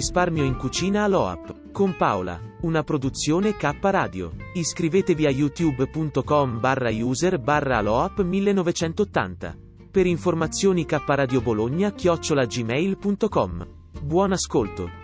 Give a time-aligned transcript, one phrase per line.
[0.00, 1.72] Risparmio in cucina all'OAP.
[1.72, 2.40] Con Paola.
[2.62, 4.32] Una produzione K Radio.
[4.54, 9.54] Iscrivetevi a youtube.com barra user barra aloap 1980.
[9.90, 13.68] Per informazioni K Radio Bologna chiocciola gmail.com.
[14.00, 14.99] Buon ascolto.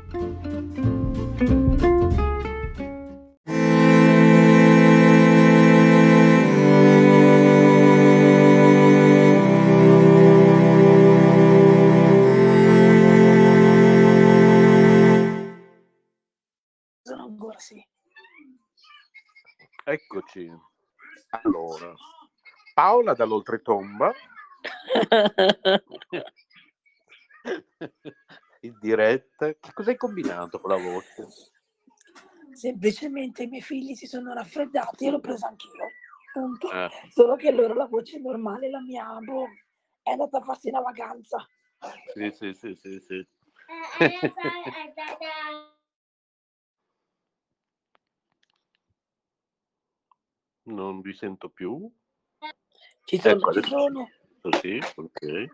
[19.88, 20.50] Eccoci.
[21.30, 21.94] Allora,
[22.74, 24.12] Paola dall'oltretomba,
[28.62, 29.54] in diretta.
[29.54, 31.28] Che cosa hai combinato con la voce?
[32.50, 35.86] Semplicemente i miei figli si sono raffreddati e l'ho presa anch'io.
[36.32, 36.72] Punto.
[36.72, 39.46] Eh, Solo che loro la voce è normale, la mia boh,
[40.02, 41.46] è andata a farsi una vacanza.
[42.12, 43.28] sì, sì, sì, sì, sì.
[50.66, 51.90] Non vi sento più.
[53.04, 54.10] Ci sono, Ecco, ci adesso sono.
[54.60, 55.46] Sì, ok.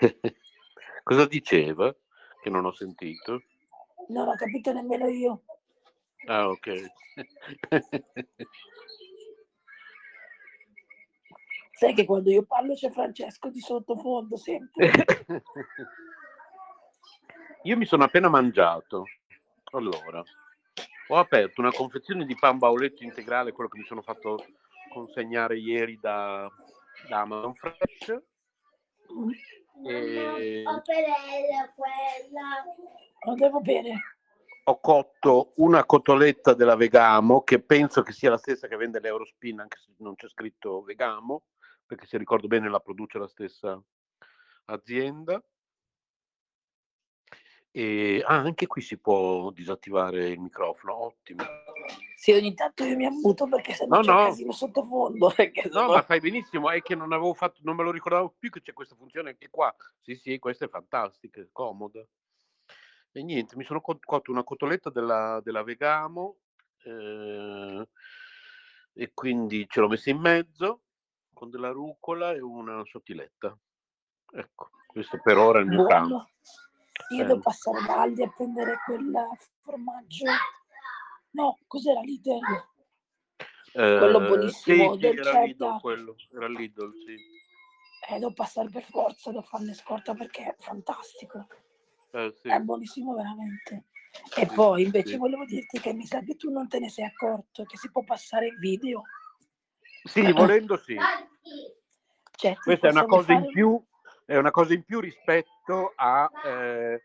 [1.02, 1.94] Cosa diceva?
[2.42, 3.42] Che non ho sentito.
[4.08, 5.44] Non ho capito nemmeno io.
[6.26, 6.92] Ah, ok.
[11.72, 14.92] Sai che quando io parlo c'è Francesco di sottofondo sempre.
[17.64, 19.04] Io mi sono appena mangiato.
[19.72, 20.22] Allora,
[21.08, 24.44] ho aperto una confezione di pan bauletto integrale, quello che mi sono fatto
[24.92, 26.50] consegnare ieri da,
[27.08, 28.22] da Amazon Fresh.
[29.86, 30.62] E
[33.24, 34.02] Non devo bene.
[34.64, 39.60] ho cotto una cotoletta della Vegamo, che penso che sia la stessa che vende l'Eurospin,
[39.60, 41.44] anche se non c'è scritto Vegamo,
[41.86, 43.80] perché se ricordo bene la produce la stessa
[44.66, 45.42] azienda.
[47.76, 51.42] E ah, anche qui si può disattivare il microfono, ottimo.
[52.14, 54.24] Sì, ogni tanto io mi ammuto perché se no No, c'è no.
[54.26, 55.26] casino sottofondo.
[55.34, 58.32] Perché No, sennò- ma fai benissimo, è che non avevo fatto, non me lo ricordavo
[58.38, 59.74] più che c'è questa funzione anche qua.
[60.00, 62.06] Sì, sì, questa è fantastica, è comoda.
[63.10, 66.36] E niente, mi sono co- cotto una cotoletta della, della Vegamo
[66.84, 67.88] eh,
[68.92, 70.82] e quindi ce l'ho messa in mezzo
[71.32, 73.58] con della rucola e una sottiletta.
[74.32, 75.84] Ecco, questo per ora è il mio.
[75.84, 76.28] Buono.
[77.10, 77.26] Io Eh.
[77.26, 79.12] devo passare da Aldi a prendere quel
[79.60, 80.24] formaggio.
[81.30, 82.40] No, cos'era Lidl?
[83.72, 85.42] Quello Eh, buonissimo sì, sì, era.
[85.42, 87.16] Lidl quello, era Lidl, sì.
[88.08, 91.46] Eh, devo passare per forza, devo farne scorta perché è fantastico.
[92.12, 92.48] Eh, sì.
[92.48, 93.86] È buonissimo veramente.
[94.36, 95.16] E poi invece sì.
[95.16, 98.04] volevo dirti che mi sa che tu non te ne sei accorto che si può
[98.04, 99.02] passare in video.
[100.04, 100.96] Sì, volendo sì.
[102.36, 103.84] Cioè, Questa è una cosa in fare- più,
[104.24, 107.02] è una cosa in più rispetto a, eh,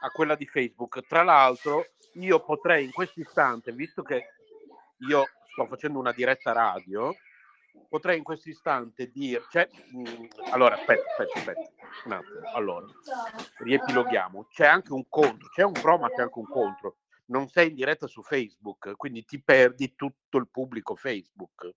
[0.00, 1.06] a quella di Facebook.
[1.06, 4.26] Tra l'altro, io potrei in questo istante, visto che
[5.08, 7.14] io sto facendo una diretta radio,
[7.88, 11.70] potrei in questo istante dire, cioè, mh, allora aspetta, aspetta, aspetta,
[12.04, 12.86] un attimo, allora,
[13.58, 16.96] riepiloghiamo, c'è anche un contro, c'è un pro ma c'è anche un contro,
[17.26, 21.72] non sei in diretta su Facebook, quindi ti perdi tutto il pubblico Facebook.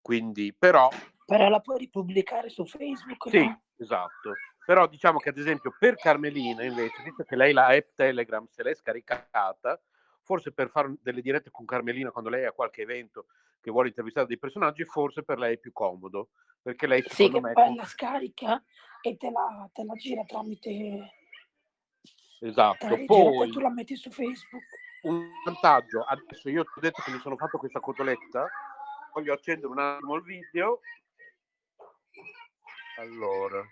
[0.00, 0.88] Quindi, però,
[1.26, 3.62] Però la puoi ripubblicare su Facebook, sì, no?
[3.76, 4.32] esatto.
[4.64, 8.62] Però diciamo che ad esempio per Carmelina invece, visto che lei la app Telegram se
[8.62, 9.80] l'è scaricata,
[10.22, 13.26] forse per fare delle dirette con Carmelina quando lei ha qualche evento
[13.60, 16.30] che vuole intervistare dei personaggi, forse per lei è più comodo,
[16.62, 17.52] perché lei Sì, che me...
[17.52, 18.62] poi la scarica
[19.02, 20.70] e te la, te la gira tramite...
[22.38, 22.86] Te Esatto.
[22.88, 24.64] la rigira, poi Poi tu la metti su Facebook.
[25.02, 28.48] un vantaggio, adesso io ti ho detto che mi sono fatto questa cotoletta,
[29.12, 30.80] voglio accendere un attimo il video.
[32.98, 33.64] Allora,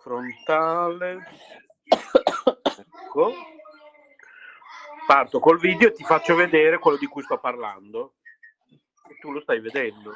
[0.00, 1.18] frontale,
[1.84, 3.32] ecco.
[5.06, 8.14] Parto col video e ti faccio vedere quello di cui sto parlando.
[9.08, 10.12] E tu lo stai vedendo.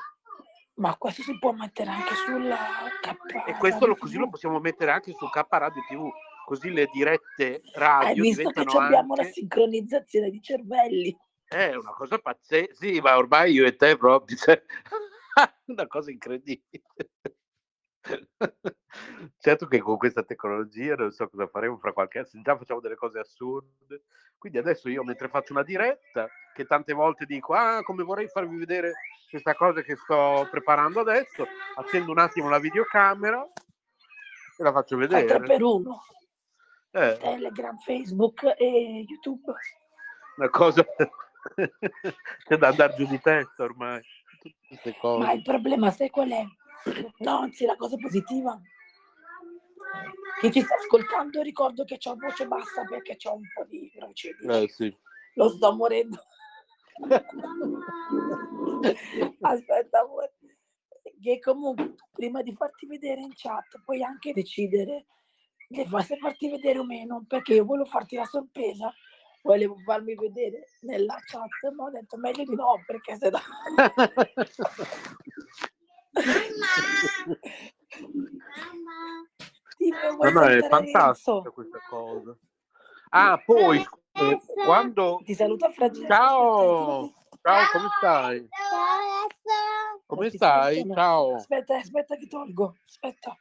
[0.75, 2.57] Ma questo si può mettere anche sulla
[3.01, 3.49] K.
[3.49, 6.11] E questo lo, così lo possiamo mettere anche su K Radio TV.
[6.45, 9.35] così le dirette Hai radio visto che diventano abbiamo la anche...
[9.35, 11.17] sincronizzazione di cervelli?
[11.55, 14.61] È una cosa pazzesca, sì, ma ormai io e te proprio, cioè,
[15.67, 16.83] una cosa incredibile.
[19.39, 22.97] Certo che con questa tecnologia non so cosa faremo fra qualche anno, già facciamo delle
[22.97, 24.03] cose assurde.
[24.37, 28.57] Quindi adesso io mentre faccio una diretta, che tante volte dico, ah, come vorrei farvi
[28.57, 28.93] vedere
[29.31, 31.47] questa cosa che sto preparando adesso,
[31.77, 33.45] accendo un attimo la videocamera
[34.57, 35.41] e la faccio Fai vedere.
[35.41, 36.05] per uno.
[36.91, 39.53] Eh, Telegram, Facebook e YouTube.
[40.37, 40.85] una cosa
[42.45, 44.03] c'è da andare giù di testa ormai.
[45.03, 46.45] Ma il problema sai qual è?
[47.19, 48.61] No, anzi, la cosa positiva.
[50.41, 54.63] Chi ci sta ascoltando ricordo che ho voce bassa perché ho un po' di bronchite.
[54.63, 54.95] Eh, sì.
[55.35, 56.23] Lo sto morendo.
[59.41, 60.35] Aspetta, amore.
[61.21, 65.07] Che comunque prima di farti vedere in chat puoi anche decidere
[65.71, 68.93] che se farti vedere o meno, perché io volevo farti la sorpresa,
[69.45, 73.39] volevo farmi vedere nella chat, ma ho detto meglio di no, perché se no...
[79.85, 81.53] No, vuoi no, è fantastica Renzo?
[81.53, 82.35] questa cosa.
[83.11, 85.21] Ah, poi eh, quando...
[85.25, 86.07] Ti saluta Francesco.
[86.07, 87.13] Ciao!
[87.43, 88.49] Ciao, come stai?
[90.07, 90.75] Come Ti stai?
[90.77, 90.95] sentono.
[90.95, 91.35] Ciao.
[91.35, 92.77] Aspetta, aspetta che tolgo.
[92.87, 93.37] Aspetta.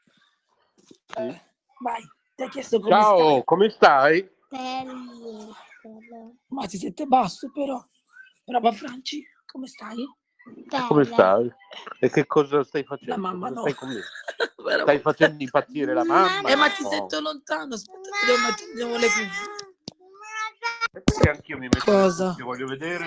[0.75, 1.41] Sì.
[1.79, 2.03] Vai,
[2.35, 3.44] ti ha chiesto come Ciao, stai.
[3.45, 4.31] come stai?
[5.83, 6.38] Bellissimo.
[6.47, 7.83] Ma ti sente basso però.
[8.45, 9.97] Brava Franci, come stai?
[10.88, 11.15] Come Bella.
[11.15, 11.51] stai?
[12.00, 13.15] E che cosa stai facendo?
[13.15, 13.69] La mamma Cosa no.
[13.69, 16.50] Stai, Stai facendo impazzire la mamma?
[16.50, 16.89] Eh, ma ti No.
[16.89, 17.75] sento lontano.
[17.75, 18.00] Aspetta,
[18.57, 19.62] che devo le cuffie.
[20.91, 22.36] Perché anch'io mi metto Cosa?
[22.38, 23.06] Io voglio vedere.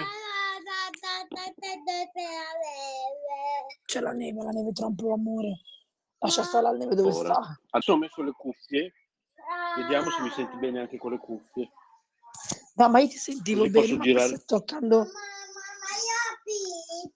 [3.84, 5.60] C'è la neve, la neve troppo amore.
[6.18, 7.34] Lascia stare la neve dove Ora.
[7.34, 7.60] sta.
[7.70, 8.92] Adesso ho messo le cuffie.
[9.76, 11.70] Vediamo se mi senti bene anche con le cuffie.
[12.76, 15.06] No, ma io ti sentivo bene, ma sto toccando,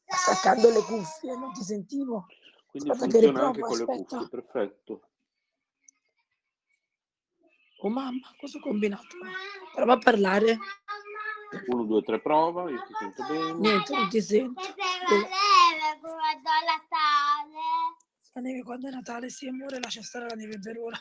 [0.06, 2.26] staccando le cuffie, non ti sentivo.
[2.66, 4.16] Quindi Aspetta funziona anche con le aspetta.
[4.16, 4.28] cuffie.
[4.28, 5.02] Perfetto.
[7.82, 9.16] Oh mamma, cosa ho combinato?
[9.74, 10.58] Prova a parlare.
[11.66, 12.70] 1, 2, 3, prova.
[12.70, 13.52] Io ti sento bene.
[13.58, 14.62] Niente, non ti sento.
[18.32, 20.98] La neve quando è Natale, sì amore, lascia stare la neve per ora.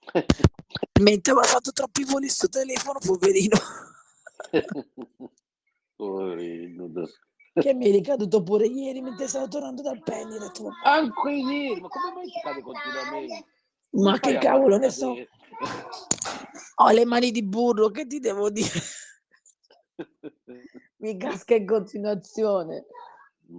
[1.00, 3.56] Mentre mi ha fatto troppi voli sto telefono, poverino.
[5.96, 6.90] Poverino.
[7.52, 10.38] Che mi è ricaduto pure ieri mentre stavo tornando dal penny.
[10.38, 13.46] detto, Anche ieri, ma come mai ti cade continuamente?
[13.92, 15.14] ma che cavolo ne so.
[16.76, 18.80] Ho le mani di burro, che ti devo dire?
[20.98, 22.86] Mi casca in continuazione.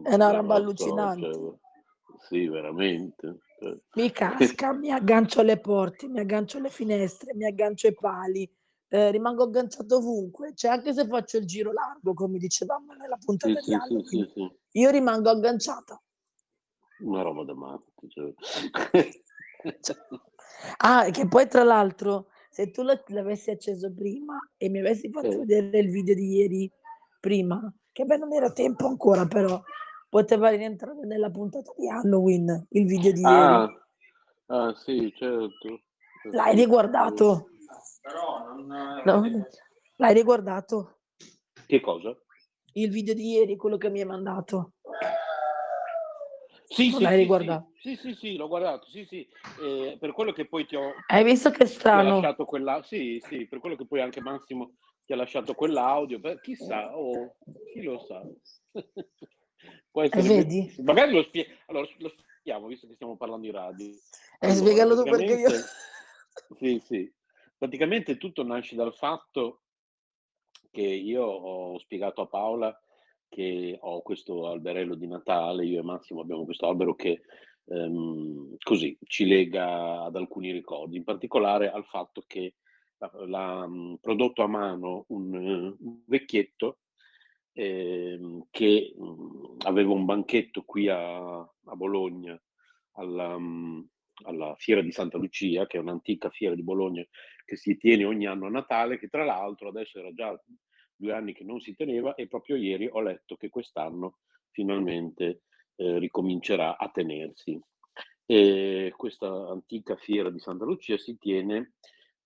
[0.03, 1.33] È una roba so, allucinante.
[1.33, 1.53] cioè,
[2.27, 3.39] sì, veramente.
[3.93, 8.51] Mi casca, mi aggancio alle porte, mi aggancio alle finestre, mi aggancio ai pali,
[8.87, 10.53] eh, rimango agganciato ovunque.
[10.55, 14.31] Cioè, anche se faccio il giro largo, come dicevamo nella puntata sì, di Halloween, sì,
[14.33, 14.51] sì.
[14.79, 16.01] io rimango agganciata.
[16.99, 17.91] Una roba da matti.
[18.07, 18.33] Cioè.
[19.79, 19.95] Cioè,
[20.77, 25.31] Ah, che poi tra l'altro, se tu la- l'avessi acceso prima e mi avessi fatto
[25.31, 25.37] Eh.
[25.45, 26.71] vedere il video di ieri
[27.19, 29.61] prima, che beh non era tempo ancora, però
[30.11, 33.31] poteva rientrare nella puntata di Halloween, il video di ieri.
[33.31, 33.87] ah,
[34.47, 35.83] ah, sì, certo.
[36.31, 37.47] L'hai riguardato?
[39.05, 39.23] No?
[39.95, 40.99] L'hai riguardato?
[41.65, 42.13] Che cosa?
[42.73, 44.73] Il video di ieri, quello che mi hai mandato.
[46.65, 47.71] Sì, Non sì, l'hai sì, riguardato?
[47.79, 49.25] Sì, sì, sì, l'ho guardato, sì, sì.
[49.61, 52.15] Eh, per quello che poi ti ho, Hai visto che strano?
[52.15, 52.83] lasciato quella...
[52.83, 54.73] Sì, sì, per quello che poi anche Massimo
[55.05, 56.19] ti ha lasciato quell'audio.
[56.19, 57.37] Beh, chissà, oh,
[57.71, 58.21] chi lo sa.
[59.91, 60.21] Può essere...
[60.21, 60.73] vedi?
[60.83, 61.51] Magari lo spiego.
[61.67, 63.87] Allora, lo spieghiamo, visto che stiamo parlando di radio.
[63.87, 63.97] Eh,
[64.39, 65.49] Allora, spiegalo tu perché io...
[66.57, 67.13] Sì, sì.
[67.57, 69.63] Praticamente tutto nasce dal fatto
[70.71, 72.81] che io ho spiegato a Paola
[73.27, 77.21] che ho questo alberello di Natale, io e Massimo abbiamo questo albero che
[77.65, 82.55] ehm, così ci lega ad alcuni ricordi, in particolare al fatto che
[82.97, 83.67] l'ha
[83.99, 86.79] prodotto a mano un, eh, un vecchietto
[87.53, 92.39] ehm, che mh, aveva un banchetto qui a, a Bologna
[92.93, 93.89] alla, mh,
[94.25, 97.05] alla Fiera di Santa Lucia, che è un'antica fiera di Bologna
[97.45, 100.39] che si tiene ogni anno a Natale, che tra l'altro adesso era già
[100.95, 104.19] due anni che non si teneva e proprio ieri ho letto che quest'anno
[104.51, 105.43] finalmente
[105.75, 107.59] eh, ricomincerà a tenersi.
[108.25, 111.73] E questa antica fiera di Santa Lucia si tiene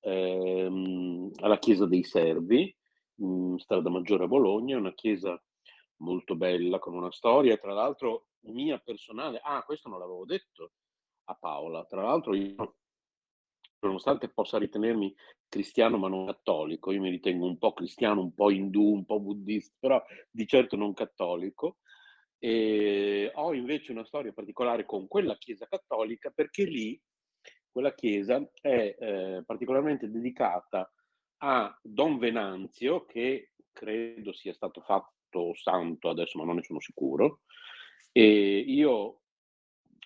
[0.01, 2.75] ehm, alla Chiesa dei Servi,
[3.17, 5.41] in strada maggiore a Bologna, una chiesa
[5.97, 9.39] molto bella con una storia, tra l'altro mia personale.
[9.43, 10.71] Ah, questo non l'avevo detto
[11.25, 11.85] a Paola.
[11.85, 12.77] Tra l'altro io
[13.79, 15.13] nonostante possa ritenermi
[15.47, 19.19] cristiano ma non cattolico, io mi ritengo un po' cristiano, un po' indù, un po'
[19.19, 21.77] buddista, però di certo non cattolico.
[22.37, 26.99] E ho invece una storia particolare con quella chiesa cattolica perché lì
[27.71, 30.89] quella chiesa è eh, particolarmente dedicata
[31.47, 37.41] a Don Venanzio, che credo sia stato fatto santo adesso, ma non ne sono sicuro.
[38.11, 39.21] E io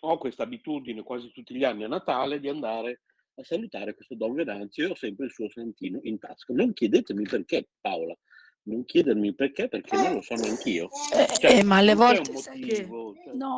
[0.01, 3.03] ho questa abitudine quasi tutti gli anni a Natale di andare
[3.35, 6.53] a salutare questo Don Venanzio e ho sempre il suo santino in tasca.
[6.53, 8.17] Non chiedetemi perché, Paola,
[8.63, 10.89] non chiedermi perché, perché non lo so neanch'io.
[11.13, 12.85] Eh, cioè, eh, ma alle volte sai che...
[12.85, 13.35] Cioè...
[13.35, 13.55] No,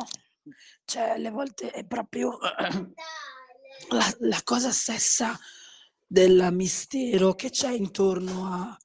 [0.84, 2.38] cioè alle volte è proprio
[3.90, 5.36] la, la cosa stessa
[6.12, 8.76] del mistero che c'è intorno a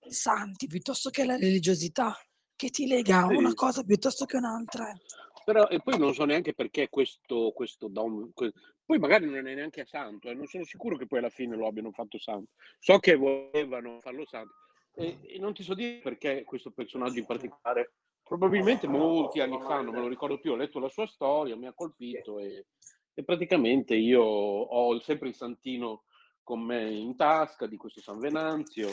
[0.00, 2.12] santi piuttosto che la religiosità
[2.56, 4.90] che ti lega a una cosa piuttosto che un'altra.
[4.90, 5.00] Eh.
[5.44, 9.86] Però, e poi non so neanche perché questo, questo don, poi magari non è neanche
[9.86, 12.50] santo, eh, non sono sicuro che poi alla fine lo abbiano fatto santo.
[12.80, 14.54] So che volevano farlo santo
[14.92, 17.92] e, e non ti so dire perché questo personaggio in particolare,
[18.24, 21.68] probabilmente molti anni fa, non me lo ricordo più, ho letto la sua storia, mi
[21.68, 22.66] ha colpito e,
[23.14, 26.02] e praticamente io ho sempre il santino
[26.42, 28.88] con me in tasca di questo San Venanzio,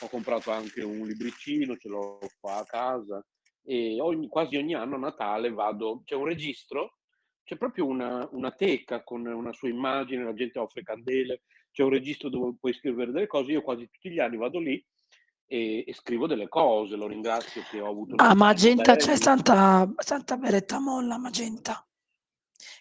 [0.00, 3.24] ho comprato anche un libricino, ce l'ho qua a casa
[3.62, 6.98] e ogni, quasi ogni anno a Natale vado, c'è un registro,
[7.42, 11.90] c'è proprio una, una, teca con una sua immagine, la gente offre candele, c'è un
[11.90, 14.84] registro dove puoi scrivere delle cose, io quasi tutti gli anni vado lì
[15.46, 18.14] e, e scrivo delle cose, lo ringrazio che ho avuto...
[18.18, 21.86] A Magenta c'è Santa, Santa Beretta Molla, Magenta,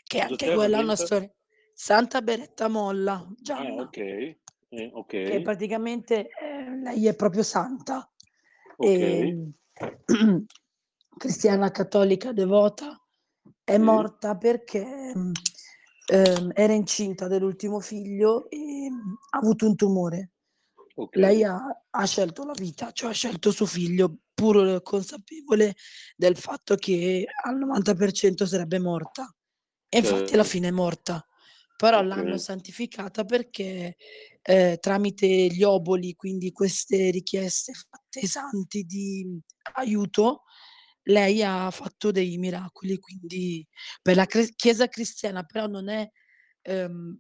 [0.04, 1.34] che Cosa anche quella è una storia.
[1.74, 3.82] Santa Beretta Molla, Gianna.
[3.82, 4.38] Ah, ok, eh,
[4.94, 5.30] okay.
[5.30, 8.10] Che praticamente eh, lei è proprio santa.
[8.78, 9.30] Okay.
[9.30, 9.52] E,
[11.18, 13.00] cristiana cattolica devota,
[13.64, 15.14] è morta perché
[16.06, 18.90] eh, era incinta dell'ultimo figlio e
[19.32, 20.32] ha avuto un tumore.
[20.96, 21.22] Okay.
[21.22, 25.76] Lei ha, ha, scelto la vita, cioè ha scelto suo figlio, pur consapevole
[26.16, 29.34] del fatto che al 90% sarebbe morta.
[29.90, 31.26] E infatti alla fine è morta.
[31.76, 32.08] Però okay.
[32.08, 33.96] l'hanno santificata perché
[34.42, 39.40] eh, tramite gli oboli, quindi queste richieste fatte ai santi di
[39.76, 40.44] aiuto,
[41.04, 43.68] lei ha fatto dei miracoli, quindi
[44.02, 46.10] per la cre- Chiesa cristiana però non è,
[46.62, 47.18] ehm,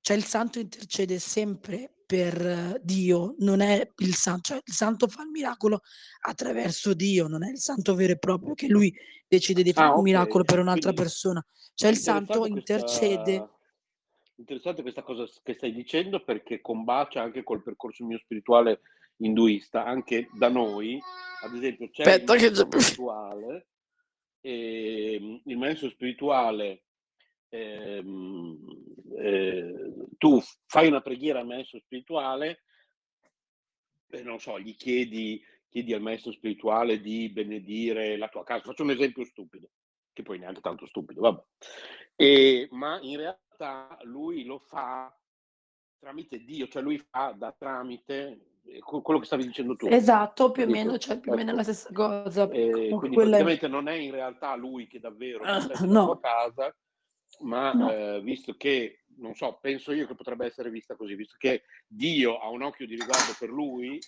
[0.00, 5.22] cioè il santo intercede sempre per Dio, non è il santo, cioè il santo fa
[5.22, 5.82] il miracolo
[6.20, 8.92] attraverso Dio, non è il santo vero e proprio che lui
[9.26, 10.12] decide di fare ah, un okay.
[10.12, 13.48] miracolo per un'altra Quindi, persona, cioè il santo questa, intercede.
[14.38, 18.82] Interessante questa cosa che stai dicendo perché combacia anche col percorso mio spirituale
[19.16, 21.00] induista, anche da noi,
[21.42, 22.80] ad esempio c'è Aspetta il maestro che...
[22.80, 23.66] spirituale,
[24.40, 26.84] e, ehm, il maestro spirituale
[27.48, 28.58] ehm,
[29.16, 32.62] eh, tu fai una preghiera al maestro spirituale,
[34.10, 38.64] e non so, gli chiedi, chiedi al maestro spirituale di benedire la tua casa.
[38.64, 39.68] Faccio un esempio stupido,
[40.12, 41.42] che poi neanche tanto stupido, vabbè.
[42.14, 43.47] E, ma in realtà
[44.02, 45.14] lui lo fa
[45.98, 48.48] tramite Dio, cioè lui fa da tramite
[48.80, 49.86] quello che stavi dicendo tu.
[49.88, 51.58] Esatto, più o meno, cioè più o meno ecco.
[51.58, 52.48] la stessa cosa.
[52.50, 53.68] Eh, quindi praticamente è...
[53.68, 56.04] non è in realtà lui che davvero uh, no.
[56.04, 56.76] sua casa,
[57.40, 57.90] ma no.
[57.90, 62.38] eh, visto che, non so, penso io che potrebbe essere vista così, visto che Dio
[62.38, 63.98] ha un occhio di riguardo per lui,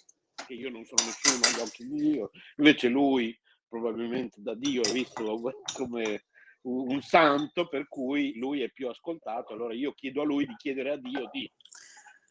[0.46, 3.38] che io non sono nessuno agli occhi di Dio, invece lui
[3.68, 5.40] probabilmente da Dio è visto
[5.74, 6.24] come
[6.62, 10.92] un santo, per cui lui è più ascoltato, allora io chiedo a lui di chiedere
[10.92, 11.50] a Dio di...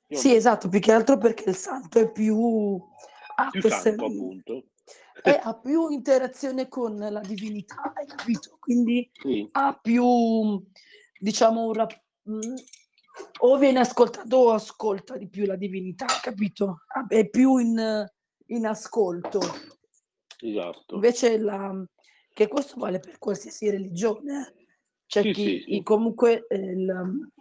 [0.10, 2.80] Sì, esatto, più che altro perché il santo è più...
[3.36, 3.90] Ha più queste...
[3.90, 4.64] santo, appunto.
[5.22, 8.58] E ha più interazione con la divinità, hai capito?
[8.60, 9.48] Quindi sì.
[9.52, 10.64] ha più,
[11.20, 12.02] diciamo, un rap...
[12.30, 12.56] Mm,
[13.40, 16.84] o viene ascoltato o ascolta di più la divinità, capito?
[17.08, 18.06] È più in,
[18.48, 19.40] in ascolto.
[20.40, 20.96] Esatto.
[20.96, 21.74] Invece la,
[22.40, 24.48] che questo vale per qualsiasi religione.
[24.48, 24.68] Eh.
[25.06, 27.32] C'è sì, chi sì, comunque eh, il,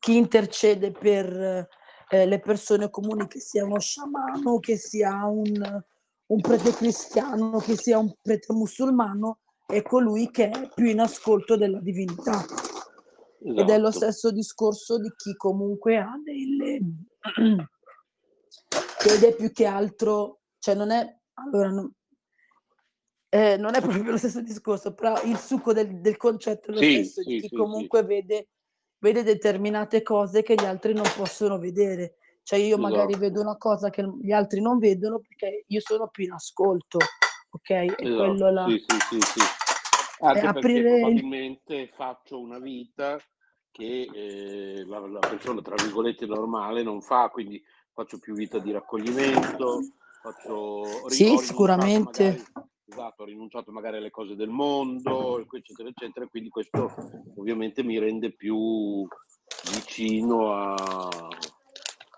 [0.00, 1.68] chi intercede per
[2.08, 5.84] eh, le persone comuni, che sia uno sciamano, che sia un,
[6.26, 11.56] un prete cristiano, che sia un prete musulmano, è colui che è più in ascolto
[11.56, 12.42] della divinità.
[12.42, 13.60] Esatto.
[13.60, 14.04] Ed è lo esatto.
[14.10, 16.80] stesso discorso di chi comunque ha delle...
[19.06, 21.18] ed è più che altro, cioè non è...
[21.34, 21.94] Allora, non,
[23.30, 26.80] eh, non è proprio lo stesso discorso, però il succo del, del concetto è lo
[26.80, 28.48] sì, stesso, sì, di chi sì, comunque vede
[29.00, 32.16] vede determinate cose che gli altri non possono vedere.
[32.42, 32.82] Cioè io esatto.
[32.82, 36.98] magari vedo una cosa che gli altri non vedono perché io sono più in ascolto,
[37.50, 37.70] ok?
[37.70, 38.16] E esatto.
[38.16, 38.66] quello là.
[38.66, 39.40] Sì, sì, sì, sì.
[40.22, 41.00] Anche aprire...
[41.00, 43.18] probabilmente faccio una vita
[43.70, 48.72] che eh, la, la, persona, tra virgolette, normale non fa, quindi faccio più vita di
[48.72, 49.80] raccoglimento,
[50.20, 51.08] faccio...
[51.08, 52.24] Sì, sicuramente.
[52.24, 56.92] Magari, esatto, ho rinunciato magari alle cose del mondo, eccetera, eccetera, quindi questo
[57.36, 59.06] ovviamente mi rende più
[59.72, 61.28] vicino a,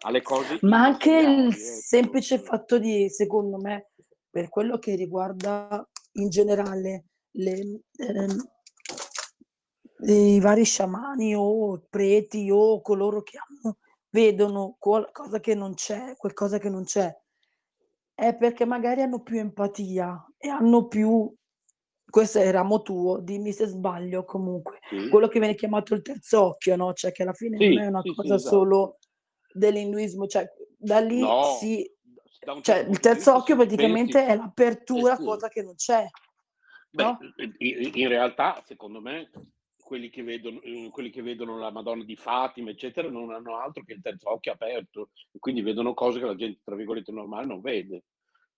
[0.00, 0.58] alle cose.
[0.62, 1.52] Ma anche il ecco.
[1.52, 3.90] semplice fatto di, secondo me,
[4.30, 8.26] per quello che riguarda in generale le, eh,
[10.12, 13.76] i vari sciamani o preti o coloro che hanno,
[14.08, 17.14] vedono qualcosa che non c'è, qualcosa che non c'è,
[18.14, 21.34] è perché magari hanno più empatia e hanno più
[22.12, 25.08] questo è il ramo tuo, dimmi se sbaglio comunque, sì.
[25.08, 26.92] quello che viene chiamato il terzo occhio, no?
[26.92, 28.54] Cioè che alla fine sì, non è una sì, cosa esatto.
[28.54, 28.98] solo
[29.50, 31.90] dell'induismo, cioè da lì no, si...
[32.60, 36.06] Cioè, il terzo occhio praticamente pensi, è l'apertura, cosa che non c'è.
[36.90, 37.18] Beh, no?
[37.58, 39.30] in realtà, secondo me,
[39.92, 43.84] quelli che, vedono, eh, quelli che vedono la Madonna di Fatima, eccetera, non hanno altro
[43.84, 47.44] che il terzo occhio aperto e quindi vedono cose che la gente, tra virgolette, normale
[47.44, 48.04] non vede,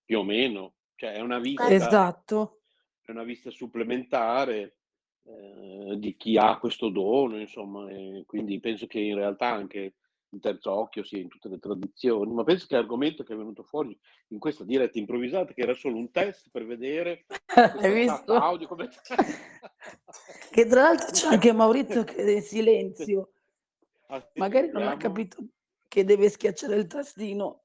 [0.05, 0.75] più o meno.
[0.95, 2.61] Cioè è una vista, esatto.
[3.03, 4.77] è una vista supplementare
[5.25, 9.95] eh, di chi ha questo dono, insomma, e quindi penso che in realtà anche
[10.35, 13.63] il terzo occhio sia in tutte le tradizioni, ma penso che l'argomento che è venuto
[13.63, 13.99] fuori
[14.29, 18.35] in questa diretta improvvisata, che era solo un test per vedere Hai visto?
[18.35, 18.89] audio come...
[20.51, 23.33] che tra l'altro c'è anche Maurizio che è in silenzio,
[24.09, 25.45] ah, magari non ha capito
[25.89, 27.63] che deve schiacciare il tastino.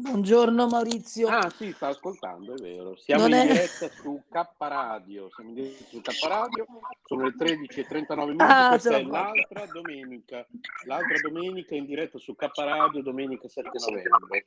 [0.00, 1.28] Buongiorno Maurizio.
[1.28, 2.96] Ah sì, sta ascoltando, è vero.
[2.96, 3.52] Siamo non in è...
[3.52, 6.66] diretta su K Radio, siamo in diretta su K Radio,
[7.04, 10.46] sono le 13.39 minuti, ah, questa è l'altra domenica,
[10.86, 14.44] l'altra domenica in diretta su K Radio, domenica 7 novembre.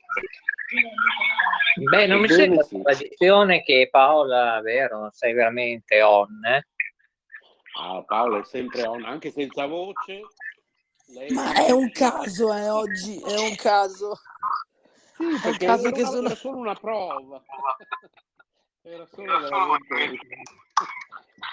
[1.88, 2.82] Beh, non mi sembra sì.
[2.82, 6.66] tradizione che Paola, vero, sei veramente on, eh?
[7.78, 10.20] Ah, Paola è sempre on, anche senza voce.
[11.06, 11.30] Lei...
[11.30, 14.18] Ma è un caso, eh, oggi, è un caso.
[15.16, 16.26] Sì, perché caso che sono...
[16.26, 17.42] era solo una prova.
[18.82, 20.26] era solo veramente...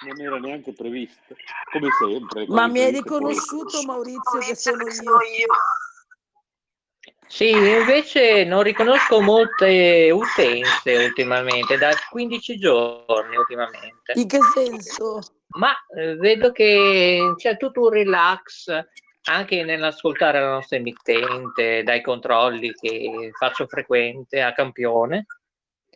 [0.03, 1.35] Non era neanche previsto,
[1.71, 2.45] come sempre.
[2.47, 3.85] Ma mi hai riconosciuto poi...
[3.85, 5.47] Maurizio che sono io?
[7.27, 14.13] Sì, invece non riconosco molte utenze ultimamente, da 15 giorni ultimamente.
[14.15, 15.21] In che senso?
[15.57, 18.65] Ma eh, vedo che c'è tutto un relax,
[19.23, 25.25] anche nell'ascoltare la nostra emittente, dai controlli che faccio frequente a campione.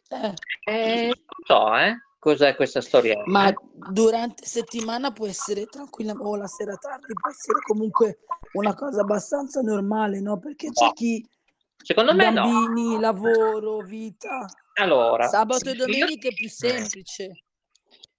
[0.10, 0.34] Eh.
[0.66, 3.22] Eh, non so, eh, cos'è questa storia.
[3.26, 3.52] Ma
[3.90, 8.20] durante settimana può essere tranquilla, o la sera tardi può essere comunque
[8.54, 10.38] una cosa abbastanza normale, no?
[10.38, 11.28] Perché c'è chi...
[11.78, 13.00] Secondo me bambini, no.
[13.00, 14.46] lavoro, vita.
[14.76, 17.44] Allora, sabato e domenica è più semplice.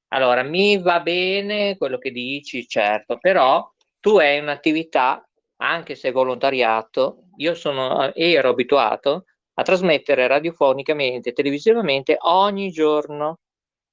[0.08, 3.68] Allora, mi va bene quello che dici, certo, però
[4.06, 12.70] tu hai un'attività, anche se volontariato, io sono, ero abituato a trasmettere radiofonicamente, televisivamente ogni
[12.70, 13.40] giorno.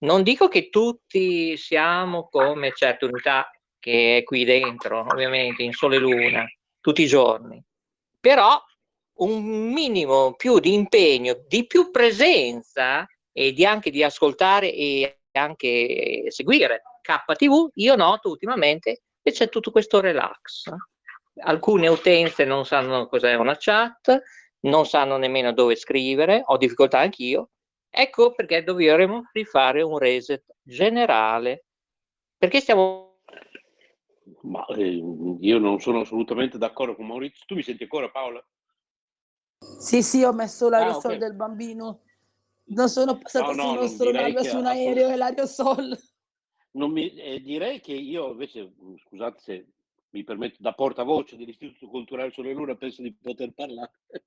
[0.02, 3.49] Non dico che tutti siamo come certe unità
[3.80, 6.45] che è qui dentro, ovviamente, in sole e luna,
[6.80, 7.60] tutti i giorni,
[8.19, 8.62] però
[9.21, 16.26] un minimo più di impegno, di più presenza e di anche di ascoltare e anche
[16.28, 20.71] seguire KTV, io noto ultimamente e c'è tutto questo relax.
[21.38, 24.21] Alcune utenze non sanno cos'è una chat,
[24.62, 27.49] non sanno nemmeno dove scrivere, ho difficoltà anch'io.
[27.89, 31.65] Ecco perché dovremmo rifare un reset generale.
[32.38, 33.21] Perché stiamo...
[34.41, 35.01] Ma eh,
[35.39, 37.45] io non sono assolutamente d'accordo con Maurizio.
[37.47, 38.45] Tu mi senti ancora Paola?
[39.79, 41.17] Sì, sì, ho messo l'aerosol ah, okay.
[41.17, 42.01] del bambino.
[42.65, 45.97] Non sono passata no, no, sul nostro nave su un aereo e l'aerosol.
[46.73, 49.67] Mi, eh, direi che io invece, mm, scusate se
[50.12, 53.91] mi permetto da portavoce dell'Istituto Culturale Sole Luna, penso di poter parlare.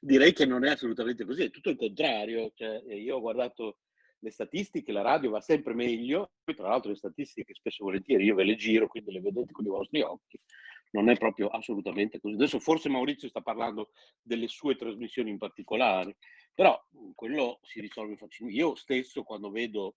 [0.00, 2.52] direi che non è assolutamente così, è tutto il contrario.
[2.54, 3.78] Cioè, io ho guardato
[4.20, 8.24] le statistiche, la radio va sempre meglio, poi tra l'altro le statistiche spesso e volentieri
[8.24, 10.38] io ve le giro, quindi le vedete con i vostri occhi.
[10.92, 12.34] Non è proprio assolutamente così.
[12.34, 13.90] Adesso forse Maurizio sta parlando
[14.20, 16.16] delle sue trasmissioni in particolare,
[16.52, 18.60] però mm, quello si risolve facilmente.
[18.60, 19.96] Io stesso quando vedo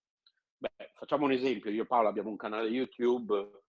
[0.64, 3.64] Beh, facciamo un esempio, io e Paolo abbiamo un canale YouTube,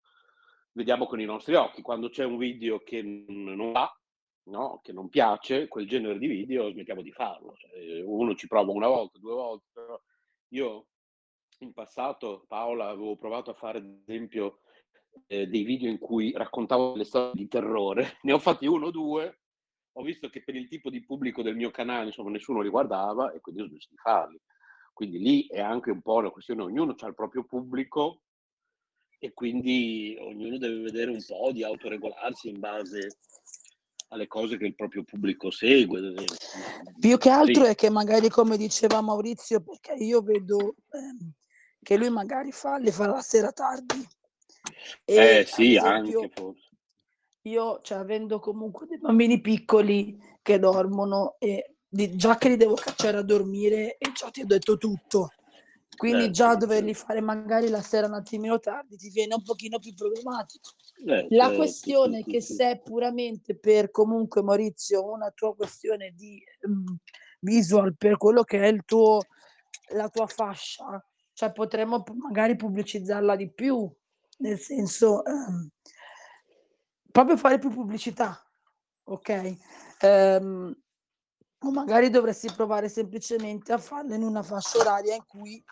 [0.72, 3.90] vediamo con i nostri occhi, quando c'è un video che non va,
[4.50, 4.78] no?
[4.83, 7.55] che non piace, quel genere di video smettiamo di farlo.
[7.57, 9.81] Cioè, uno ci prova una volta, due volte.
[10.48, 10.88] Io
[11.61, 14.61] in passato, Paola, avevo provato a fare, ad esempio,
[15.28, 18.18] eh, dei video in cui raccontavo le storie di terrore.
[18.22, 19.40] Ne ho fatti uno o due.
[19.92, 23.33] Ho visto che per il tipo di pubblico del mio canale, insomma, nessuno li guardava
[23.33, 24.38] e quindi ho smesso di farli.
[24.92, 28.20] Quindi lì è anche un po' una questione, ognuno ha il proprio pubblico
[29.18, 33.16] e quindi ognuno deve vedere un po' di autoregolarsi in base
[34.09, 36.00] alle cose che il proprio pubblico segue.
[36.98, 41.33] Più che altro è che magari, come diceva Maurizio, perché io vedo ehm,
[41.83, 44.07] che lui magari fa, le fa la sera tardi.
[45.05, 46.68] E Eh sì, esempio, anche forse.
[47.42, 51.76] io, cioè, avendo comunque dei bambini piccoli che dormono e
[52.16, 55.31] già che li devo cacciare a dormire e già ti ho detto tutto.
[55.94, 59.78] Quindi Certo, già doverli fare magari la sera un attimino tardi ti viene un pochino
[59.78, 60.70] più problematico.
[61.07, 66.12] Eh, La certo, questione è che se è puramente per comunque Maurizio una tua questione
[66.16, 66.87] di mm,
[67.40, 69.20] visual per quello che è il tuo
[69.90, 73.90] la tua fascia, cioè potremmo magari pubblicizzarla di più,
[74.38, 75.68] nel senso ehm,
[77.11, 78.42] proprio fare più pubblicità,
[79.05, 79.57] ok?
[80.00, 80.82] Ehm,
[81.62, 85.62] o magari dovresti provare semplicemente a farla in una fascia oraria in cui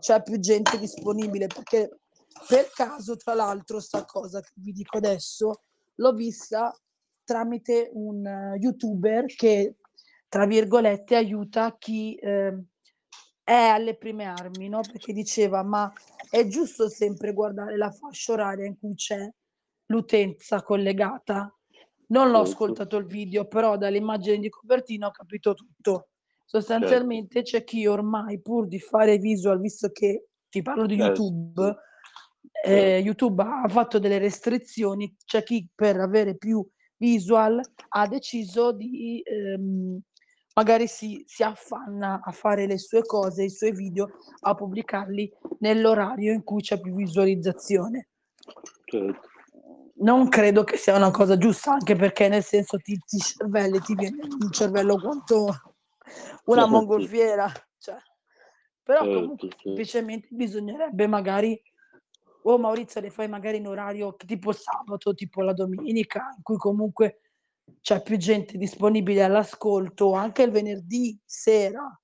[0.00, 2.00] c'è più gente disponibile, perché
[2.46, 5.62] per caso, tra l'altro, sta cosa che vi dico adesso,
[5.96, 6.74] l'ho vista
[7.24, 9.76] tramite un eh, youtuber che,
[10.28, 12.64] tra virgolette, aiuta chi ehm,
[13.42, 14.80] è alle prime armi, no?
[14.80, 15.90] Perché diceva, ma
[16.30, 19.28] è giusto sempre guardare la fascia oraria in cui c'è
[19.86, 21.57] l'utenza collegata?
[22.08, 26.08] Non l'ho Certo, ascoltato il video, però dall'immagine di copertina ho capito tutto.
[26.78, 27.18] certo.
[27.24, 31.76] Sostanzialmente c'è chi ormai, pur di fare visual, visto che ti parlo di Eh, YouTube,
[32.64, 33.04] eh, certo.
[33.04, 36.66] YouTube ha fatto delle restrizioni, c'è chi per avere più
[36.96, 40.00] visual ha deciso di ehm,
[40.54, 44.08] magari si, si affanna a fare le sue cose, i suoi video,
[44.40, 48.08] a pubblicarli nell'orario in cui c'è più visualizzazione.
[48.86, 49.28] certo.
[50.00, 53.94] Non credo che sia una cosa giusta, anche perché nel senso ti, ti cervelli, ti
[53.94, 55.74] viene un cervello quanto
[56.44, 57.50] una mongolfiera.
[57.78, 57.96] Cioè.
[58.82, 61.60] Però comunque semplicemente bisognerebbe magari,
[62.42, 67.20] o Maurizio le fai magari in orario tipo sabato, tipo la domenica, in cui comunque
[67.80, 72.00] c'è più gente disponibile all'ascolto, anche il venerdì sera,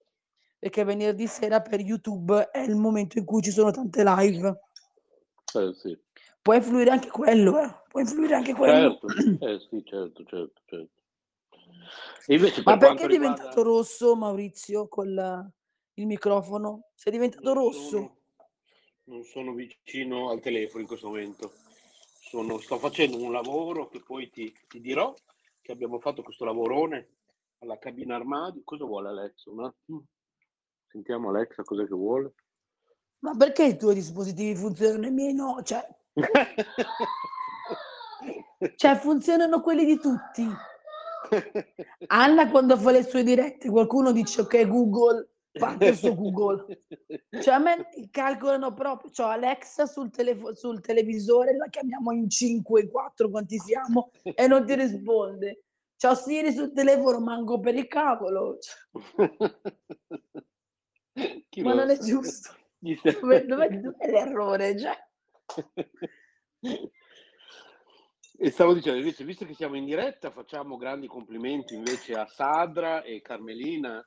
[0.58, 4.60] perché venerdì sera per YouTube è il momento in cui ci sono tante live.
[5.54, 5.98] Eh, sì.
[6.42, 7.82] Può influire anche quello, eh.
[7.94, 8.98] Può influire anche quello.
[8.98, 9.06] Certo,
[9.46, 11.00] eh, sì, certo, certo, certo.
[12.26, 13.62] Invece Ma per perché quanto è diventato riguarda...
[13.62, 15.52] rosso Maurizio col
[15.94, 16.88] il microfono?
[16.96, 17.88] Sei diventato Non rosso?
[17.88, 18.16] sono,
[19.04, 21.52] non sono vicino al telefono in questo momento.
[22.18, 25.14] Sono- sto facendo un lavoro che poi ti, ti dirò
[25.62, 27.10] che abbiamo fatto questo lavorone
[27.60, 28.62] alla cabina armadio.
[28.64, 29.52] Cosa vuole Alexa?
[29.52, 30.04] Un attimo.
[30.88, 32.34] Sentiamo Alexa cosa che vuole.
[33.20, 35.62] Ma perché i tuoi dispositivi funzionano e i miei no?
[35.62, 35.86] Cioè,
[38.76, 40.46] cioè funzionano quelli di tutti.
[42.08, 46.66] Anna quando fa le sue dirette, qualcuno dice ok Google, parte su Google.
[47.40, 52.82] Cioè a me calcolano proprio, cioè Alexa sul, telefo- sul televisore, la chiamiamo in 5,
[52.82, 55.62] in 4, quanti siamo, e non ti risponde.
[55.96, 58.58] C'ho Siri sul telefono, manco per il cavolo.
[61.48, 62.54] Chi ma non è giusto.
[62.78, 64.76] Dov'è, dov'è- dov'è l'errore?
[64.78, 64.94] Cioè,
[68.36, 73.02] E stavo dicendo, invece, visto che siamo in diretta, facciamo grandi complimenti invece a Sadra
[73.02, 74.06] e Carmelina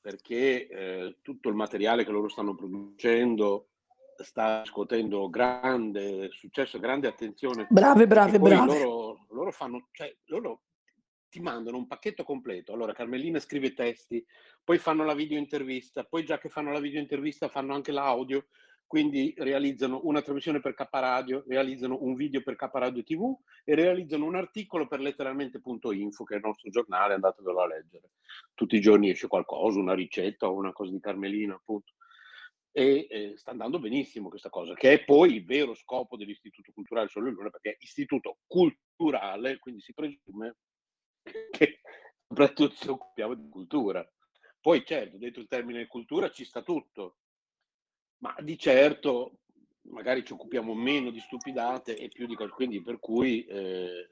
[0.00, 3.70] perché eh, tutto il materiale che loro stanno producendo
[4.16, 7.66] sta riscuotendo grande successo, grande attenzione.
[7.68, 8.84] brave, brave, brave.
[8.84, 10.62] loro, loro fanno, cioè, loro
[11.28, 12.72] ti mandano un pacchetto completo.
[12.72, 14.24] Allora, Carmelina scrive testi,
[14.64, 18.46] poi fanno la video intervista, poi già che fanno la video intervista fanno anche l'audio,
[18.86, 23.74] quindi realizzano una trasmissione per K Radio, realizzano un video per K Radio TV e
[23.74, 28.10] realizzano un articolo per letteralmente.info, che è il nostro giornale, andatevelo a leggere.
[28.54, 31.94] Tutti i giorni esce qualcosa, una ricetta o una cosa di Carmelina, appunto.
[32.70, 37.08] E eh, sta andando benissimo questa cosa, che è poi il vero scopo dell'Istituto Culturale
[37.08, 40.56] Sole Luna, perché è istituto culturale, quindi si presume
[41.50, 41.80] che
[42.28, 44.08] soprattutto ci occupiamo di cultura.
[44.60, 47.16] Poi certo, dentro il termine cultura ci sta tutto,
[48.18, 49.32] ma di certo
[49.90, 54.08] magari ci occupiamo meno di stupidate e più di cose, quindi per cui eh,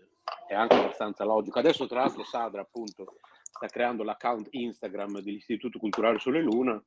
[0.47, 1.59] è anche abbastanza logico.
[1.59, 3.17] Adesso tra l'altro Sadra appunto
[3.51, 6.83] sta creando l'account Instagram dell'Istituto Culturale Sole Luna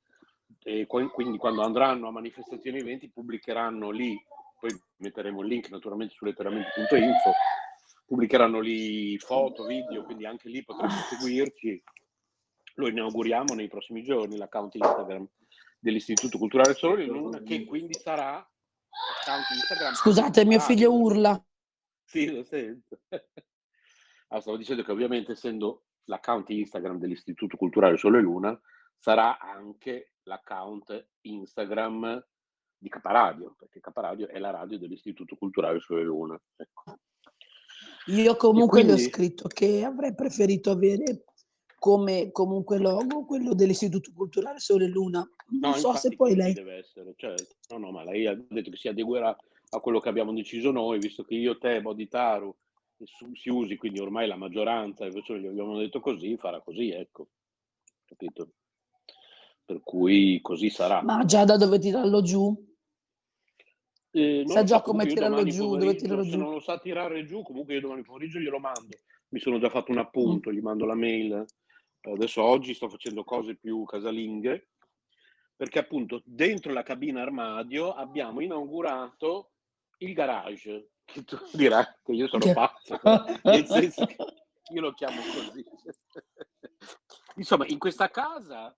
[0.64, 4.18] e qu- quindi quando andranno a manifestazioni e eventi pubblicheranno lì,
[4.60, 7.32] poi metteremo il link naturalmente su letteralmente.info,
[8.06, 11.84] pubblicheranno lì foto, video, quindi anche lì potrete seguirci.
[12.76, 15.28] Lo inauguriamo nei prossimi giorni, l'account Instagram
[15.80, 18.38] dell'Istituto Culturale Sole Luna, che quindi sarà
[19.22, 19.94] account Instagram.
[19.94, 21.42] Scusate, mio figlio urla.
[22.04, 23.00] Sì, lo sento.
[24.30, 28.60] Ah, stavo dicendo che ovviamente essendo l'account Instagram dell'Istituto Culturale Sole Luna,
[28.98, 32.28] sarà anche l'account Instagram
[32.78, 36.38] di Caparadio, perché Caparadio è la radio dell'Istituto Culturale Sole Luna.
[36.58, 37.00] Ecco.
[38.08, 39.02] Io comunque quindi...
[39.02, 41.24] ho scritto che avrei preferito avere
[41.80, 45.20] come comunque logo quello dell'Istituto Culturale Sole Luna.
[45.60, 46.54] Non no, so se poi lei...
[46.54, 47.56] Deve essere, certo.
[47.70, 49.36] No, no, ma lei ha detto che si adeguerà
[49.70, 52.56] a quello che abbiamo deciso noi, visto che io, te, Boditaru
[53.34, 57.28] si usi, quindi ormai la maggioranza, invece gli abbiamo detto così, farà così, ecco.
[58.06, 58.54] Capito?
[59.66, 61.02] Per cui così sarà.
[61.04, 62.66] Ma già da dove tirarlo giù?
[64.12, 66.38] Eh, Sa già come tirarlo giù, dove tirarlo se giù?
[66.38, 68.98] non lo sa tirare giù, comunque io domani pomeriggio glielo mando.
[69.30, 70.54] Mi sono già fatto un appunto, mm.
[70.54, 71.46] gli mando la mail.
[72.14, 74.70] Adesso oggi sto facendo cose più casalinghe,
[75.56, 79.52] perché appunto dentro la cabina armadio abbiamo inaugurato
[80.00, 83.00] il garage, che tu dirai che io sono pazzo,
[83.44, 84.16] nel senso che
[84.74, 85.66] io lo chiamo così.
[87.38, 88.76] Insomma, in questa casa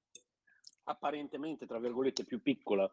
[0.84, 2.92] apparentemente, tra virgolette, più piccola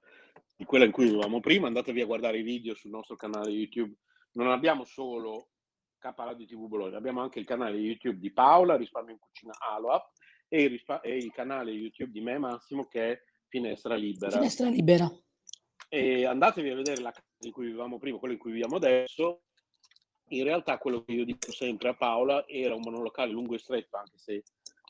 [0.55, 3.95] di quella in cui vivevamo prima, andatevi a guardare i video sul nostro canale YouTube.
[4.33, 5.49] Non abbiamo solo
[5.99, 10.13] K Radio TV Bologna, abbiamo anche il canale YouTube di Paola, Risparmio in Cucina Aloap,
[10.49, 14.33] e il, rispa- e il canale YouTube di me, Massimo, che è Finestra Libera.
[14.33, 15.11] Finestra Libera.
[15.89, 19.43] E andatevi a vedere la casa in cui vivevamo prima, quella in cui viviamo adesso.
[20.31, 23.97] In realtà quello che io dico sempre a Paola era un monolocale lungo e stretto,
[23.97, 24.43] anche se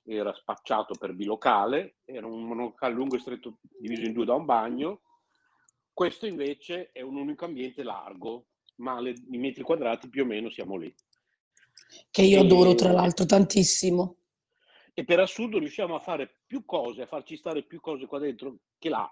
[0.07, 4.45] era spacciato per bilocale, era un monolocale lungo e stretto diviso in due da un
[4.45, 5.03] bagno.
[5.93, 10.49] Questo invece è un unico ambiente largo, ma le, i metri quadrati più o meno
[10.51, 10.95] siamo lì.
[12.11, 12.41] Che io e...
[12.41, 14.16] adoro tra l'altro tantissimo.
[14.99, 18.61] E per assurdo riusciamo a fare più cose, a farci stare più cose qua dentro
[18.79, 19.07] che là.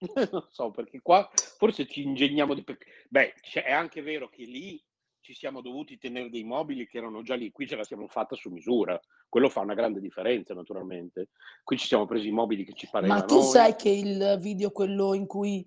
[0.32, 2.64] non so, perché qua forse ci ingegniamo di...
[3.08, 4.82] Beh, è anche vero che lì
[5.20, 8.34] ci siamo dovuti tenere dei mobili che erano già lì, qui ce la siamo fatta
[8.34, 11.28] su misura, quello fa una grande differenza naturalmente.
[11.62, 13.20] Qui ci siamo presi i mobili che ci parevano.
[13.20, 15.64] Ma tu sai che il video, quello in cui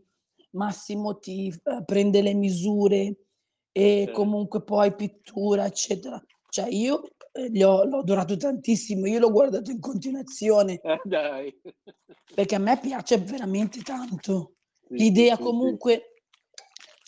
[0.51, 3.15] Massimo ti uh, prende le misure
[3.71, 4.11] e sì.
[4.11, 9.79] comunque poi pittura, eccetera, cioè io eh, ho, l'ho adorato tantissimo, io l'ho guardato in
[9.79, 10.79] continuazione.
[10.81, 11.59] Eh, dai.
[12.33, 14.53] Perché a me piace veramente tanto.
[14.87, 16.13] Sì, L'idea sì, comunque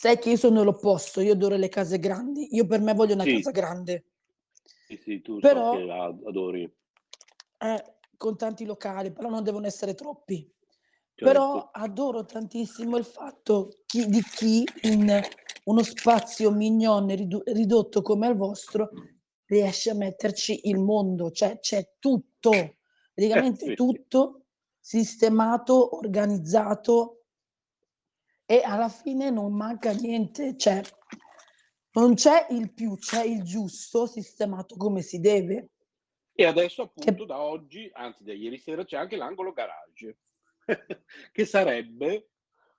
[0.05, 3.23] Sai che io sono l'opposto, io adoro le case grandi, io per me voglio una
[3.23, 3.37] sì.
[3.37, 4.05] casa grande.
[4.85, 6.71] Sì, sì, tu però, so che la adori.
[7.57, 7.83] Eh,
[8.15, 10.47] con tanti locali, però non devono essere troppi.
[11.15, 11.25] Certo.
[11.25, 15.21] Però adoro tantissimo il fatto chi, di chi in
[15.63, 17.07] uno spazio mignon
[17.45, 18.89] ridotto come il vostro
[19.45, 22.51] riesce a metterci il mondo, cioè c'è tutto,
[23.13, 23.75] praticamente eh, sì.
[23.75, 24.45] tutto
[24.79, 27.23] sistemato, organizzato
[28.45, 30.81] e alla fine non manca niente, cioè
[31.93, 35.69] non c'è il più, c'è il giusto sistemato come si deve.
[36.33, 37.25] E adesso appunto che...
[37.25, 40.17] da oggi, anzi da ieri sera, c'è anche l'angolo garage,
[41.31, 42.29] che sarebbe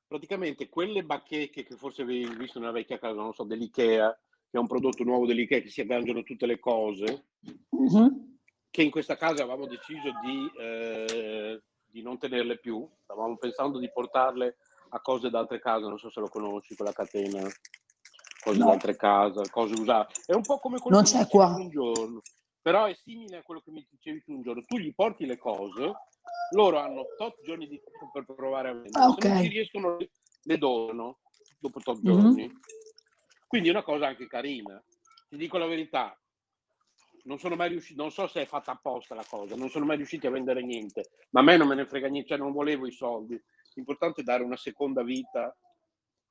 [0.06, 4.16] praticamente quelle bacheche che forse avevi visto nella vecchia casa, non so, dell'Ikea,
[4.56, 7.26] che è un prodotto nuovo dell'Ikea che si agganciano tutte le cose,
[7.76, 8.08] mm-hmm.
[8.70, 13.90] che in questa casa avevamo deciso di, eh, di non tenerle più, stavamo pensando di
[13.92, 14.56] portarle
[14.90, 17.46] a cose d'altre case, non so se lo conosci, quella catena,
[18.42, 18.66] cose no.
[18.66, 20.22] d'altre case, cose usate.
[20.24, 21.54] È un po' come quello non che c'è qua.
[21.54, 22.22] un giorno,
[22.62, 24.62] però è simile a quello che mi dicevi tu un giorno.
[24.62, 25.92] Tu gli porti le cose,
[26.52, 29.20] loro hanno tot giorni di tempo per provare a vendere, ah, okay.
[29.20, 29.96] se non ci riescono
[30.44, 31.18] le donano
[31.58, 32.50] dopo tot mm-hmm.
[33.46, 34.82] Quindi è una cosa anche carina.
[35.28, 36.18] Ti dico la verità,
[37.26, 39.96] non sono mai riuscito, non so se è fatta apposta la cosa, non sono mai
[39.96, 42.86] riusciti a vendere niente, ma a me non me ne frega niente, cioè non volevo
[42.86, 43.40] i soldi,
[43.74, 45.54] l'importante è dare una seconda vita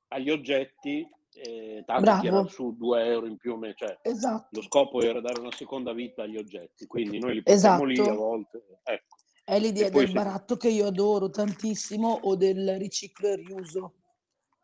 [0.08, 4.48] agli oggetti, eh, tanto tirare su 2 euro in più, cioè, esatto.
[4.50, 8.02] lo scopo era dare una seconda vita agli oggetti, quindi noi li portiamo esatto.
[8.02, 8.64] lì a volte.
[8.82, 9.16] Ecco.
[9.44, 13.94] È l'idea del baratto che io adoro tantissimo o del riciclo e riuso.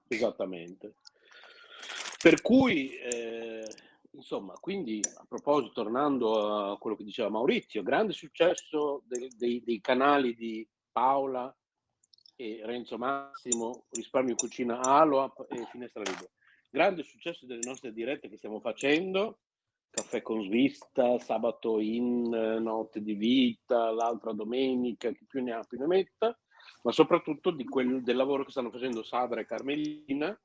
[0.09, 0.95] Esattamente.
[2.23, 3.67] Per cui, eh,
[4.13, 9.81] insomma, quindi a proposito, tornando a quello che diceva Maurizio, grande successo dei, dei, dei
[9.81, 11.53] canali di Paola
[12.37, 16.31] e Renzo Massimo, Risparmio Cucina Aloap e Finestra Libera.
[16.71, 19.41] Grande successo delle nostre dirette che stiamo facendo,
[19.91, 25.77] Caffè con Svista, Sabato in, Notte di Vita, l'altra domenica, chi più ne ha più
[25.77, 26.39] ne metta,
[26.85, 30.41] ma soprattutto quel, del lavoro che stanno facendo Sadra e Carmelina,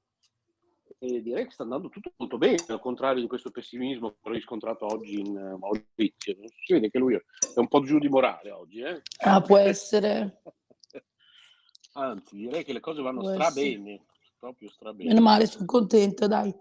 [0.99, 4.31] e direi che sta andando tutto molto bene, al contrario di questo pessimismo che ho
[4.31, 6.35] riscontrato oggi in uh, Maurizio.
[6.63, 7.21] Si vede che lui è
[7.55, 8.79] un po' giù di morale oggi.
[8.79, 9.01] Eh?
[9.19, 10.41] Ah, può essere.
[11.93, 14.05] Anzi, direi che le cose vanno Può strabene,
[14.39, 15.09] proprio strabene.
[15.09, 16.53] Meno male, sono contenta, dai.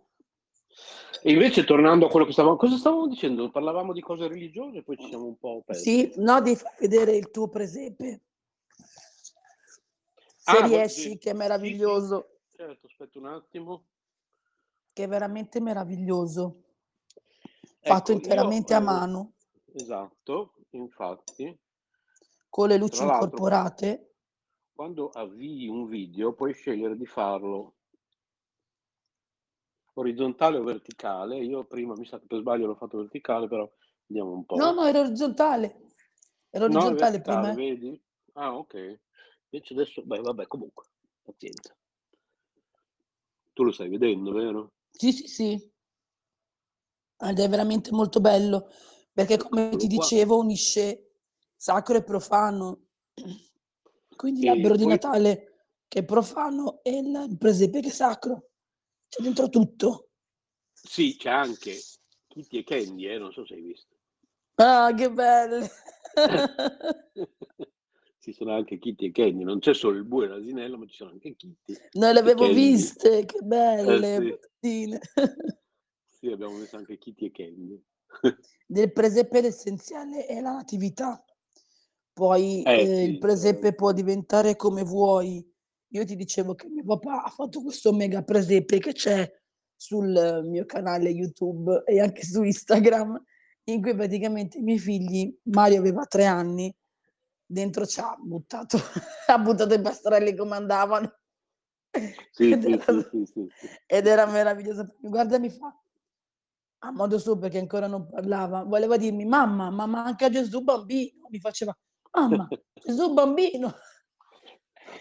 [1.23, 3.51] E invece tornando a quello che stavamo, cosa stavamo dicendo?
[3.51, 5.83] Parlavamo di cose religiose, poi ci siamo un po' persi.
[5.83, 8.21] Sì, no, di far vedere il tuo presepe.
[10.37, 12.39] Se ah, riesci, che è meraviglioso.
[12.51, 13.87] Sì, certo, aspetta un attimo.
[14.97, 16.63] Che è veramente meraviglioso.
[17.83, 19.33] Fatto Ecco, interamente io, a mano,
[19.75, 21.55] esatto, infatti,
[22.49, 24.15] con le luci incorporate.
[24.75, 27.75] quando avvii un video puoi scegliere di farlo
[29.97, 31.45] orizzontale o verticale.
[31.45, 33.71] Io prima mi sa che per sbaglio l'ho fatto verticale, però
[34.07, 34.81] vediamo un No, po'.
[34.81, 35.77] no, era orizzontale.
[36.49, 37.51] Era No, orizzontale prima.
[37.51, 37.55] verticale, eh.
[37.55, 38.03] vedi?
[38.33, 39.01] Ah, ok.
[39.51, 40.87] Invece adesso, beh, vabbè, comunque,
[41.23, 41.77] pazienza.
[43.53, 44.73] Tu lo stai vedendo, vero?
[44.99, 45.71] Sì, sì, sì.
[47.19, 48.71] Ed è veramente molto bello,
[49.13, 51.13] perché come ti dicevo unisce
[51.55, 52.87] sacro e profano.
[54.17, 55.51] Quindi E l'albero di poi, Natale
[55.89, 58.51] che è profano e il presepe che è sacro.
[59.09, 60.09] C'è dentro tutto.
[60.73, 61.79] sì, c'è anche
[62.29, 63.95] Kitty e Candy, eh, non so se hai visto.
[64.57, 65.71] Ah, che belle!
[68.27, 70.97] Ci sono anche Kitty e Candy, non c'è solo il bue e l'asinello, ma ci
[70.97, 72.55] sono anche Kitty Non le avevo Candy.
[72.57, 75.01] viste, che Eh belle, sì, patatine.
[76.11, 77.81] sì, abbiamo messo anche Kitty e Candy.
[78.67, 81.25] Del presepe l'essenziale è la natività.
[82.13, 85.49] Poi Eh eh, il sì, presepe può diventare come vuoi.
[85.91, 89.33] Io ti dicevo che mio papà ha fatto questo mega presepe che c'è
[89.77, 93.23] sul mio canale YouTube e anche su Instagram,
[93.67, 96.75] in cui praticamente i miei figli, Mario aveva tre anni,
[97.47, 98.77] dentro ci ha buttato,
[99.29, 101.15] ha buttato i pastrelli come andavano.
[102.31, 103.49] Sì, Ed sì, era, sì,
[103.87, 104.97] ed era meraviglioso.
[105.01, 105.75] Guarda mi fa,
[106.81, 111.27] a modo suo perché ancora non parlava, voleva dirmi mamma, ma manca Gesù bambino.
[111.31, 111.75] Mi faceva
[112.13, 112.49] mamma,
[112.85, 113.75] Gesù bambino.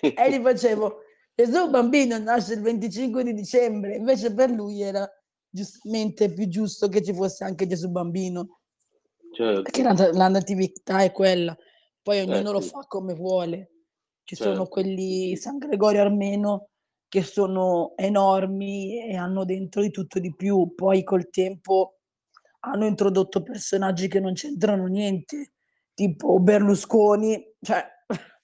[0.01, 1.01] E gli facevo
[1.35, 5.05] Gesù bambino nasce il 25 di dicembre, invece per lui era
[5.49, 8.59] giustamente più giusto che ci fosse anche Gesù bambino,
[9.35, 11.55] perché Certo, la, la natività è quella,
[12.05, 13.71] poi eh ognuno lo sì, fa come vuole.
[14.23, 15.35] Ci sono certo, sì, quelli.
[15.37, 16.69] San Gregorio Armeno
[17.07, 21.97] che sono enormi e hanno dentro di tutto di più, poi col tempo
[22.59, 25.53] hanno introdotto personaggi che non c'entrano niente,
[25.95, 27.83] tipo Berlusconi, cioè,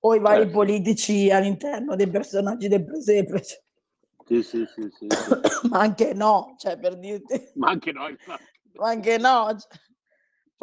[0.00, 3.62] o i vari Eh sì, politici all'interno dei personaggi del presepe, cioè,
[4.26, 5.38] sì, sì, sì, sì, sì.
[5.70, 8.44] ma anche no, cioè per dirti, Ma anche infatti.
[8.74, 9.78] ma anche no, cioè,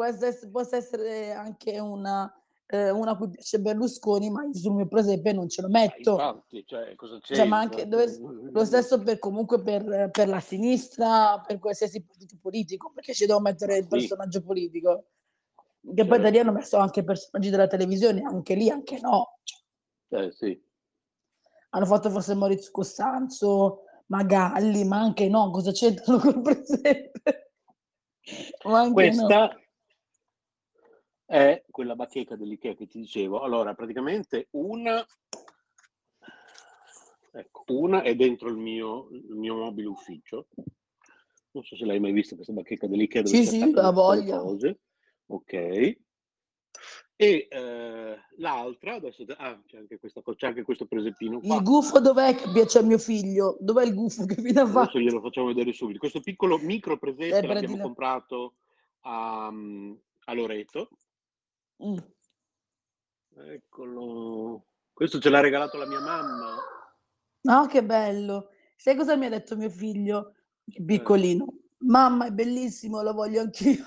[0.00, 2.32] può essere, può essere anche una,
[2.66, 6.12] eh, una cui piace Berlusconi, ma sul mio presepe non ce lo metto.
[6.12, 8.06] infatti, cioè, cosa Cioè, ma anche dove,
[8.50, 13.40] lo stesso per, comunque per, per la sinistra, per qualsiasi partito politico, perché ci devo
[13.40, 15.08] mettere il sì, personaggio politico.
[15.94, 16.52] Che poi da lì hanno certo.
[16.52, 19.38] messo anche personaggi della televisione, anche lì, anche no.
[20.08, 20.58] Eh sì.
[21.70, 27.52] hanno fatto forse Maurizio Costanzo, Magalli, ma anche no, cosa c'entrano col presepe?
[28.64, 29.59] Ma anche no.
[31.30, 33.38] È quella bacheca dell'Ikea che ti dicevo.
[33.42, 35.06] Allora, praticamente una,
[37.32, 40.48] ecco, una è dentro il mio, il mio mobile ufficio.
[41.52, 44.40] Non so se l'hai mai vista questa bacheca dell'Ikea dove Sì, sì, la voglia.
[44.40, 44.80] cose.
[45.26, 45.52] Ok.
[47.14, 51.60] E eh, l'altra, adesso ah, c'è anche questa c'è anche questo presepino Il qua.
[51.60, 53.56] gufo dov'è che piace a mio figlio?
[53.60, 54.98] Dov'è il gufo che fine ha Adesso fatto?
[54.98, 56.00] glielo facciamo vedere subito.
[56.00, 57.82] Questo piccolo micro Eh, presepe l'abbiamo prendilo.
[57.82, 58.54] comprato
[59.02, 59.92] a, mm,
[60.24, 60.88] a Loreto.
[61.84, 61.98] Mm.
[63.36, 64.64] Eccolo.
[64.92, 66.56] Questo ce l'ha regalato la mia mamma.
[67.42, 68.50] No, che bello.
[68.76, 70.34] Sai cosa mi ha detto mio figlio,
[70.66, 71.46] Eh, piccolino?
[71.80, 73.82] Mamma, è bellissimo, lo voglio anch'io.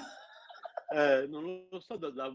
[0.95, 2.33] eh, non lo so da, da-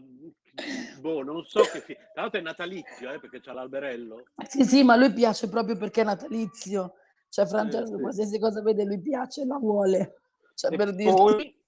[0.99, 4.23] boh, non so che fi- tra l'altro è natalizio, eh, perché c'ha l'alberello.
[4.47, 6.95] Sì, sì, ma lui piace proprio perché è natalizio.
[7.29, 8.01] Cioè, Eh, Francesco, sì.
[8.01, 10.21] qualsiasi cosa vede, lui piace, la vuole.
[10.55, 11.13] Cioè, E per dirti.
[11.15, 11.63] poi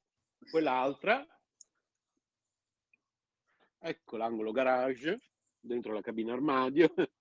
[0.50, 1.26] quell'altra,
[3.82, 5.18] ecco l'angolo garage,
[5.60, 6.94] dentro la cabina armadio.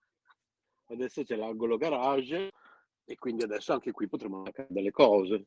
[0.91, 2.51] Adesso c'è l'angolo garage
[3.05, 5.47] e quindi adesso anche qui potremo attaccare delle cose.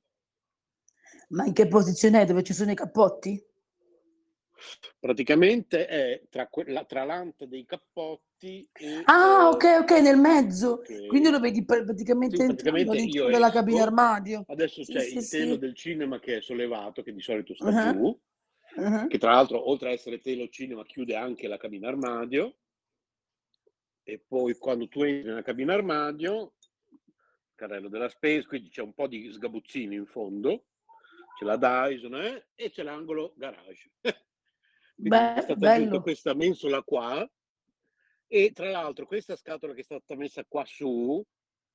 [1.30, 2.26] Ma in che posizione è?
[2.26, 3.42] Dove ci sono i cappotti?
[5.00, 9.04] Praticamente è tra, quella, tra l'anta dei cappotti e...
[9.06, 10.82] Ah, eh, ok, ok, nel mezzo.
[11.08, 14.46] Quindi lo vedi pr- praticamente Sì, entrando praticamente io della cabina armadio.
[14.48, 17.66] adesso Sì, c'è sì, il telo del cinema che è sollevato, che di solito sta
[17.66, 18.20] Uh-huh, giù,
[18.76, 19.08] uh-huh.
[19.08, 22.58] che tra l'altro oltre a essere telo cinema chiude anche la cabina armadio
[24.04, 26.56] e poi quando tu entri nella cabina armadio,
[27.56, 30.66] carrello della spesa, quindi c'è un po' di sgabuzzini in fondo,
[31.38, 33.92] c'è la Dyson eh, e c'è l'angolo garage.
[34.96, 36.02] quindi è Beh, stata bello.
[36.02, 37.30] questa mensola qua
[38.28, 41.24] e tra l'altro questa scatola che è stata messa qua su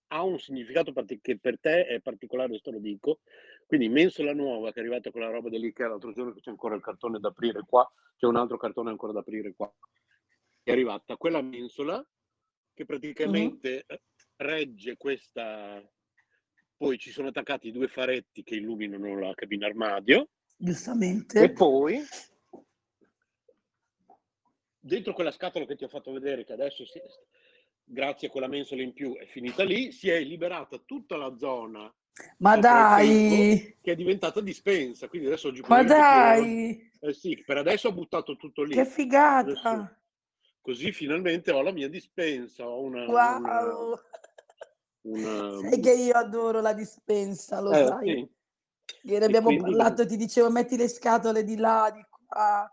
[0.09, 3.21] ha un significato che per te è particolare, questo lo dico.
[3.69, 6.75] Quindi mensola nuova che è arrivata con la roba dell'Ikea l'altro giorno che c'è ancora
[6.75, 9.71] il cartone da aprire qua, c'è un altro cartone ancora da aprire qua.
[10.63, 12.03] È arrivata quella mensola
[12.73, 14.01] che praticamente eh,
[14.37, 15.87] regge questa...
[16.79, 20.31] Poi ci sono attaccati due faretti che illuminano la cabina armadio.
[20.57, 21.43] Giustamente.
[21.43, 22.01] E poi,
[24.81, 26.99] dentro quella scatola che ti ho fatto vedere, che adesso, si,
[27.85, 31.93] grazie a quella mensola in più, è finita lì, si è liberata tutta la zona
[32.39, 33.77] Ma dai!
[33.81, 35.09] che è diventata dispensa.
[35.09, 36.91] Quindi adesso oggi Ma dai!
[37.01, 38.75] Eh sì, per adesso ho buttato tutto lì.
[38.75, 39.51] Che figata!
[39.51, 39.97] Adesso-
[40.61, 43.07] Così finalmente ho la mia dispensa, ho una...
[43.07, 43.99] Wow!
[45.03, 48.07] una- una- Sai che io adoro la dispensa, lo Eh, sai.
[48.09, 52.71] sì, Ieri abbiamo quindi- parlato ti dicevo metti le scatole di là, di qua.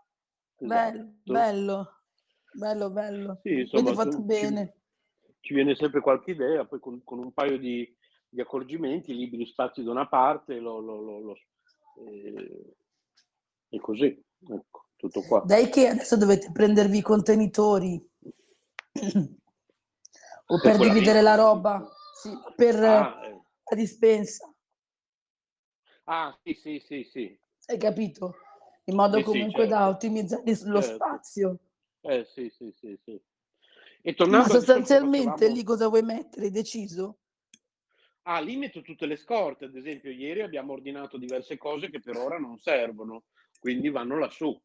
[0.58, 1.32] Bello, esatto.
[1.32, 1.90] bello,
[2.52, 3.34] bello, bello.
[3.36, 4.74] Sì, Quindi insomma, fatto ci- bene.
[5.40, 7.96] Ci viene sempre qualche idea, poi con, con un paio di,
[8.28, 11.36] di accorgimenti, liberi spazi da una parte, lo, lo- lo-
[11.98, 12.74] eh,
[13.68, 15.42] e così, ecco, tutto qua.
[15.46, 18.04] Dai che adesso dovete prendervi i contenitori.
[20.48, 21.86] o per dividere la roba,
[22.22, 24.48] sì, per Ah, eh, la dispensa,
[26.06, 27.38] ah, sì, sì, sì, sì.
[27.66, 28.34] hai capito?
[28.84, 29.96] In modo Sì, sì, comunque da certo.
[29.96, 30.94] ottimizzare lo Certo.
[30.94, 31.58] spazio.
[32.02, 33.20] Eh, sì, sì, sì, sì.
[34.02, 36.46] E Ma tornando che sostanzialmente facevamo- lì cosa vuoi mettere?
[36.46, 37.18] Hai deciso?
[38.28, 42.16] Ah, lì metto tutte le scorte, ad esempio ieri abbiamo ordinato diverse cose che per
[42.16, 43.24] ora non servono,
[43.60, 44.60] quindi vanno lassù.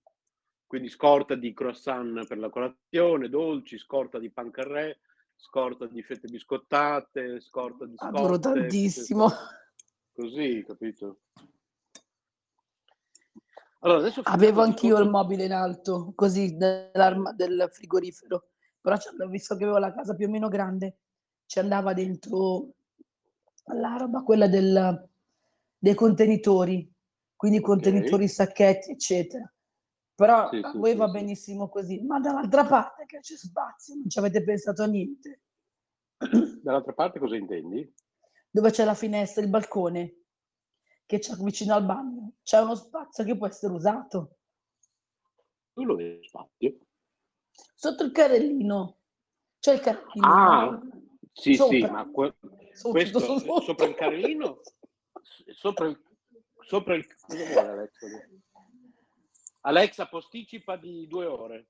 [0.66, 5.02] Quindi scorta di croissant per la colazione, dolci, scorta di pancarré,
[5.36, 9.30] scorta di fette biscottate, scorta di Adoro scotte, tantissimo.
[10.14, 11.20] Così, capito?
[13.80, 18.48] Allora, adesso Avevo anch'io il mobile in alto, così del frigorifero,
[18.80, 18.96] però
[19.28, 20.98] visto che avevo la casa più o meno grande,
[21.46, 22.74] ci andava dentro
[23.66, 25.10] la roba, quella del-
[25.78, 26.92] dei contenitori,
[27.36, 29.52] quindi contenitori, sacchetti, eccetera.
[30.16, 31.12] Però Sì, a voi sì, va sì.
[31.14, 35.42] benissimo così, ma dall'altra parte che c'è spazio, non ci avete pensato a niente.
[36.62, 37.92] Dall'altra parte cosa intendi?
[38.52, 40.16] Dove c'è la finestra, il balcone,
[41.06, 44.36] che c'è vicino al bagno, c'è uno spazio che può essere usato.
[45.74, 46.78] Tu lo vedi spazio.
[47.74, 48.98] Sotto il carrellino.
[49.60, 50.28] C'è il carrellino.
[50.28, 50.80] Ah,
[51.34, 52.36] sì, sì, ma que-
[52.74, 53.62] Sotto, questo sotto, sotto.
[53.62, 54.62] sopra il carrellino,
[55.22, 56.02] s- sopra il,
[56.62, 57.06] sopra il
[57.58, 58.08] Alexa?
[59.62, 61.68] Alexa posticipa di due ore.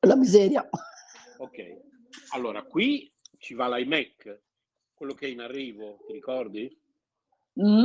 [0.00, 0.68] La miseria.
[1.38, 1.80] Ok,
[2.30, 4.40] allora qui ci va l'iMac,
[4.94, 6.80] quello che è in arrivo, ti ricordi?
[7.60, 7.84] Mm?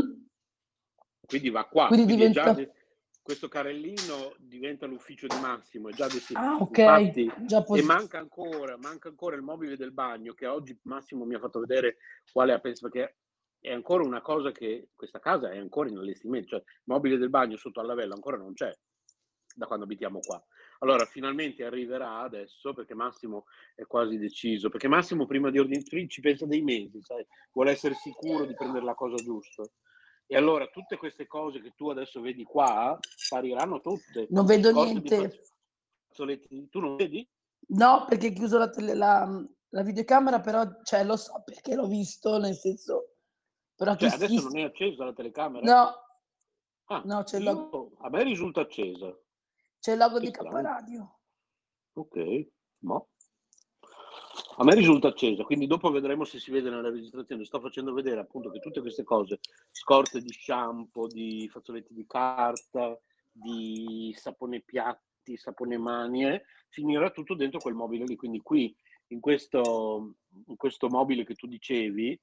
[1.26, 1.88] Quindi va qua.
[1.88, 2.80] Quindi quindi è già diventa- de-
[3.22, 6.47] questo carrellino diventa l'ufficio di Massimo, è già destinato.
[6.47, 6.78] Ah, ok.
[6.78, 11.26] Infatti, Già E posi- manca ancora, manca ancora il mobile del bagno che oggi Massimo
[11.26, 11.97] mi ha fatto vedere
[12.32, 13.15] quale ha pensato, perché
[13.59, 17.30] è ancora una cosa che questa casa è ancora in allestimento, cioè il mobile del
[17.30, 18.76] bagno sotto alla vella ancora non c'è
[19.53, 20.43] da quando abitiamo qua.
[20.80, 23.45] Allora finalmente arriverà adesso perché Massimo
[23.76, 27.93] è quasi deciso, perché Massimo prima di ordinare ci pensa dei mesi, sai, vuole essere
[27.93, 29.63] sicuro di prendere la cosa giusta.
[30.32, 34.27] E allora tutte queste cose che tu adesso vedi qua spariranno tutte.
[34.29, 35.29] Non vedo niente.
[36.07, 37.29] fazzoletti- Tu non vedi?
[37.71, 41.86] No, perché ho chiuso la, tele- la- la videocamera, però cioè, lo so perché l'ho
[41.88, 43.15] visto, nel senso...
[43.75, 45.65] Però Cioè, adesso chi- non è accesa la telecamera?
[45.65, 45.95] No,
[46.95, 49.13] Ah, no, c'è il logo, A me risulta accesa.
[49.82, 50.32] c'è il logo Che di.
[50.32, 51.19] Caparadio.
[51.93, 52.47] Ok,
[52.84, 53.01] ma
[54.58, 57.45] a me risulta accesa, quindi dopo vedremo se si vede nella registrazione.
[57.45, 59.39] Sto facendo vedere appunto che tutte queste cose,
[59.72, 62.99] scorte di shampoo, di fazzoletti di carta,
[63.32, 68.16] di sapone piatti, sapone mani, eh, finirà tutto dentro quel mobile lì.
[68.16, 68.76] Quindi qui
[69.08, 70.16] in questo,
[70.47, 72.20] in questo mobile che tu dicevi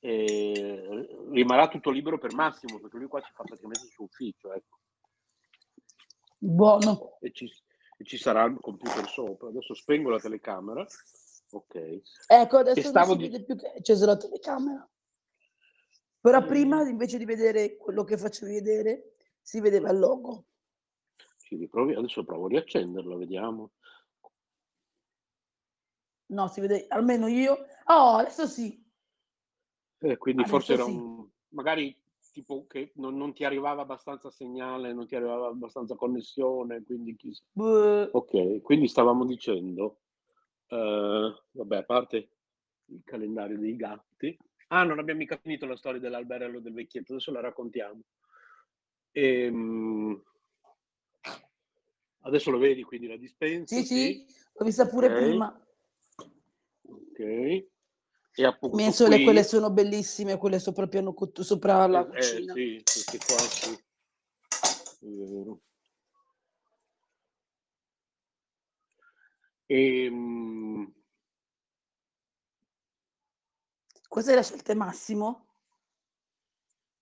[0.00, 4.52] eh, rimarrà tutto libero per Massimo, perché lui qua ci fa praticamente il suo ufficio.
[4.52, 4.78] Ecco.
[6.38, 7.18] Buono.
[7.20, 7.50] e ci,
[7.96, 9.48] e ci sarà il computer sopra.
[9.48, 10.86] Adesso spengo la telecamera.
[11.56, 12.02] Ok.
[12.26, 14.88] Ecco, adesso non stavo si di- vede più che è accesa la telecamera.
[16.20, 16.46] Però Mm.
[16.46, 20.44] prima, invece di vedere quello che facevi vedere, si vedeva il logo.
[21.38, 21.94] Ci riprovi.
[21.94, 23.70] Adesso provo a riaccenderla, vediamo.
[26.26, 27.52] No, si vede, almeno io.
[27.84, 28.84] Oh, adesso sì.
[29.98, 30.90] Eh, quindi Adesso forse era sì.
[30.90, 31.26] un...
[31.50, 31.96] magari
[32.32, 37.42] tipo che non, non ti arrivava abbastanza segnale, non ti arrivava abbastanza connessione, quindi chissà.
[37.52, 40.00] Beh, Ok, quindi stavamo dicendo,
[40.68, 42.28] eh, vabbè, a parte
[42.86, 44.36] il calendario dei gatti.
[44.68, 48.00] Ah, non abbiamo mica finito la storia dell'alberello del vecchietto, adesso la raccontiamo.
[49.12, 50.22] Ehm,
[52.22, 53.74] adesso lo vedi, quindi la dispensa.
[53.76, 55.14] Sì, sì, l'ho vista pure Ok.
[55.14, 55.66] prima.
[56.82, 57.18] Ok.
[58.38, 62.52] E appunto Mensole, qui- quelle sono bellissime, quelle sopra il piano sopra la eh, cucina.
[62.52, 63.72] sì, queste qua sì.
[63.72, 65.60] È vero.
[69.66, 70.92] Ehm,
[74.08, 75.46] Cos'è la scelta Massimo?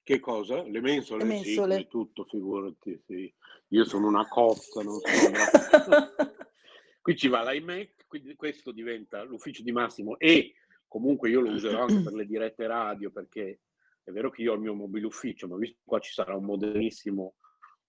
[0.03, 0.63] Che cosa?
[0.65, 1.23] Le mensole?
[1.23, 1.77] Le mensole.
[1.77, 3.01] Sì, tutto, figurati.
[3.07, 3.33] Sì.
[3.69, 5.05] Io sono una cotta, non so.
[7.01, 10.55] Qui ci va l'iMac, quindi questo diventa l'ufficio di Massimo e
[10.89, 13.61] comunque io lo userò anche per le dirette radio perché
[14.03, 16.35] è vero che io ho il mio mobile ufficio, ma visto che qua ci sarà
[16.35, 17.35] un modernissimo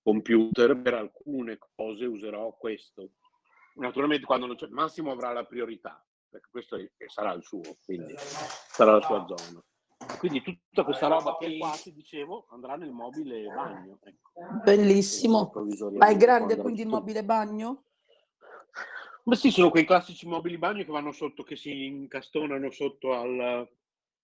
[0.01, 3.11] computer, per alcune cose userò questo.
[3.75, 8.13] Naturalmente quando non c'è Massimo avrà la priorità, perché questo è, sarà il suo, quindi
[8.17, 9.61] sarà la sua zona.
[10.17, 13.99] Quindi tutta questa roba che è qua, ti dicevo, andrà nel mobile bagno.
[14.03, 14.31] Ecco.
[14.63, 15.51] Bellissimo.
[15.93, 17.83] Ma è grande quindi il mobile bagno?
[19.23, 23.67] Ma sì, sono quei classici mobili bagno che vanno sotto, che si incastonano sotto, al,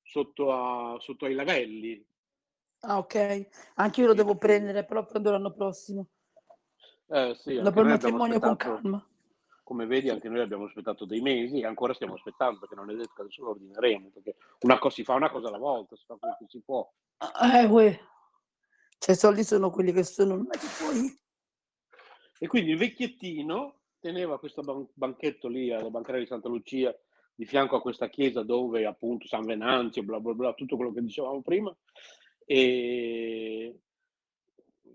[0.03, 2.05] sotto, a, sotto ai lavelli.
[2.81, 3.47] Ah, ok.
[3.75, 6.07] Anche io lo devo prendere, però prendo l'anno prossimo.
[7.07, 9.05] Eh, sì, Dopo il matrimonio con calma
[9.71, 12.93] come vedi anche noi abbiamo aspettato dei mesi e ancora stiamo aspettando perché non è
[12.93, 16.03] detto che adesso lo ordineremo, perché una cosa, si fa una cosa alla volta, si
[16.05, 16.91] fa quello che si può.
[17.41, 17.97] Eh, uè.
[18.97, 21.19] Cioè i soldi sono quelli che sono, non è che poi...
[22.37, 26.93] E quindi il vecchiettino teneva questo ban- banchetto lì alla bancaria di Santa Lucia
[27.33, 31.01] di fianco a questa chiesa dove appunto San Venanzio, bla bla bla, tutto quello che
[31.01, 31.73] dicevamo prima,
[32.43, 33.79] e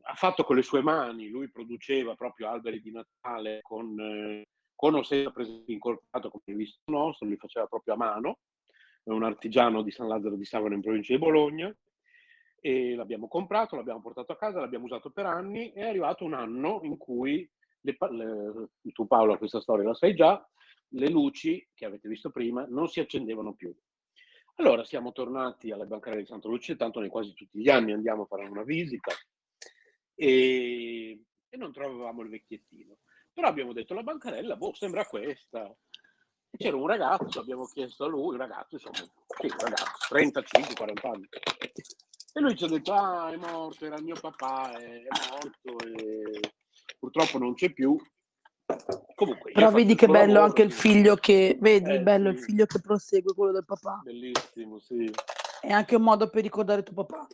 [0.03, 4.47] ha fatto con le sue mani, lui produceva proprio alberi di Natale con eh,
[4.77, 8.39] con o senza presenza incorporato come il visto nostro, li faceva proprio a mano,
[9.03, 11.75] è un artigiano di San Lazzaro di Savano in provincia di Bologna,
[12.61, 16.81] e l'abbiamo comprato, l'abbiamo portato a casa, l'abbiamo usato per anni, è arrivato un anno
[16.83, 17.49] in cui,
[17.81, 20.47] le, le, tu Paolo questa storia la sai già,
[20.91, 23.75] le luci che avete visto prima non si accendevano più.
[24.57, 28.23] Allora siamo tornati alle bancarie di Santa Lucia, tanto noi quasi tutti gli anni andiamo
[28.23, 29.13] a fare una visita
[30.15, 32.97] e, e non trovavamo il vecchiettino.
[33.37, 35.71] Però abbiamo detto la bancarella, boh, sembra questa.
[36.57, 41.29] C'era un ragazzo, abbiamo chiesto a lui, un ragazzo, insomma, sì, un ragazzo, 35-40 anni.
[42.33, 46.55] E lui ci ha detto, ah, è morto, era il mio papà, è, morto, e
[46.99, 47.95] purtroppo non c'è più.
[49.15, 52.37] Comunque, Però vedi che bello lavoro, anche il figlio che, vedi, eh, bello sì.
[52.37, 54.01] il figlio che prosegue quello del papà.
[54.03, 55.13] Bellissimo, sì.
[55.61, 57.27] È anche un modo per ricordare tuo papà.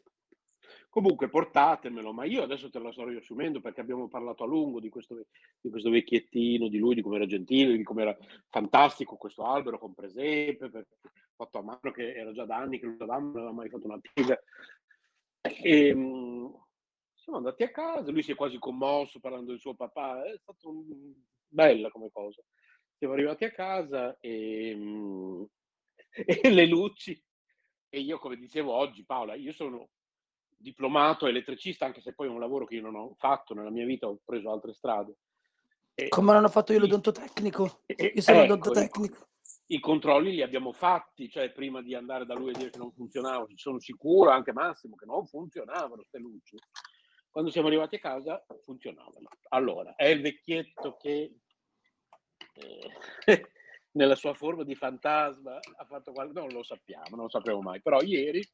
[0.92, 4.90] Comunque portatemelo, ma io adesso te lo sto riassumendo perché abbiamo parlato a lungo di
[4.90, 5.24] questo,
[5.58, 8.18] di questo vecchiettino, di lui, di come era gentile, di come era
[8.50, 10.88] fantastico questo albero con presepe,
[11.34, 13.98] fatto a mano che era già da anni che lui non aveva mai fatto una
[13.98, 14.38] piega.
[15.40, 16.62] E, ehm,
[17.14, 20.68] siamo andati a casa, lui si è quasi commosso parlando del suo papà, è stata
[20.68, 21.14] un...
[21.48, 22.42] bella come cosa.
[22.98, 25.48] Siamo arrivati a casa e,
[26.42, 27.18] e le luci,
[27.88, 29.88] e io come dicevo oggi Paola, io sono
[30.62, 33.84] diplomato elettricista, anche se poi è un lavoro che io non ho fatto nella mia
[33.84, 35.16] vita, ho preso altre strade.
[35.94, 37.82] E, Come l'hanno fatto io l'odontotecnico?
[37.86, 39.28] Io sono ecco, odontotecnico.
[39.66, 42.78] I, I controlli li abbiamo fatti, cioè prima di andare da lui a dire che
[42.78, 46.56] non funzionava, sono sicuro, anche Massimo, che non funzionavano queste luci.
[47.28, 49.28] Quando siamo arrivati a casa funzionavano.
[49.48, 51.34] Allora, è il vecchietto che
[52.54, 52.90] eh,
[53.92, 57.80] nella sua forma di fantasma ha fatto qualcosa, non lo sappiamo, non lo sapremo mai,
[57.80, 58.46] però ieri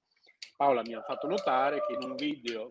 [0.57, 2.69] Paola mi ha fatto notare che in un video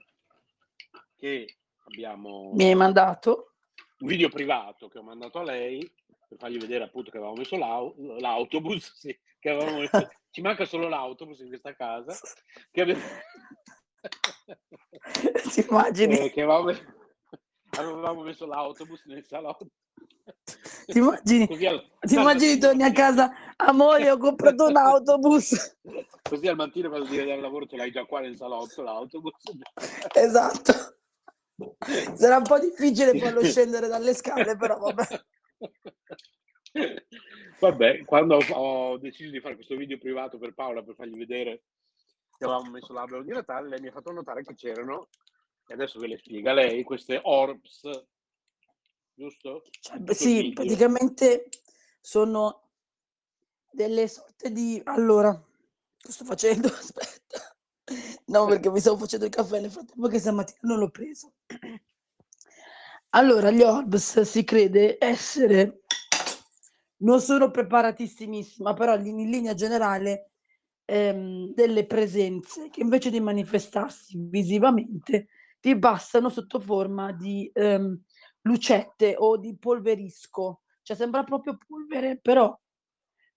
[1.15, 2.51] che abbiamo...
[2.53, 3.53] Mi hai mandato?
[3.99, 5.79] Un video privato che ho mandato a lei
[6.27, 10.07] per fargli vedere appunto che avevamo messo l'au- l'autobus, sì, che avevamo messo...
[10.29, 12.15] ci manca solo l'autobus in questa casa,
[12.71, 13.01] che abbiamo...
[15.53, 16.17] Ti immagini?
[16.17, 16.71] Eh, che avevamo...
[17.77, 19.69] avevamo messo l'autobus nel salotto.
[20.87, 25.77] Ti immagini, ti immagini torni a casa, amore, ho comprato un autobus.
[26.23, 29.33] Così al mattino quando ti dal lavoro ce l'hai già qua nel salotto l'autobus.
[30.13, 30.73] Esatto.
[32.13, 35.25] Sarà un po' difficile farlo scendere dalle scale, però vabbè.
[37.59, 41.63] Vabbè, quando ho deciso di fare questo video privato per Paola per fargli vedere
[42.37, 45.07] che avevamo messo l'albero di Natale, lei mi ha fatto notare che c'erano,
[45.65, 47.89] e adesso ve le spiega lei, queste orbs
[49.17, 49.63] giusto?
[49.79, 51.49] Cioè, sì, praticamente
[51.99, 52.69] sono
[53.71, 54.79] delle sorte di...
[54.85, 55.33] Allora,
[55.97, 56.67] che sto facendo?
[56.69, 57.55] Aspetta.
[58.25, 61.33] No, perché mi stavo facendo il caffè nel frattempo che stamattina non l'ho preso.
[63.09, 65.81] Allora, gli orbs si crede essere...
[66.99, 70.31] Non sono preparatissimissima, però in linea generale
[70.85, 75.27] ehm, delle presenze che invece di manifestarsi visivamente
[75.59, 78.01] ti passano sotto forma di ehm,
[78.47, 82.57] lucette o di polverisco, cioè sembra proprio polvere, però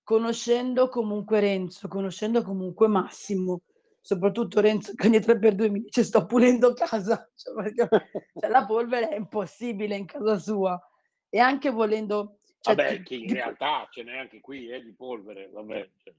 [0.02, 3.62] conoscendo comunque Renzo, conoscendo comunque Massimo,
[4.00, 7.88] soprattutto Renzo che ogni 3x2 mi dice sto pulendo casa, cioè, perché,
[8.34, 10.80] cioè, la polvere è impossibile in casa sua
[11.28, 12.38] e anche volendo...
[12.60, 13.34] Cioè, vabbè, che in ti...
[13.34, 15.90] realtà ce n'è anche qui eh, di polvere, vabbè.
[16.02, 16.14] Cioè,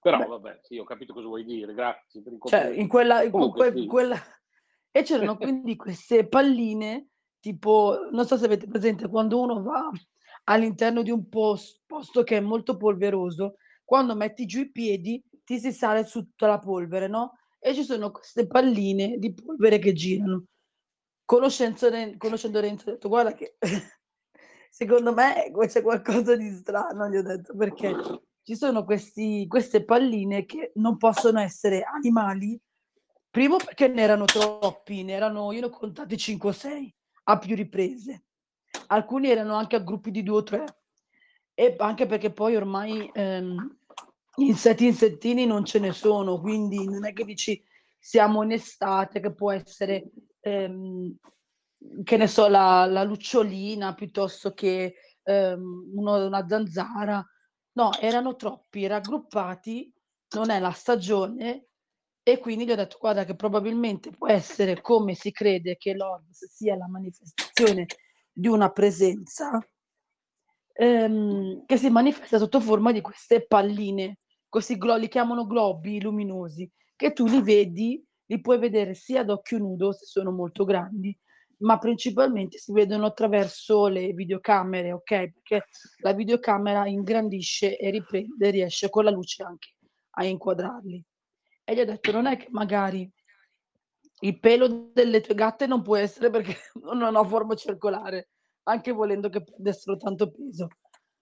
[0.00, 0.26] Però Beh.
[0.26, 3.70] vabbè, sì, ho capito cosa vuoi dire, grazie per il Cioè, in quella, in Comunque,
[3.72, 3.86] que- sì.
[3.86, 4.22] quella-
[4.90, 7.08] E c'erano quindi queste palline,
[7.42, 9.90] tipo, non so se avete presente, quando uno va
[10.44, 15.58] all'interno di un pos- posto che è molto polveroso, quando metti giù i piedi ti
[15.58, 17.32] si sale su tutta la polvere, no?
[17.58, 20.44] E ci sono queste palline di polvere che girano.
[21.24, 23.56] Conoscenzo Ren- conoscendo Renzo, ho detto, guarda che
[24.70, 27.92] secondo me c'è qualcosa di strano, gli ho detto, perché
[28.44, 32.60] ci sono questi, queste palline che non possono essere animali,
[33.30, 36.94] primo perché ne erano troppi, ne erano, io ne ho contati 5 o 6
[37.24, 38.24] a più riprese.
[38.88, 40.64] Alcuni erano anche a gruppi di due o tre,
[41.54, 43.78] e anche perché poi ormai ehm,
[44.36, 47.62] insetti insettini non ce ne sono, quindi non è che dici
[47.98, 50.10] siamo in estate, che può essere,
[50.40, 51.14] ehm,
[52.02, 57.24] che ne so, la, la lucciolina piuttosto che ehm, uno- una zanzara.
[57.74, 59.92] No, erano troppi, raggruppati,
[60.34, 61.68] non è la stagione
[62.24, 66.46] e quindi gli ho detto guarda che probabilmente può essere come si crede che l'Orbs
[66.46, 67.86] sia la manifestazione
[68.32, 69.58] di una presenza
[70.74, 74.18] ehm, che si manifesta sotto forma di queste palline,
[74.48, 79.30] questi glo- li chiamano globi luminosi, che tu li vedi, li puoi vedere sia ad
[79.30, 81.16] occhio nudo se sono molto grandi,
[81.58, 85.32] ma principalmente si vedono attraverso le videocamere, ok?
[85.32, 85.64] Perché
[85.98, 89.74] la videocamera ingrandisce e riprende, riesce con la luce anche
[90.14, 91.04] a inquadrarli.
[91.72, 93.10] E gli ho detto, non è che magari
[94.20, 96.54] il pelo delle tue gatte non può essere perché
[96.84, 98.28] non ha forma circolare,
[98.64, 100.68] anche volendo che prendessero tanto peso.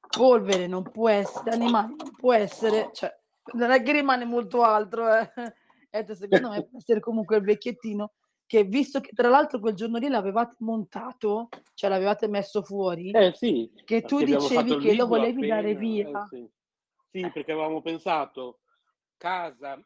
[0.09, 3.17] Polvere non può essere, animali non può essere, cioè,
[3.53, 5.31] non è che rimane molto altro, eh.
[5.93, 9.75] Ho detto, secondo me può essere comunque il vecchiettino che visto che tra l'altro quel
[9.75, 15.07] giorno lì l'avevate montato, cioè l'avevate messo fuori, Eh sì, che tu dicevi che lo
[15.07, 16.27] volevi dare appena, eh, via.
[16.29, 16.51] sì.
[17.13, 18.61] Sì, perché avevamo pensato
[19.17, 19.81] casa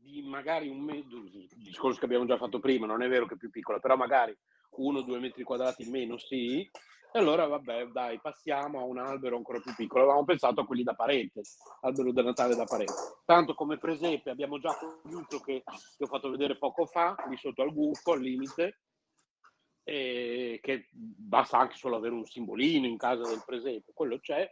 [0.00, 3.38] di magari un il discorso che abbiamo già fatto prima, non è vero che è
[3.38, 4.36] più piccola, però magari
[4.76, 6.68] uno o due metri quadrati in meno, sì.
[7.12, 10.04] E allora vabbè, dai, passiamo a un albero ancora più piccolo.
[10.04, 11.42] Avevamo pensato a quelli da parete,
[11.80, 12.92] albero da Natale da parete.
[13.24, 15.64] Tanto come presepe abbiamo già conosciuto che
[15.96, 18.78] ti ho fatto vedere poco fa, lì sotto al gufo, al limite,
[19.82, 24.48] e che basta anche solo avere un simbolino in casa del presepe, quello c'è.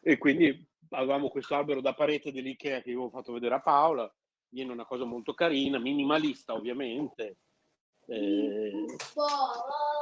[0.00, 4.10] E quindi avevamo questo albero da parete dell'Ikea che avevo fatto vedere a Paola,
[4.54, 7.38] viene una cosa molto carina, minimalista ovviamente.
[8.06, 8.86] Eh,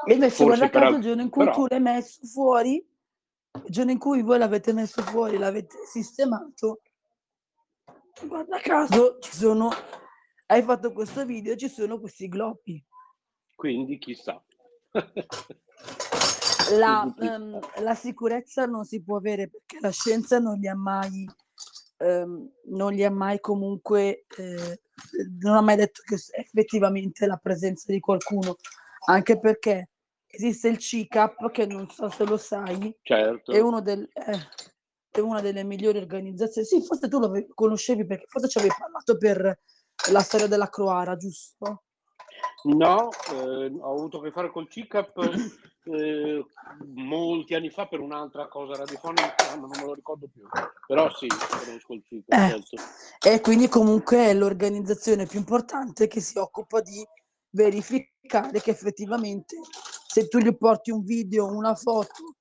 [0.06, 3.90] E invece guarda caso il giorno in cui però- tu l'hai messo fuori, il giorno
[3.92, 6.82] in cui voi l'avete messo fuori, l'avete sistemato,
[8.26, 9.70] guarda caso ci sono,
[10.46, 12.84] hai fatto questo video, ci sono questi globi.
[13.54, 14.42] quindi chissà.
[16.76, 21.28] La, ehm, la sicurezza non si può avere perché la scienza non li ha mai,
[22.02, 24.80] ehm, non li ha mai comunque, eh,
[25.40, 28.56] non ha mai detto che effettivamente la presenza di qualcuno,
[29.06, 29.90] anche perché
[30.26, 33.52] esiste il CICAP che non so se lo sai, certo.
[33.52, 34.38] è, uno del, eh,
[35.10, 36.66] è una delle migliori organizzazioni.
[36.66, 39.60] Sì, forse tu lo conoscevi perché forse ci avevi parlato per
[40.10, 41.84] la storia della Croara, giusto?
[42.64, 45.12] No, eh, ho avuto a che fare col CICAP
[45.84, 46.44] eh,
[46.94, 50.42] molti anni fa per un'altra cosa radiofonica, non me lo ricordo più.
[50.86, 52.62] Però sì, conosco il CICAP,
[53.20, 53.34] Eh.
[53.34, 57.04] E quindi comunque è l'organizzazione più importante che si occupa di
[57.50, 59.56] verificare che effettivamente
[60.06, 62.36] se tu gli porti un video, una foto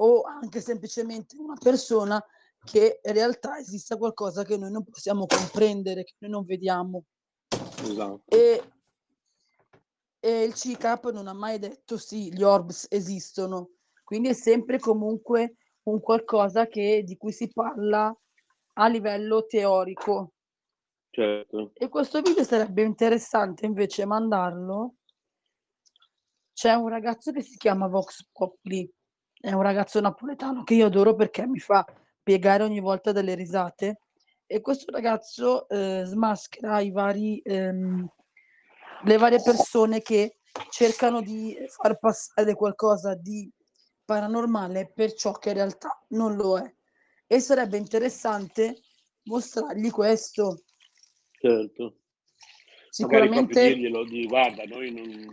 [0.00, 2.22] o anche semplicemente una persona,
[2.64, 7.04] che in realtà esista qualcosa che noi non possiamo comprendere, che noi non vediamo.
[7.82, 8.22] Esatto.
[8.26, 8.62] E,
[10.20, 13.70] e il CICAP non ha mai detto sì, gli orbs esistono,
[14.04, 18.14] quindi è sempre comunque un qualcosa che, di cui si parla
[18.74, 20.32] a livello teorico.
[21.10, 21.72] certo.
[21.74, 24.94] E questo video sarebbe interessante invece mandarlo.
[26.52, 28.90] C'è un ragazzo che si chiama Vox Populi,
[29.40, 31.84] è un ragazzo napoletano che io adoro perché mi fa
[32.22, 34.00] piegare ogni volta delle risate.
[34.44, 38.08] E questo ragazzo eh, smaschera i vari, ehm,
[39.04, 40.38] le varie persone che
[40.70, 43.50] cercano di far passare qualcosa di
[44.04, 46.74] paranormale per ciò che in realtà non lo è.
[47.26, 48.80] E sarebbe interessante
[49.24, 50.62] mostrargli questo.
[51.32, 51.98] certo.
[52.90, 55.28] Sicuramente dirglielo, di guarda, noi, non-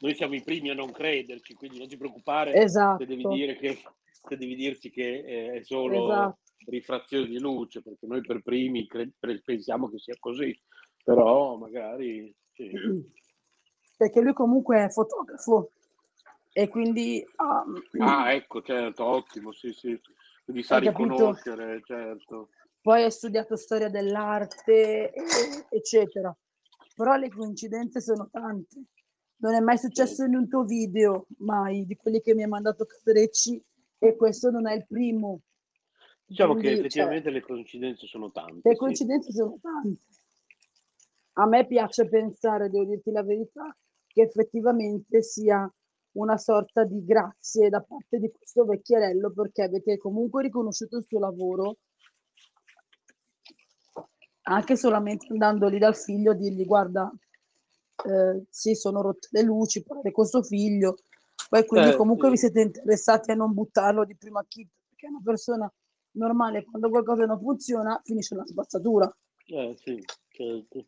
[0.00, 3.04] noi siamo i primi a non crederci, quindi non ti preoccupare esatto.
[3.04, 3.80] se devi, dire che,
[4.28, 6.38] se devi dirci che eh, è solo Esatto.
[6.66, 9.12] rifrazione di luce, perché noi per primi cre-
[9.44, 10.60] pensiamo che sia così,
[11.04, 12.70] però magari sì.
[13.96, 15.70] perché lui comunque è fotografo
[16.52, 17.64] e quindi ha
[17.98, 19.98] Ah, ecco, certo, ottimo, sì, sì.
[20.44, 21.02] Quindi sa Hai capito?
[21.14, 22.48] riconoscere, certo.
[22.80, 25.12] poi hai studiato storia dell'arte,
[25.70, 26.36] eccetera.
[26.94, 28.82] Però le coincidenze sono tante.
[29.36, 32.84] Non è mai successo in un tuo video, mai, di quelli che mi ha mandato
[32.84, 33.62] Casarecci,
[33.98, 35.40] e questo non è il primo.
[36.26, 38.68] Diciamo Quindi, che cioè, effettivamente cioè, le coincidenze sono tante.
[38.68, 38.76] Le sì.
[38.76, 40.02] coincidenze sono tante.
[41.34, 43.74] A me piace pensare, devo dirti la verità,
[44.06, 45.70] che effettivamente sia
[46.12, 51.18] una sorta di grazie da parte di questo vecchierello perché avete comunque riconosciuto il suo
[51.18, 51.78] lavoro
[54.42, 57.10] anche solamente andando lì dal figlio a dirgli guarda
[58.04, 60.98] eh, sì sono rotte le luci parlare con suo figlio
[61.48, 62.32] poi quindi eh, comunque sì.
[62.32, 65.72] vi siete interessati a non buttarlo di prima acchito perché è una persona
[66.12, 69.10] normale quando qualcosa non funziona finisce una spazzatura
[69.46, 70.86] eh, sì, certo.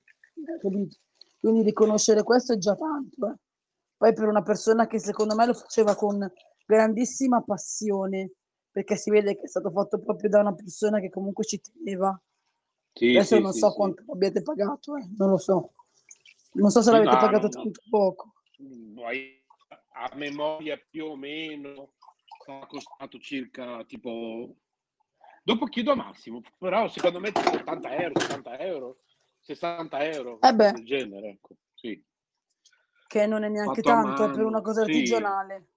[1.41, 3.35] Quindi riconoscere questo è già tanto eh.
[3.97, 6.31] poi per una persona che secondo me lo faceva con
[6.67, 8.33] grandissima passione
[8.71, 12.21] perché si vede che è stato fatto proprio da una persona che comunque ci teneva
[12.97, 15.05] sì, Adesso sì, non so quanto abbiate pagato, eh.
[15.19, 15.73] non lo so.
[16.53, 18.35] Non so se l'avete no, pagato no, tanto poco.
[19.97, 21.95] A memoria più o meno
[22.47, 24.55] ha costato circa tipo...
[25.43, 28.99] Dopo chiedo a Massimo, però secondo me 80 euro, 70 euro,
[29.45, 30.73] 60 euro, eh beh.
[30.73, 32.03] del genere, ecco, sì.
[33.07, 35.69] Che non è neanche Fatto tanto, è per una cosa artigianale.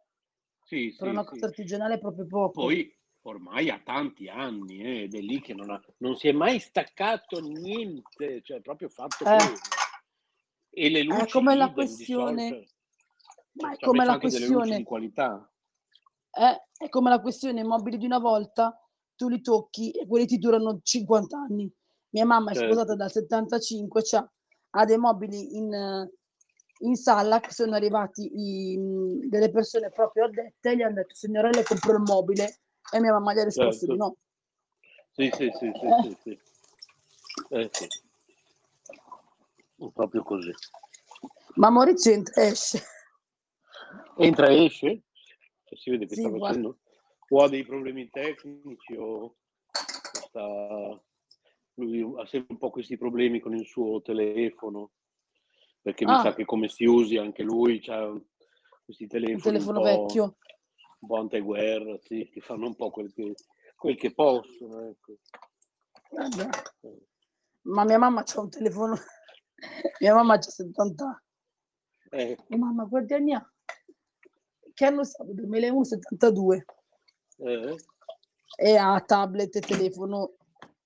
[0.63, 2.61] Sì, per una cosa artigianale è proprio poco.
[2.61, 2.93] Poi
[3.23, 6.59] ormai ha tanti anni eh, ed è lì che non, ha, non, si è mai
[6.59, 9.37] staccato niente, cioè proprio fatto eh.
[10.69, 12.67] E le luci è come la questione,
[13.53, 15.51] ma è come la questione di qualità.
[16.31, 18.79] Eh, è come la questione, i mobili di una volta
[19.15, 21.69] tu li tocchi e quelli ti durano 50 anni.
[22.17, 22.63] Mia mamma certo.
[22.63, 24.25] è sposata dal 75, cioè,
[24.71, 26.09] ha dei mobili in,
[26.79, 28.75] in sala che sono arrivati i,
[29.29, 32.57] delle persone proprio addette e gli hanno detto signorelle compro il mobile
[32.91, 33.93] e mia mamma gli ha risposto certo.
[33.93, 34.15] di no.
[35.11, 36.01] Sì, sì, sì, sì, eh.
[36.01, 36.39] sì, sì.
[37.49, 37.87] Eh, sì.
[39.93, 40.51] Proprio così.
[41.55, 42.81] Ma Maurizio entra e esce.
[44.17, 45.03] Entra e esce?
[45.65, 46.79] Cioè, si vede che sì, sta facendo...
[47.29, 49.35] O ha dei problemi tecnici o
[49.71, 50.99] sta...
[51.77, 54.91] Lui ha sempre un po' questi problemi con il suo telefono
[55.81, 56.15] perché ah.
[56.15, 58.11] mi sa che come si usi anche lui c'ha
[58.83, 60.37] questi telefoni un telefono un vecchio
[60.99, 63.35] un po' anteguerra, sì, che fanno un po' quel che,
[63.75, 64.89] quel che possono.
[64.89, 65.17] Ecco.
[67.63, 68.95] Ma mia mamma c'ha un telefono,
[69.99, 71.21] mia mamma ha 70 anni.
[72.09, 72.37] Eh.
[72.57, 73.53] Mamma, quanti anni ha?
[74.73, 75.33] Che anno siamo?
[75.33, 76.65] 2001, 72.
[77.37, 77.75] Eh.
[78.59, 80.37] E ha tablet e telefono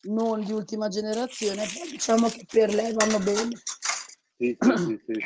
[0.03, 3.55] non di ultima generazione, però diciamo che per lei vanno bene.
[4.37, 5.19] Sì, sì, sì, sì.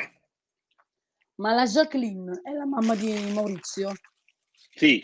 [1.36, 3.92] Ma la Jacqueline è la mamma di Maurizio?
[4.76, 5.04] Sì.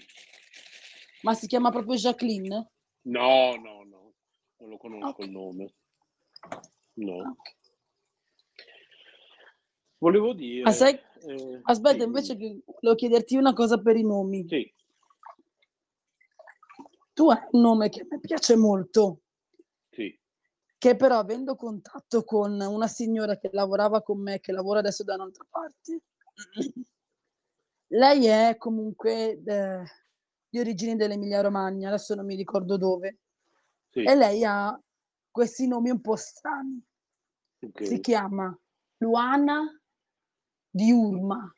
[1.22, 2.72] Ma si chiama proprio Jacqueline?
[3.04, 4.14] No, no, no,
[4.58, 5.26] non lo conosco okay.
[5.26, 5.74] il nome.
[6.94, 7.16] No.
[7.16, 7.56] Okay.
[9.98, 10.68] Volevo dire...
[10.68, 10.94] Ah, sai...
[10.94, 12.04] eh, Aspetta, sì.
[12.04, 14.46] invece che volevo chiederti una cosa per i nomi.
[14.48, 14.74] Sì.
[17.14, 19.21] Tu hai un nome che mi piace molto.
[20.82, 25.14] Che però avendo contatto con una signora che lavorava con me, che lavora adesso da
[25.14, 26.02] un'altra parte,
[27.90, 29.84] lei è comunque eh,
[30.50, 33.20] di origini dell'Emilia Romagna, adesso non mi ricordo dove.
[33.92, 34.02] Sì.
[34.02, 34.76] E lei ha
[35.30, 36.84] questi nomi un po' strani.
[37.60, 37.86] Okay.
[37.86, 38.60] Si chiama
[38.98, 39.80] Luana
[40.68, 41.56] Diurma.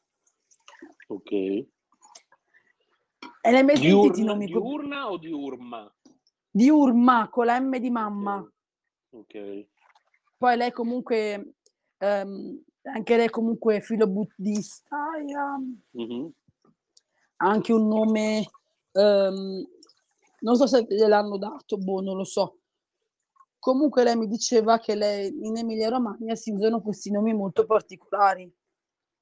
[1.08, 1.32] Ok.
[1.32, 1.72] E
[3.42, 4.48] l'hai mai sentito i nomi?
[4.48, 5.96] Diurna o Diurma?
[6.52, 8.46] Diurma, con la M di mamma.
[9.14, 9.26] Ok.
[9.30, 9.70] okay.
[10.38, 11.56] Poi lei comunque
[12.00, 14.98] um, anche lei comunque filo buddista,
[15.98, 16.28] mm-hmm.
[17.38, 18.46] anche un nome,
[18.94, 19.66] um,
[20.40, 22.58] non so se gliel'hanno dato, boh, non lo so.
[23.58, 28.54] Comunque lei mi diceva che lei, in Emilia Romagna si usano questi nomi molto particolari.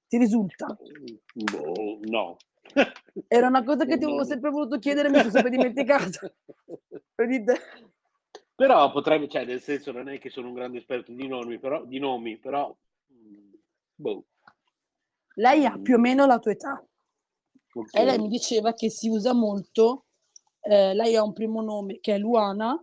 [0.07, 0.65] Ti risulta?
[0.65, 2.37] Boh, no.
[3.27, 6.33] Era una cosa che ti avevo sempre voluto chiedere mi sono sempre dimenticato.
[8.62, 11.84] Però potrebbe, cioè, nel senso, non è che sono un grande esperto di nomi, però,
[11.84, 12.72] di nomi, però
[14.01, 14.26] Boh.
[15.36, 16.86] Lei ha più o meno la tua età.
[17.74, 18.01] Okay.
[18.01, 20.05] E lei mi diceva che si usa molto,
[20.62, 22.74] eh, lei ha un primo nome che è Luana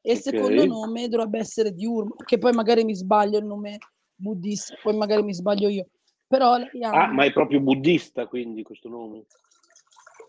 [0.00, 0.32] e il okay.
[0.32, 3.78] secondo nome dovrebbe essere Diurma, che poi magari mi sbaglio il nome
[4.14, 5.88] buddista, poi magari mi sbaglio io.
[6.26, 6.90] Però lei ha...
[6.92, 9.24] Ah, ma è proprio buddista quindi questo nome?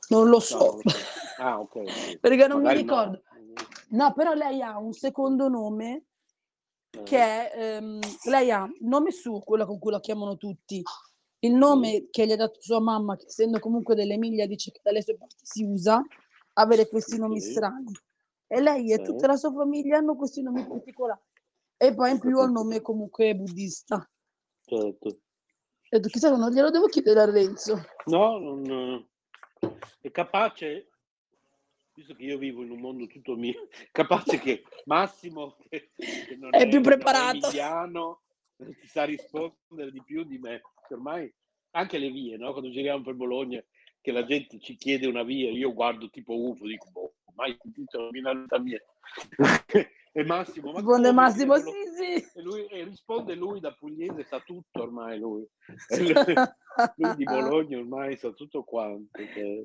[0.10, 0.80] Non lo so.
[0.84, 0.92] No,
[1.46, 2.20] ah, ok.
[2.20, 3.22] Perché non magari mi ricordo.
[3.24, 3.30] No.
[3.92, 6.06] No, però lei ha un secondo nome
[7.04, 10.84] che è, ehm, lei ha il nome suo, quello con cui la chiamano tutti,
[11.44, 15.02] il nome che gli ha dato sua mamma, che essendo comunque dell'Emilia dice che dalle
[15.02, 16.04] sue parti si usa,
[16.54, 17.92] avere questi nomi strani.
[18.48, 19.04] E lei e Sì.
[19.04, 21.22] tutta la sua famiglia hanno questi nomi particolari.
[21.78, 24.08] E poi in più ha il nome comunque buddista.
[24.64, 25.08] Certo.
[25.90, 27.82] E detto, chissà, non glielo devo chiedere a Renzo.
[28.06, 29.10] No, non...
[30.02, 30.91] è capace,
[32.02, 36.50] visto che io vivo in un mondo tutto mio, capace che Massimo, che, che non
[36.54, 37.48] È più non preparato.
[37.48, 38.22] emiliano,
[38.58, 40.62] ti sa rispondere di più di me.
[40.88, 41.32] Che Ormai
[41.72, 42.52] anche le vie, no?
[42.52, 43.64] quando giriamo per Bologna,
[44.02, 48.10] che la gente ci chiede una via, io guardo tipo UFO, dico, boh, mai sentito
[48.10, 48.82] una vita mia.
[50.14, 51.12] e Massimo, ma Risponde?
[51.14, 52.40] Massimo, sì, sì.
[52.40, 55.48] E, lui, e risponde lui da pugliese, sa tutto ormai lui.
[56.98, 59.22] lui di Bologna ormai sa tutto quanto.
[59.34, 59.62] cioè.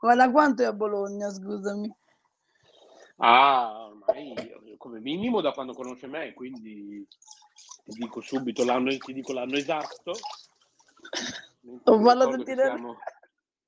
[0.00, 1.92] Ma da quanto è a Bologna, scusami?
[3.16, 4.34] Ah, ormai
[4.76, 7.06] come minimo da quando conosce me, quindi
[7.84, 10.12] ti dico subito l'anno, ti dico l'anno esatto.
[11.60, 12.98] Non che sentire- siamo-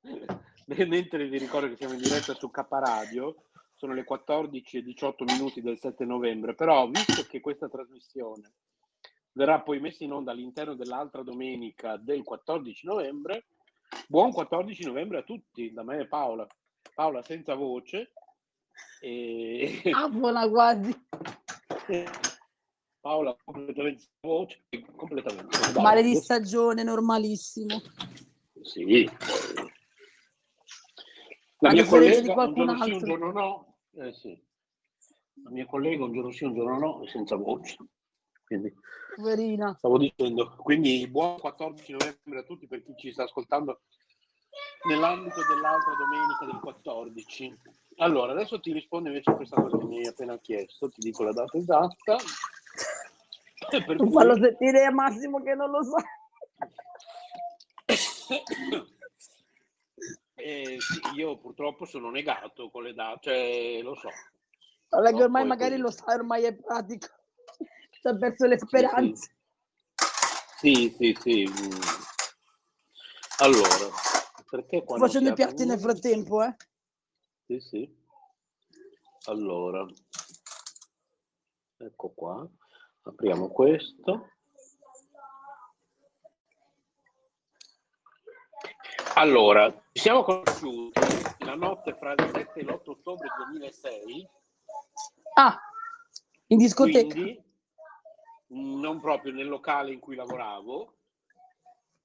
[0.67, 3.45] Mentre vi ricordo che siamo in diretta su K Radio,
[3.75, 8.53] sono le 14 e 18 minuti del 7 novembre, però visto che questa trasmissione
[9.33, 13.47] verrà poi messa in onda all'interno dell'altra domenica del 14 novembre,
[14.09, 16.47] buon 14 novembre a tutti, da me e Paola.
[16.95, 18.13] Paola senza voce.
[19.01, 19.81] E...
[19.93, 20.95] Ah, buona quasi.
[23.01, 24.65] Paola completamente senza voce,
[24.97, 25.81] completamente.
[25.81, 27.81] Male di stagione, normalissimo.
[28.63, 29.09] Sì.
[31.59, 33.07] La mia collega un giorno sì, un altro.
[33.07, 33.79] giorno no.
[33.95, 34.45] Eh sì.
[35.43, 37.77] La mia collega un giorno sì, un giorno no, senza voce.
[38.47, 38.73] Quindi
[39.17, 39.75] Poverina.
[39.77, 43.81] stavo dicendo, quindi buon 14 novembre a tutti per chi ci sta ascoltando
[44.85, 47.59] nell'ambito dell'altra domenica del 14.
[47.97, 51.25] Allora, adesso ti rispondo invece a questa cosa che mi hai appena chiesto, ti dico
[51.25, 52.17] la data esatta.
[53.69, 55.97] Per Non cui- fallo sentire a Massimo che non lo sa.
[60.35, 64.11] Eh, sì, io purtroppo sono negato con le date, cioè lo so.
[64.91, 65.83] No, ormai magari così.
[65.83, 67.16] lo sa, ormai è pratica.
[68.01, 69.37] Ci ha perso le speranze.
[70.59, 71.49] Sì, sì, sì.
[71.49, 71.81] mm.
[73.39, 73.89] Allora,
[74.49, 76.57] perché qua Sto facendo i piatti nel frattempo, eh.
[77.47, 78.05] Sì, sì.
[79.27, 79.87] Allora,
[81.79, 82.49] ecco qua.
[83.03, 84.31] Apriamo questo.
[89.15, 91.01] Allora, ci siamo conosciuti
[91.39, 94.29] la notte fra il 7 e l'8 ottobre 2006,
[95.35, 95.59] Ah,
[96.49, 97.15] in discoteca.
[97.15, 97.43] quindi
[98.49, 100.95] non proprio nel locale in cui lavoravo,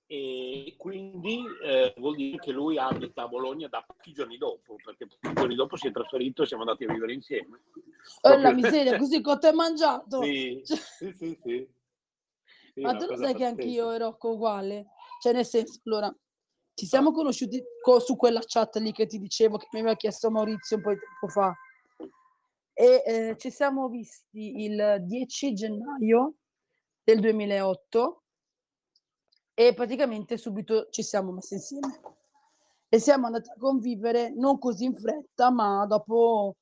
[0.05, 5.07] e quindi eh, vuol dire che lui abita a Bologna da pochi giorni dopo, perché
[5.07, 7.61] pochi giorni dopo si è trasferito e siamo andati a vivere insieme.
[8.21, 10.21] Oh, la miseria, così cosa hai mangiato?
[10.23, 11.69] Sì, Cioè- sì, sì, sì.
[12.73, 14.87] Sì, Ma tu lo sai che anch'io e Rocco uguale?
[15.21, 16.13] Cioè, nel senso, allora,
[16.73, 20.29] ci siamo conosciuti co- su quella chat lì che ti dicevo, che mi aveva chiesto
[20.31, 21.53] Maurizio un po' tempo fa.
[22.73, 26.35] E eh, ci siamo visti il 10 gennaio
[27.03, 28.23] del 2008
[29.53, 31.99] e praticamente subito ci siamo messi insieme.
[32.89, 36.55] E siamo andati a convivere non così in fretta, ma dopo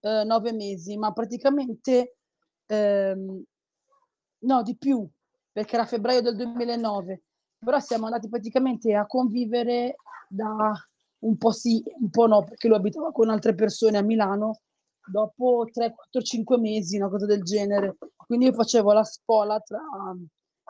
[0.00, 2.16] eh, nove mesi, ma praticamente
[2.66, 3.42] ehm,
[4.38, 5.08] no, di più,
[5.50, 7.22] perché era febbraio del 2009,
[7.58, 9.96] però siamo andati praticamente a convivere
[10.28, 10.72] da
[11.20, 14.60] un po' sì, un po' no, perché lui abitava con altre persone a Milano,
[15.06, 17.96] dopo 3, 4, 5 mesi, una cosa del genere.
[18.16, 19.80] Quindi io facevo la spola tra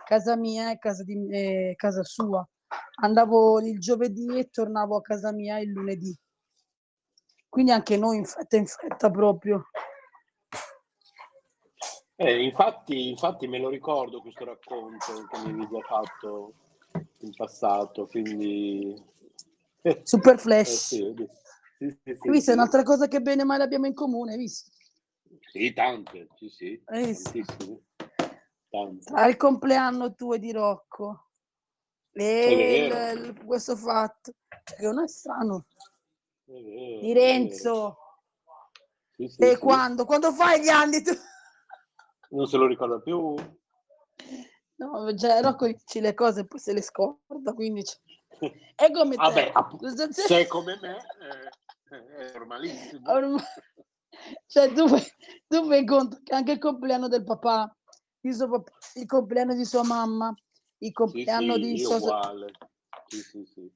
[0.05, 2.47] casa mia e casa, di, e casa sua.
[3.03, 6.17] Andavo il giovedì e tornavo a casa mia il lunedì.
[7.49, 9.67] Quindi anche noi in fretta in fretta proprio.
[12.17, 16.55] Eh, infatti, infatti me lo ricordo questo racconto che mi avevi fatto
[17.21, 18.95] in passato, quindi...
[19.83, 20.87] Eh, Super eh, flash.
[20.87, 21.15] sì,
[21.91, 22.51] sì, sì, sì, visto?
[22.51, 24.71] È un'altra cosa che bene o male abbiamo in comune, visto?
[25.51, 26.83] Sì, tante, sì, sì.
[28.71, 29.13] Tante.
[29.29, 31.29] Il compleanno tuo e di Rocco
[32.13, 32.53] e
[32.87, 34.33] il- il- questo fatto,
[34.65, 35.67] cioè, che non è strano,
[36.45, 37.13] È vero, di.
[37.13, 37.97] Renzo.
[39.37, 40.05] E quando?
[40.05, 41.13] Quando fai gli anni tu?
[42.31, 43.35] Non se lo ricorda più.
[44.77, 47.83] No, cioè, Rocco dici le cose e poi se le scorda, quindi...
[48.75, 49.17] È come te.
[49.17, 51.51] Vabbè, app- Sostanzi- se è come me, eh,
[51.97, 53.11] è normalissimo.
[53.11, 53.43] Ormai-
[54.47, 55.03] Cioè, tu fai,
[55.49, 57.75] tu fai conto che anche il compleanno del papà,
[58.21, 60.29] il, suo papà, il compleanno di sua mamma,
[60.79, 61.97] il Sì, compleanno sì, di io sua...
[61.99, 62.53] uguale.
[63.07, 63.73] Sì, sì, sì.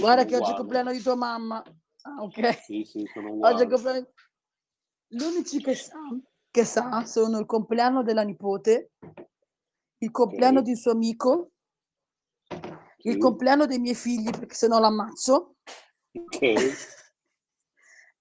[0.00, 0.56] Guarda che oggi è il uguale.
[0.56, 1.62] compleanno di tua mamma.
[2.02, 2.62] Ah, ok.
[2.62, 3.62] Sì, sì, Oggi è uguale.
[3.62, 4.12] il compleanno...
[5.06, 5.98] Gli unici che sa,
[6.50, 8.90] che sa sono il compleanno della nipote,
[9.98, 10.64] il compleanno Ok.
[10.64, 11.50] di un suo amico,
[12.48, 13.18] il Sì.
[13.18, 15.54] compleanno dei miei figli, perché se no l'ammazzo,
[16.16, 17.02] Ok.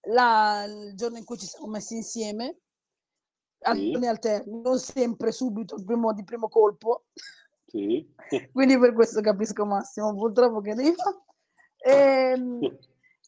[0.08, 2.60] La- il giorno in cui ci siamo messi insieme,
[3.60, 7.06] alterni alterni, non sempre subito primo- di primo colpo,
[7.66, 8.14] Sì.
[8.52, 11.22] quindi per questo capisco Massimo, purtroppo che devi fare.
[11.86, 12.60] Ehm,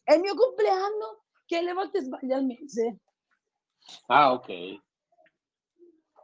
[0.04, 2.98] è il mio compleanno che alle volte sbaglia il mese,
[4.08, 4.80] Ah, ok.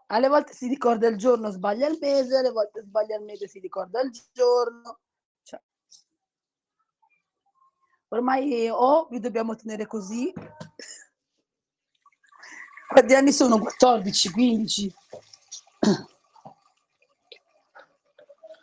[0.07, 3.59] alle volte si ricorda il giorno, sbaglia il mese, alle volte sbaglia il mese, si
[3.61, 4.99] ricorda il giorno.
[5.43, 5.61] Cioè,
[8.13, 10.33] ormai o vi dobbiamo tenere così.
[12.89, 13.59] Quanti anni sono?
[13.59, 14.95] 14, 15.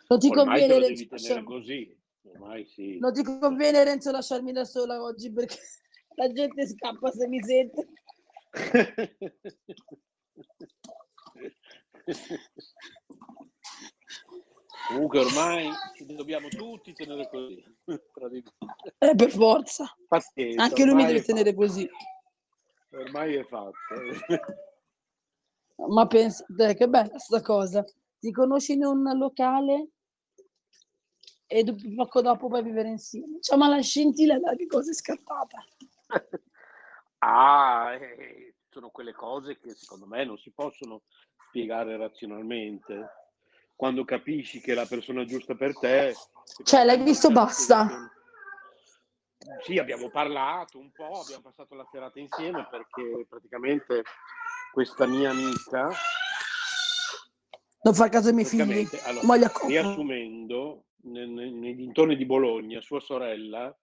[0.08, 1.98] Non ti Ormai conviene, Renzo, così.
[2.22, 2.98] Ormai sì.
[2.98, 5.58] non ti conviene Renzo lasciarmi da sola oggi perché
[6.16, 7.88] la gente scappa se mi sente.
[14.88, 15.70] Comunque ormai
[16.06, 17.62] dobbiamo tutti tenere così.
[18.98, 19.92] Eh, per forza.
[20.08, 21.62] Pazienza, Anche lui mi deve tenere fatto.
[21.66, 21.88] così.
[22.92, 23.76] Ormai è fatto.
[25.88, 27.84] Ma pensa, dai, che bella sta cosa.
[28.18, 29.88] Ti conosci in un locale
[31.46, 31.64] e
[31.96, 33.40] poco dopo vai a vivere insieme.
[33.40, 35.64] Cioè, ma la scintilla da che cosa è scattata?
[37.22, 41.02] Ah, eh, sono quelle cose che secondo me non si possono
[41.48, 43.19] spiegare razionalmente.
[43.80, 46.14] Quando capisci che è la persona giusta per te...
[46.64, 48.12] Cioè, l'hai visto, basta.
[49.62, 54.02] Sì, abbiamo parlato un po', abbiamo passato la serata insieme perché praticamente
[54.70, 55.88] questa mia amica,
[57.80, 58.86] Non fa caso ai miei figli.
[59.02, 63.74] allora, riassumendo, ne- ne- nei dintorni di Bologna, sua sorella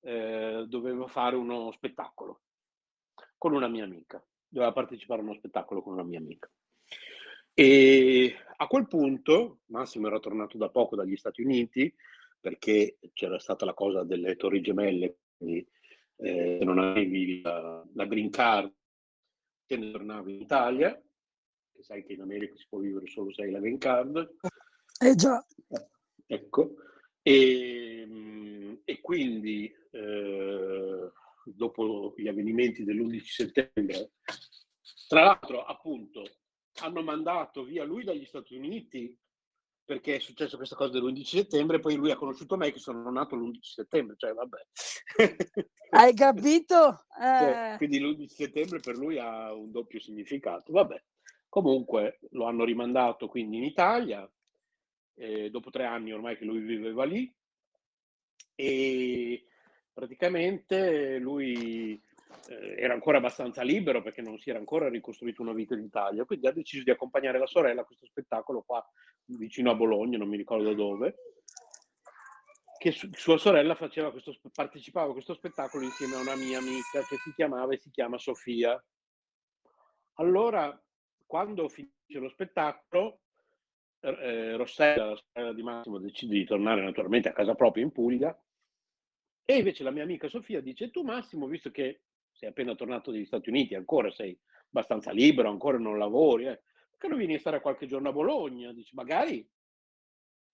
[0.00, 2.40] eh, doveva fare uno spettacolo
[3.36, 6.48] con una mia amica, doveva partecipare a uno spettacolo con una mia amica.
[7.54, 11.92] E a quel punto Massimo era tornato da poco dagli Stati Uniti
[12.40, 15.66] perché c'era stata la cosa delle torri gemelle, quindi
[16.16, 18.72] eh, non avevi la, la green card
[19.66, 21.02] te ne tornavi in Italia,
[21.72, 24.36] che sai che in America si può vivere solo se hai la green card,
[25.00, 25.44] Eh già.
[26.26, 26.74] Ecco,
[27.22, 31.12] e, mm, e quindi eh,
[31.44, 34.12] dopo gli avvenimenti dell'11 settembre,
[35.08, 36.22] tra l'altro appunto
[36.80, 39.16] hanno mandato via lui dagli Stati Uniti
[39.84, 43.36] perché è successa questa cosa dell'11 settembre, poi lui ha conosciuto me che sono nato
[43.36, 44.58] l'11 settembre, cioè vabbè.
[45.90, 47.04] Hai capito?
[47.14, 50.72] Cioè, Eh, quindi l'11 settembre per lui ha un doppio significato.
[50.72, 51.02] Vabbè,
[51.50, 54.28] comunque lo hanno rimandato quindi in Italia,
[55.16, 57.32] eh, dopo tre anni ormai che lui viveva lì,
[58.54, 59.46] e
[59.92, 62.02] praticamente lui
[62.48, 66.24] eh, era ancora abbastanza libero perché non si era ancora ricostruito una vita in Italia,
[66.24, 68.84] quindi ha deciso di accompagnare la sorella a questo spettacolo qua
[69.26, 71.16] vicino a Bologna, non mi ricordo dove,
[72.78, 77.16] che su- sua sorella questo, partecipava a questo spettacolo insieme a una mia amica che
[77.16, 78.82] si chiamava e si chiama Sofia.
[80.14, 80.78] Allora,
[81.26, 83.20] quando finisce lo spettacolo,
[84.00, 88.38] eh, Rossella, la sorella di Massimo, decide di tornare naturalmente a casa propria in Puglia
[89.46, 92.02] e invece la mia amica Sofia dice, tu Massimo, visto che
[92.34, 96.60] sei appena tornato dagli Stati Uniti, ancora sei abbastanza libero, ancora non lavori, eh,
[96.90, 98.72] perché non vieni a stare qualche giorno a Bologna?
[98.72, 99.48] Dice, magari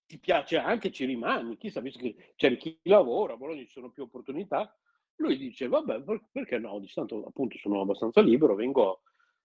[0.07, 3.91] ti piace anche, ci rimani, chissà, visto che c'è chi lavora, a Bologna ci sono
[3.91, 4.77] più opportunità.
[5.17, 6.79] Lui dice, vabbè, per- perché no?
[6.81, 9.03] Dice, tanto appunto sono abbastanza libero, vengo,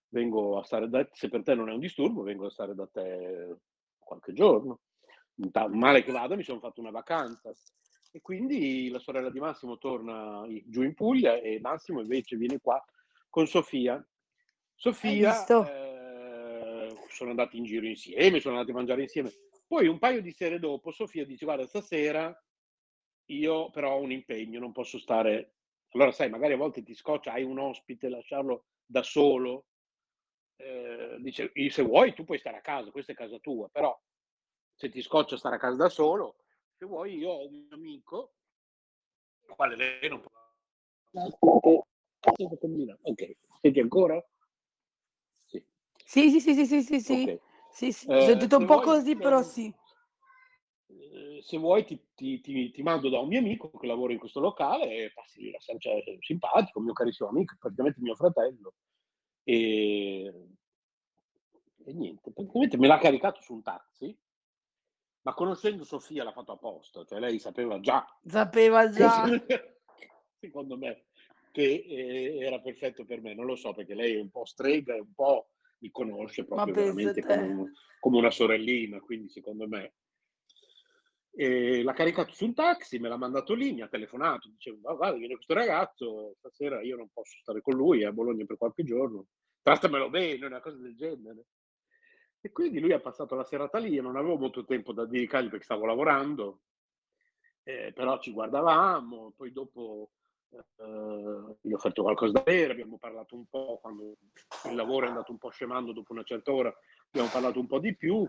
[0.09, 2.73] vengo a stare da te, se per te non è un disturbo, vengo a stare
[2.73, 3.57] da te
[3.99, 4.79] qualche giorno.
[5.69, 7.53] Male che vada, mi sono fatto una vacanza.
[8.15, 12.81] E quindi la sorella di Massimo torna giù in Puglia e Massimo invece viene qua
[13.29, 14.01] con Sofia.
[14.73, 19.33] Sofia eh, sono andati in giro insieme, sono andati a mangiare insieme.
[19.67, 22.33] Poi un paio di sere dopo Sofia dice guarda stasera
[23.31, 25.55] io però ho un impegno, non posso stare.
[25.89, 29.65] Allora sai, magari a volte ti scoccia, hai un ospite, lasciarlo da solo.
[30.55, 33.93] Eh, dice, "Io se vuoi tu puoi stare a casa, questa è casa tua, però
[34.73, 36.37] se ti scoccia stare a casa da solo,
[36.77, 38.33] se vuoi io ho un amico,
[39.47, 40.31] il quale lei non può...
[43.01, 44.23] Ok, senti ancora?
[45.47, 45.63] Sì.
[46.03, 47.23] Sì, sì, sì, sì, sì, sì, sì.
[47.23, 47.39] ok.
[47.71, 48.07] Sì, sì.
[48.07, 49.73] Eh, Ho sentito un po' vuoi, così, però sì.
[50.87, 54.19] Eh, se vuoi ti, ti- ti- ti mando da un mio amico che lavora in
[54.19, 58.73] questo locale e passi lì cioè, simpatico, mio carissimo amico, praticamente mio fratello.
[59.43, 60.47] E,
[61.85, 64.17] e niente, praticamente me l'ha caricato su un taxi,
[65.25, 69.23] ma conoscendo Sofia l'ha fatto apposta, cioè lei sapeva già, Sapeva già.
[70.39, 71.05] secondo me,
[71.51, 74.93] che eh, era perfetto per me, non lo so perché lei è un po' strega
[74.93, 75.49] e un po'
[75.79, 77.27] mi conosce proprio veramente te.
[77.27, 79.93] come, un- come una sorellina, quindi secondo me
[81.37, 84.93] E l'ha caricato su un taxi, me l'ha mandato lì, mi ha telefonato, diceva, va,
[84.93, 88.57] va, viene questo ragazzo, stasera io non posso stare con lui, è a Bologna per
[88.57, 89.25] qualche giorno,
[89.61, 91.45] trattamelo bene, una cosa del genere.
[92.45, 95.49] E quindi lui ha passato la serata lì, io non avevo molto tempo da dedicargli
[95.49, 96.59] perché stavo lavorando,
[97.63, 100.11] eh, però ci guardavamo, poi dopo
[100.51, 104.17] eh, gli ho offerto qualcosa da bere, abbiamo parlato un po' quando
[104.69, 106.71] il lavoro è andato un po' scemando dopo una certa ora,
[107.07, 108.23] abbiamo parlato un po' di più,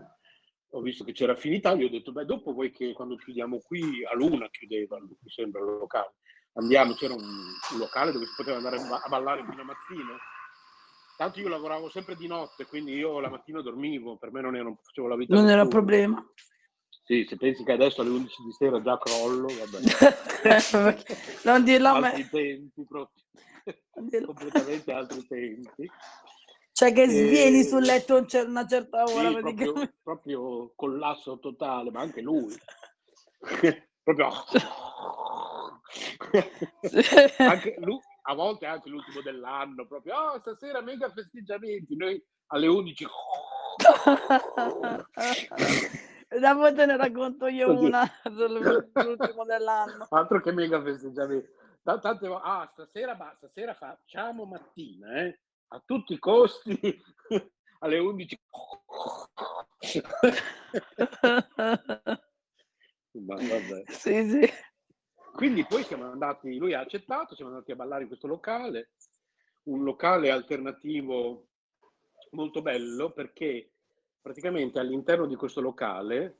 [0.69, 4.03] ho visto che c'era finita, gli ho detto, beh, dopo vuoi che quando chiudiamo qui,
[4.03, 6.15] a luna chiudeva, mi sembra, il locale,
[6.53, 10.17] andiamo, c'era un, un locale dove si poteva andare a ballare fino a mattina.
[11.17, 14.71] Tanto io lavoravo sempre di notte, quindi io la mattina dormivo, per me non, era,
[14.83, 15.33] facevo la vita.
[15.33, 16.23] Non era un problema.
[17.05, 20.97] Sì, se pensi che adesso alle 11 di sera già crollo, vabbè.
[21.45, 22.07] non dirlo a me.
[22.07, 23.23] Altri tempi proprio.
[24.25, 25.89] Completamente altri tempi.
[26.71, 27.63] Cioè che svieni e...
[27.63, 29.29] sul letto una certa ora.
[29.29, 32.55] Sì, proprio, proprio, collasso totale, ma anche lui.
[34.03, 34.27] proprio...
[37.37, 37.99] anche lui,
[38.29, 43.07] a volte anche l'ultimo dell'anno, proprio, oh, stasera mega festeggiamenti, noi alle 11...
[46.29, 50.07] Dopo te ne racconto io una sull'ultimo dell'anno.
[50.11, 51.47] Altro che mega festeggiamenti.
[51.81, 55.39] Tante, ah, stasera, stasera facciamo mattina, eh?
[55.69, 57.01] a tutti i costi
[57.79, 58.41] alle 11.
[63.11, 63.83] Ma vabbè.
[63.87, 64.51] Sì, sì.
[65.37, 68.93] Quindi poi siamo andati, lui ha accettato, siamo andati a ballare in questo locale,
[69.65, 71.49] un locale alternativo
[72.31, 73.73] molto bello perché
[74.19, 76.39] praticamente all'interno di questo locale,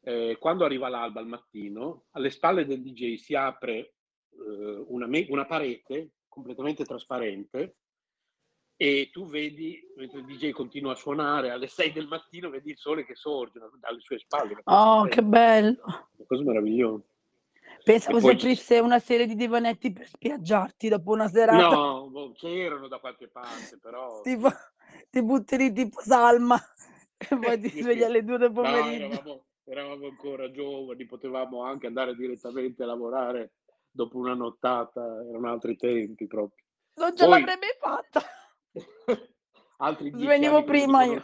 [0.00, 3.76] eh, quando arriva l'alba al mattino, alle spalle del DJ si apre
[4.30, 7.76] eh, una, una parete completamente trasparente
[8.74, 12.76] e tu vedi, mentre il DJ continua a suonare alle 6 del mattino, vedi il
[12.76, 14.62] sole che sorge dalle sue spalle.
[14.64, 15.78] Oh, che bello!
[15.84, 17.04] Una cosa meravigliosa.
[17.82, 21.74] Pensavo si aprisse una serie di divanetti per spiaggiarti dopo una serata.
[21.74, 24.20] No, boh, c'erano da qualche parte, però...
[24.22, 24.48] tipo,
[25.08, 26.56] ti butti lì tipo salma
[27.16, 29.06] e poi ti svegli alle 2 del pomeriggio.
[29.06, 33.52] No, eravamo, eravamo ancora giovani, potevamo anche andare direttamente a lavorare
[33.90, 36.64] dopo una nottata, erano altri tempi proprio.
[36.94, 37.40] Non ce poi...
[37.40, 38.22] l'avrei mai fatta!
[39.78, 41.22] altri dieci Venivo prima io.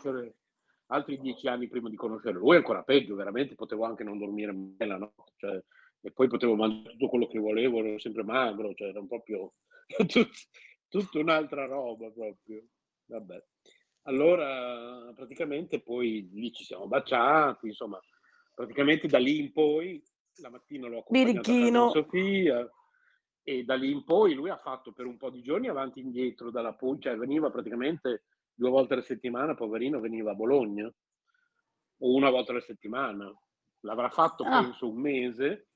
[0.88, 2.38] Altri dieci anni prima di conoscerlo.
[2.38, 5.32] Lui ancora peggio, veramente potevo anche non dormire mai la notte.
[5.36, 5.64] Cioè,
[6.00, 9.50] e poi potevo mangiare tutto quello che volevo, ero sempre magro, cioè era proprio
[10.06, 10.30] tut,
[10.88, 12.64] tutta un'altra roba proprio.
[13.06, 13.44] Vabbè.
[14.02, 18.00] Allora, praticamente poi lì ci siamo baciati, insomma,
[18.54, 20.00] praticamente da lì in poi,
[20.36, 22.70] la mattina l'ho accompagnato a Sofia,
[23.42, 26.02] e da lì in poi lui ha fatto per un po' di giorni avanti e
[26.02, 32.14] indietro dalla Puglia, cioè veniva praticamente due volte alla settimana, poverino, veniva a Bologna, o
[32.14, 33.32] una volta alla settimana.
[33.80, 34.62] L'avrà fatto ah.
[34.62, 35.68] penso un mese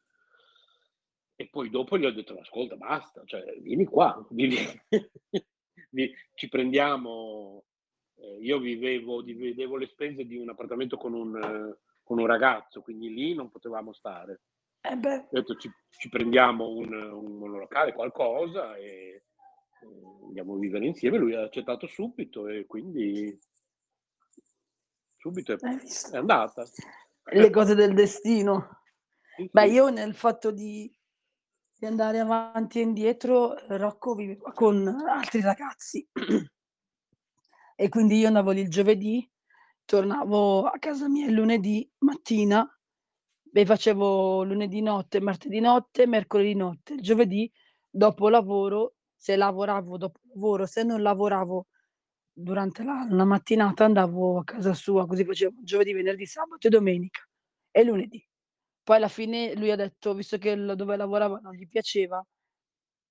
[1.41, 4.57] e poi dopo gli ho detto ascolta basta, cioè vieni qua, vieni.
[6.35, 7.65] ci prendiamo,
[8.17, 13.15] eh, io vivevo, dividevo le spese di un appartamento con un, con un ragazzo, quindi
[13.15, 14.43] lì non potevamo stare.
[14.83, 19.23] Eh ho detto ci, ci prendiamo un, un, monolocale, qualcosa e,
[20.27, 21.17] andiamo a vivere insieme.
[21.17, 23.35] Lui ha accettato subito e quindi
[25.17, 26.67] subito è, è andata.
[27.33, 28.83] Le cose del destino.
[29.37, 30.93] Sì, Beh, io nel fatto di,
[31.81, 36.07] di, andare avanti e indietro, Rocco viveva con altri ragazzi
[37.75, 39.29] e quindi io andavo lì il giovedì,
[39.87, 42.69] tornavo a casa mia il lunedì mattina
[43.53, 46.95] Beh, facevo lunedì notte, martedì notte, mercoledì notte.
[46.95, 47.51] Il giovedì
[47.91, 51.67] dopo lavoro, se lavoravo dopo lavoro, se non lavoravo
[52.33, 57.23] durante la, la mattinata andavo a casa sua, così facevo giovedì, venerdì, sabato e domenica
[57.73, 58.30] e lunedì.
[58.91, 62.27] Poi alla fine lui ha detto, visto che dove lavorava non gli piaceva, ha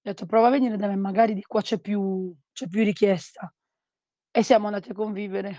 [0.02, 3.50] detto prova a venire da me, magari di qua c'è più, c'è più richiesta.
[4.30, 5.56] E siamo andati a convivere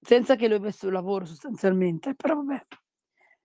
[0.00, 2.60] senza che lui avesse un lavoro sostanzialmente, però vabbè.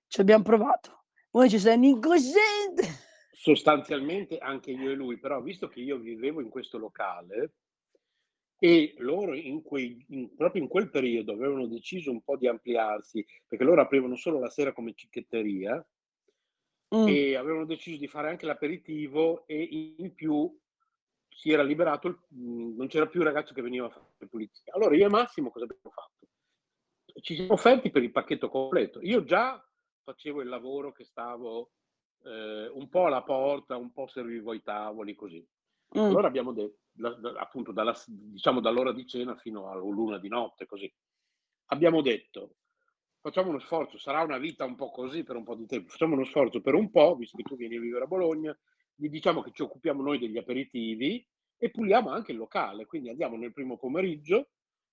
[0.07, 1.03] Ci abbiamo provato.
[1.29, 2.83] Voi ci sei incosciente.
[3.31, 7.57] Sostanzialmente anche io e lui, però visto che io vivevo in questo locale
[8.63, 13.25] e loro in quei, in, proprio in quel periodo avevano deciso un po' di ampliarsi,
[13.47, 15.83] perché loro aprivano solo la sera come cicchetteria
[16.95, 17.07] mm.
[17.07, 20.55] e avevano deciso di fare anche l'aperitivo e in più
[21.27, 24.75] si era liberato, non c'era più il ragazzo che veniva a fare pulizia.
[24.75, 26.27] Allora io e Massimo cosa abbiamo fatto?
[27.19, 29.01] Ci siamo offerti per il pacchetto completo.
[29.01, 29.59] Io già
[30.03, 31.71] facevo il lavoro che stavo
[32.25, 35.43] eh, un po' alla porta, un po' servivo i tavoli, così.
[35.97, 35.99] Mm.
[35.99, 36.79] Allora abbiamo detto,
[37.37, 40.91] appunto, dalla, diciamo dall'ora di cena fino alla luna di notte, così.
[41.67, 42.55] Abbiamo detto,
[43.19, 46.15] facciamo uno sforzo, sarà una vita un po' così per un po' di tempo, facciamo
[46.15, 48.57] uno sforzo per un po', visto che tu vieni a vivere a Bologna,
[48.95, 51.25] gli diciamo che ci occupiamo noi degli aperitivi
[51.57, 54.49] e puliamo anche il locale, quindi andiamo nel primo pomeriggio,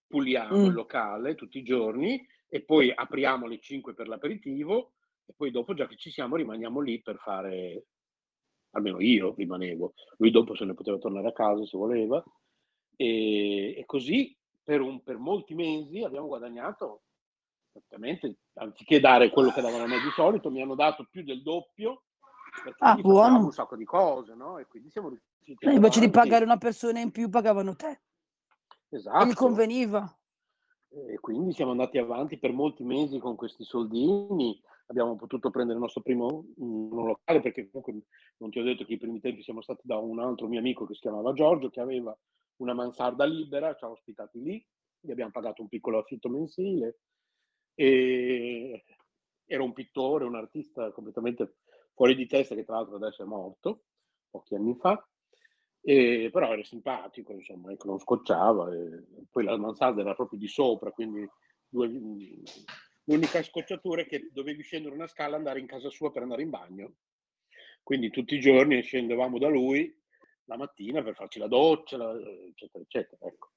[0.07, 0.65] puliamo Mm.
[0.67, 4.95] il locale tutti i giorni e poi apriamo alle 5 per l'aperitivo
[5.27, 7.87] e poi dopo, già che ci siamo, rimaniamo lì per fare,
[8.79, 12.23] almeno io rimanevo, lui dopo se ne poteva tornare a casa se voleva
[12.97, 17.03] e, e così per, un- per molti mesi abbiamo guadagnato
[17.71, 21.43] praticamente, anziché dare quello che davano a me di solito, mi hanno dato più del
[21.43, 22.03] doppio
[22.63, 23.39] perché Ah, buono.
[23.45, 24.59] un sacco di cose, no?
[24.59, 27.89] E quindi siamo riusciti Eh, Invece di pagare una persona in più, pagavano te.
[27.89, 28.01] E
[28.97, 29.35] gli Esatto.
[29.35, 30.19] conveniva.
[30.91, 34.61] E quindi siamo andati avanti per molti mesi con questi soldini.
[34.87, 38.07] Abbiamo potuto prendere il nostro primo mm, locale perché comunque
[38.39, 40.87] non ti ho detto che i primi tempi siamo stati da un altro mio amico
[40.87, 42.17] che si chiamava Giorgio che aveva
[42.57, 44.67] una mansarda libera, ci ha ospitati lì,
[45.01, 47.01] gli abbiamo pagato un piccolo affitto mensile
[47.75, 48.85] e
[49.45, 51.57] era un pittore, un artista completamente
[51.95, 53.85] fuori di testa che tra l'altro adesso è morto
[54.31, 55.07] pochi anni fa.
[55.89, 58.75] E, però era simpatico, insomma, ecco, non scocciava.
[58.75, 61.27] E poi la mansarda era proprio di sopra, quindi
[61.67, 61.89] due-
[63.05, 66.43] l'unica scocciatura è che dovevi scendere una scala e andare in casa sua per andare
[66.43, 66.93] in bagno.
[67.83, 69.91] Quindi tutti i giorni scendevamo da lui
[70.45, 73.27] la mattina per farci la doccia, la- eccetera, eccetera.
[73.27, 73.53] Ecco.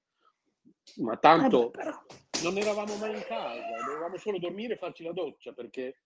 [1.02, 1.72] Ma Eh beh, tanto
[2.44, 5.98] non eravamo mai in casa, dovevamo solo dormire e farci la doccia perché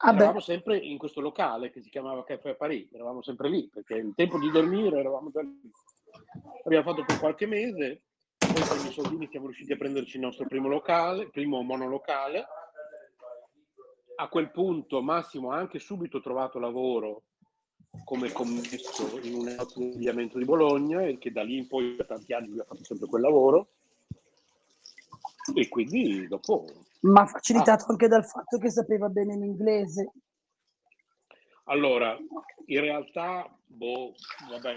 [0.00, 0.18] Ah, beh.
[0.18, 4.12] eravamo sempre in questo locale che si chiamava Caffè Paris, eravamo sempre lì perché il
[4.14, 5.70] tempo di dormire eravamo già lì.
[6.64, 8.02] Abbiamo fatto per qualche mese,
[8.36, 12.46] poi con i soldini siamo riusciti a prenderci il nostro primo locale, primo monolocale.
[14.16, 17.22] A quel punto Massimo ha anche subito trovato lavoro
[18.04, 22.32] come commesso in un abbigliamento di Bologna e che da lì in poi per tanti
[22.32, 23.68] anni lui ha fatto sempre quel lavoro.
[25.54, 26.66] E quindi dopo
[27.00, 30.12] Ma facilitato anche dal fatto che sapeva bene l'inglese.
[31.64, 32.16] Allora,
[32.66, 34.14] in realtà, boh,
[34.50, 34.76] vabbè,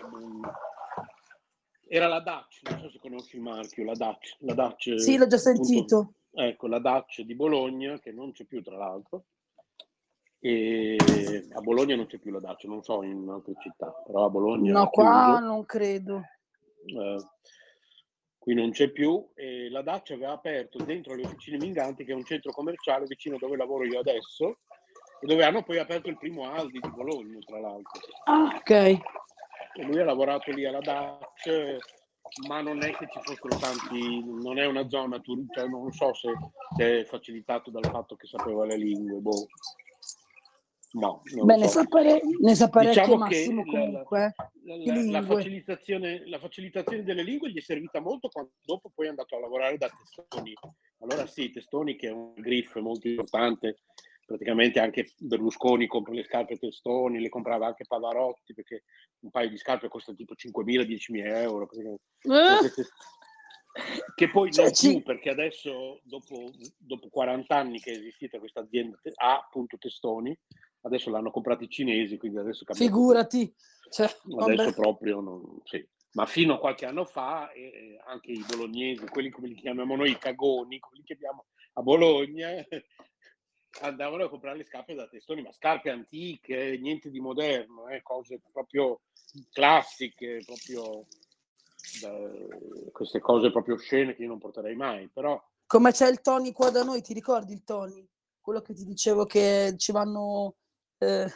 [1.87, 5.27] era la Dutch, non so se conosci il marchio, la Dutch, la Dutch, Sì, l'ho
[5.27, 6.13] già appunto, sentito.
[6.33, 9.25] ecco, la Dutch di Bologna, che non c'è più tra l'altro,
[10.39, 10.97] e
[11.53, 14.73] a Bologna non c'è più la Dutch, non so in altre città, però a Bologna
[14.73, 15.39] No, qua chiuso.
[15.39, 16.21] non credo.
[16.85, 17.17] Eh,
[18.41, 22.15] qui non c'è più e la Dacia aveva aperto dentro le officine Minganti che è
[22.15, 24.57] un centro commerciale vicino dove lavoro io adesso
[25.19, 28.69] e dove hanno poi aperto il primo Aldi di Bologna tra l'altro Ah, ok.
[28.71, 28.99] e
[29.83, 31.77] lui ha lavorato lì alla Dacia
[32.47, 36.29] ma non è che ci fossero tanti non è una zona turistica non so se,
[36.77, 39.45] se è facilitato dal fatto che sapeva le lingue boh.
[40.93, 43.87] No Beh, lo ne so sa, pare- ne sa parecchie Diciamo che Massimo la- la-
[43.87, 44.25] comunque.
[44.25, 44.33] eh.
[44.63, 49.05] la, la- la facilitazione, la facilitazione delle lingue gli è servita molto quando dopo poi
[49.05, 50.53] è andato a lavorare da Testoni.
[50.99, 53.79] Allora sì, Testoni che è un griff molto importante,
[54.25, 58.83] praticamente anche Berlusconi compra le scarpe Testoni, le comprava anche Pavarotti perché
[59.21, 61.67] un paio di scarpe costa tipo 5.000-10.000 euro.
[61.71, 62.59] Eh?
[64.15, 68.37] Che poi Cioè, non ci- più perché adesso dopo, dopo 40 anni che è esistita
[68.37, 70.37] questa azienda appunto Testoni,
[70.81, 72.85] adesso l'hanno comprati i cinesi, quindi adesso cambia.
[72.85, 73.53] Figurati.
[73.89, 74.73] Cioè, Adesso vabbè.
[74.73, 75.85] proprio non, sì.
[76.13, 80.11] Ma fino a qualche anno fa eh, anche i bolognesi, quelli come li chiamiamo noi,
[80.11, 82.49] i cagoni, quelli che abbiamo a Bologna,
[83.81, 88.41] andavano a comprare le scarpe da testoni, ma scarpe antiche, niente di moderno, eh, cose
[88.51, 89.01] proprio
[89.51, 91.07] classiche, proprio
[92.01, 96.51] da- queste cose proprio scene che io non porterei mai, però Come c'è il Tony
[96.51, 98.05] qua da noi, ti ricordi il Tony?
[98.41, 100.55] Quello che ti dicevo che ci vanno
[101.01, 101.31] eh,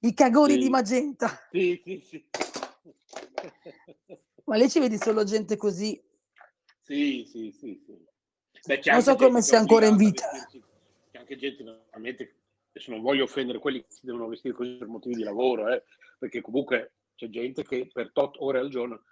[0.00, 0.58] i cagoni Sì.
[0.58, 1.40] di magenta.
[1.50, 2.24] sì, sì, sì.
[4.44, 5.98] Ma lì ci vedi solo gente così.
[6.82, 7.96] Sì, sì, sì, sì.
[8.66, 10.28] Beh, Non so come sia ancora in vita.
[11.10, 12.34] C'è anche gente naturalmente,
[12.70, 15.82] adesso non voglio offendere quelli che si devono vestire così per motivi di lavoro, eh,
[16.18, 19.04] perché comunque c'è gente che per tot ore al giorno,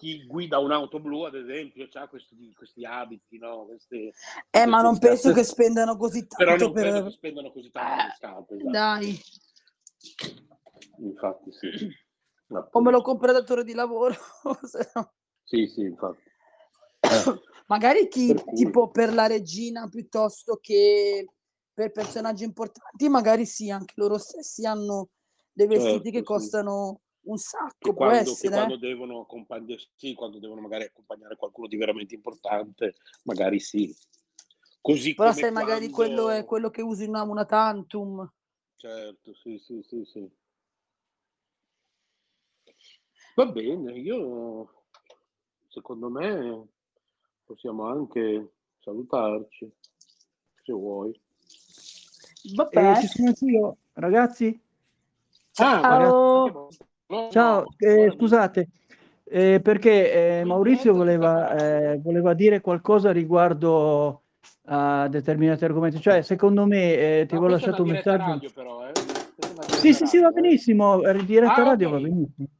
[0.00, 3.66] chi guida un'auto blu ad esempio, ha questi, questi abiti, no?
[3.66, 4.12] Queste,
[4.48, 5.40] Eh, ma non penso scarpe.
[5.40, 7.12] che spendano così Però tanto non credo che per...
[7.12, 8.54] spendano così tanto per le scarpe.
[8.54, 8.70] esatto.
[8.70, 9.20] Dai,
[11.00, 11.68] Infatti sì.
[12.48, 14.14] o me lo compra datore di lavoro.
[14.66, 15.12] se no-
[15.44, 16.22] Sì, sì, infatti.
[17.68, 21.26] Magari chi, Per tipo per la regina piuttosto che
[21.74, 25.10] per personaggi importanti, magari sì, anche loro stessi hanno
[25.52, 26.24] dei vestiti Certo, che sì.
[27.30, 28.54] Un sacco, quando, che essere.
[28.54, 28.78] quando eh.
[28.78, 29.26] devono
[29.96, 33.94] sì, quando devono magari accompagnare qualcuno di veramente importante, magari sì.
[34.80, 38.30] Così Però come sai, magari quello è quando- quello che usi in una, una tantum.
[38.76, 40.30] Certo, sì, sì, sì, sì.
[43.34, 44.84] Va bene, io
[45.68, 46.66] secondo me
[47.44, 49.70] possiamo anche salutarci,
[50.62, 51.18] se vuoi.
[52.70, 54.60] Eh, ci sono anch'io, ragazzi.
[55.52, 56.68] Ciao.
[57.10, 57.32] Ragazzi.
[57.32, 58.68] Ciao, eh, scusate,
[59.24, 64.22] eh, perché eh, Maurizio voleva, eh, voleva dire qualcosa riguardo
[64.66, 66.00] a determinati argomenti.
[66.00, 68.24] Cioè, secondo me, eh, ti avevo lasciato un messaggio.
[68.30, 68.92] radio però, eh?
[69.78, 71.00] Sì, sì, sì, va radio, benissimo.
[71.24, 71.92] Diretta Ah, radio ok.
[71.94, 72.46] va benissimo.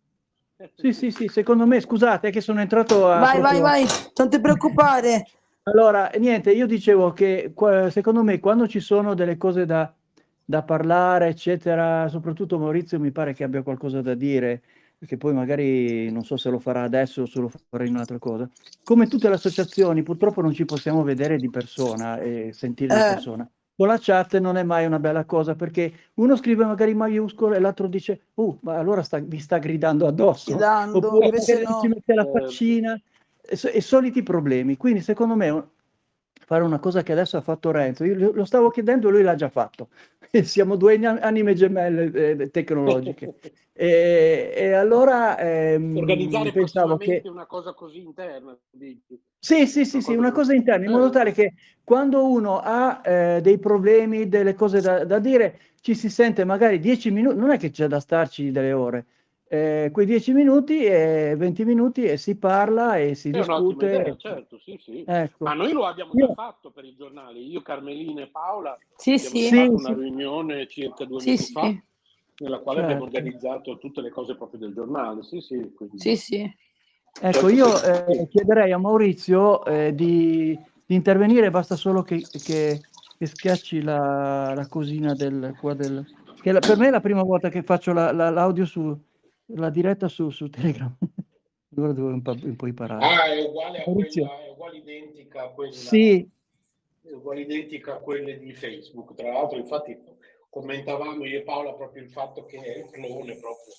[0.74, 3.18] Sì, sì, sì, secondo me, scusate, è che sono entrato a...
[3.18, 3.86] Vai, vai, proprio- vai,
[4.16, 5.24] non ti preoccupare.
[5.62, 7.54] Allora, niente, io dicevo che
[7.88, 9.90] secondo me quando ci sono delle cose da,
[10.50, 14.60] da parlare, eccetera, soprattutto Maurizio mi pare che abbia qualcosa da dire,
[14.98, 18.18] perché poi magari non so se lo farà adesso o se lo farà in un'altra
[18.18, 18.50] cosa.
[18.82, 23.14] Come tutte le associazioni, purtroppo non ci possiamo vedere di persona e sentire di Eh.
[23.14, 23.48] persona.
[23.76, 27.54] Con la chat non è mai una bella cosa perché uno scrive magari in maiuscolo
[27.54, 30.50] e l'altro dice, uh, ma allora sta- mi sta gridando addosso.
[30.50, 31.78] Gridando, Oppure invece no.
[31.80, 32.30] ci mette la Eh.
[32.30, 33.00] faccina
[33.40, 34.76] e, e soliti problemi.
[34.76, 35.68] Quindi, secondo me,
[36.50, 39.36] fare una cosa che adesso ha fatto Renzo, io lo- stavo chiedendo e lui l'ha
[39.36, 39.90] già fatto.
[40.42, 42.10] Siamo due ani- anime gemelle
[42.42, 43.34] eh, tecnologiche.
[43.72, 47.22] E, e allora ehm, Organizzare pensavo che.
[47.26, 49.18] una cosa così interna, dici?
[49.38, 53.40] Sì, sì, sì, sì, una cosa interna, in modo tale che quando uno ha eh,
[53.40, 57.58] dei problemi, delle cose da, da dire, ci si sente magari 10 minuti, non è
[57.58, 59.06] che c'è da starci delle ore,
[59.52, 63.86] eh, quei 10 minuti e 20 minuti e si parla e si È discute.
[63.86, 65.02] idea, certo, sì, sì.
[65.04, 65.42] Ecco.
[65.44, 69.14] Ma noi lo abbiamo Io- già fatto per i giornali, io, Carmelina e Paola Sì,
[69.14, 69.42] abbiamo sì.
[69.48, 69.94] Sì, fatto una sì.
[69.94, 71.52] riunione circa due Sì, mesi sì.
[71.52, 71.74] fa,
[72.38, 73.16] nella quale abbiamo Certo.
[73.16, 75.72] organizzato tutte le cose proprio del giornale, sì, sì.
[75.74, 76.56] quindi- Sì, sì.
[77.20, 80.56] Ecco, io eh, chiederei a Maurizio eh, di,
[80.86, 82.80] di intervenire, basta solo che, che-
[83.18, 86.06] che schiacci la, la cosina del, qua del...
[86.40, 88.96] Che la- per me è la prima volta che faccio la- la- l'audio su,
[89.54, 90.96] la diretta su, su Telegram.
[91.76, 93.04] Allora devo un po', un po' imparare.
[93.04, 96.28] Ah, è uguale a quella, è uguale identica a quella, Sì,
[97.02, 99.14] è uguale identica a quelle di Facebook.
[99.14, 99.96] Tra l'altro, infatti,
[100.48, 103.72] commentavamo io e Paola proprio il fatto che è il clone proprio.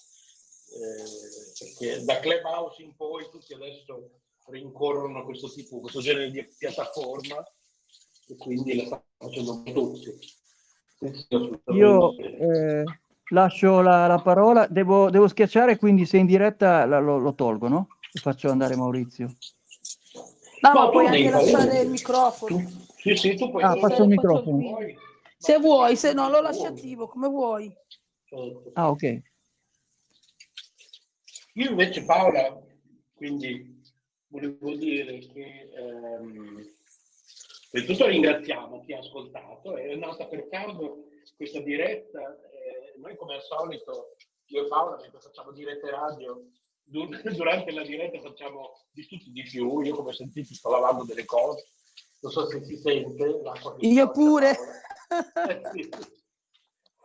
[0.73, 6.47] eh, perché da Clubhouse in poi tutti adesso rincorrono a questo tipo, questo genere di
[6.57, 7.45] piattaforma
[8.29, 10.39] e quindi la stanno facendo tutti.
[11.73, 12.83] Io eh,
[13.31, 17.67] lascio la, la parola, devo, devo schiacciare, quindi se in diretta la- lo, lo tolgo,
[17.67, 17.87] no?
[18.13, 19.35] E faccio andare Maurizio.
[20.61, 22.55] No, No, puoi anche fare- lasciare il microfono.
[22.57, 24.57] Tu- sì, sì, tu puoi Ah, faccio il microfono.
[24.61, 24.95] Poi-
[25.37, 27.73] Se vuoi, se no lo lasci attivo, come vuoi.
[28.73, 29.21] Ah, ok.
[31.55, 32.57] Io invece Paola,
[33.15, 33.81] quindi
[34.27, 36.65] volevo dire che ehm,
[37.71, 41.05] prima di tutto ringraziamo chi ha ascoltato, è nata per caso
[41.35, 42.37] questa diretta,
[42.97, 44.15] noi come al solito,
[44.47, 46.43] io e Paola mentre facciamo dirette radio,
[46.83, 51.25] dur- durante la diretta facciamo di tutto di più, io come sentite sto lavando delle
[51.25, 51.65] cose,
[52.21, 53.41] non so se si sente
[53.79, 54.57] Io pure.
[55.47, 55.89] Eh.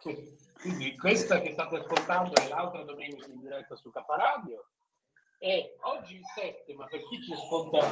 [0.60, 4.70] Quindi questa che state ascoltando è l'altra domenica in diretta su Caparadio.
[5.38, 7.86] E oggi il 7, ma per chi ci ascolta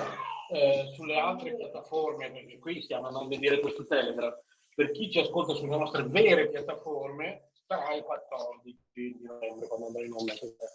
[0.51, 4.35] eh, sulle altre piattaforme, perché qui stiamo andando a dire questo Telegram,
[4.75, 10.05] per chi ci ascolta sulle nostre vere piattaforme, sarà il 14 di novembre quando andrà
[10.05, 10.67] in onda questa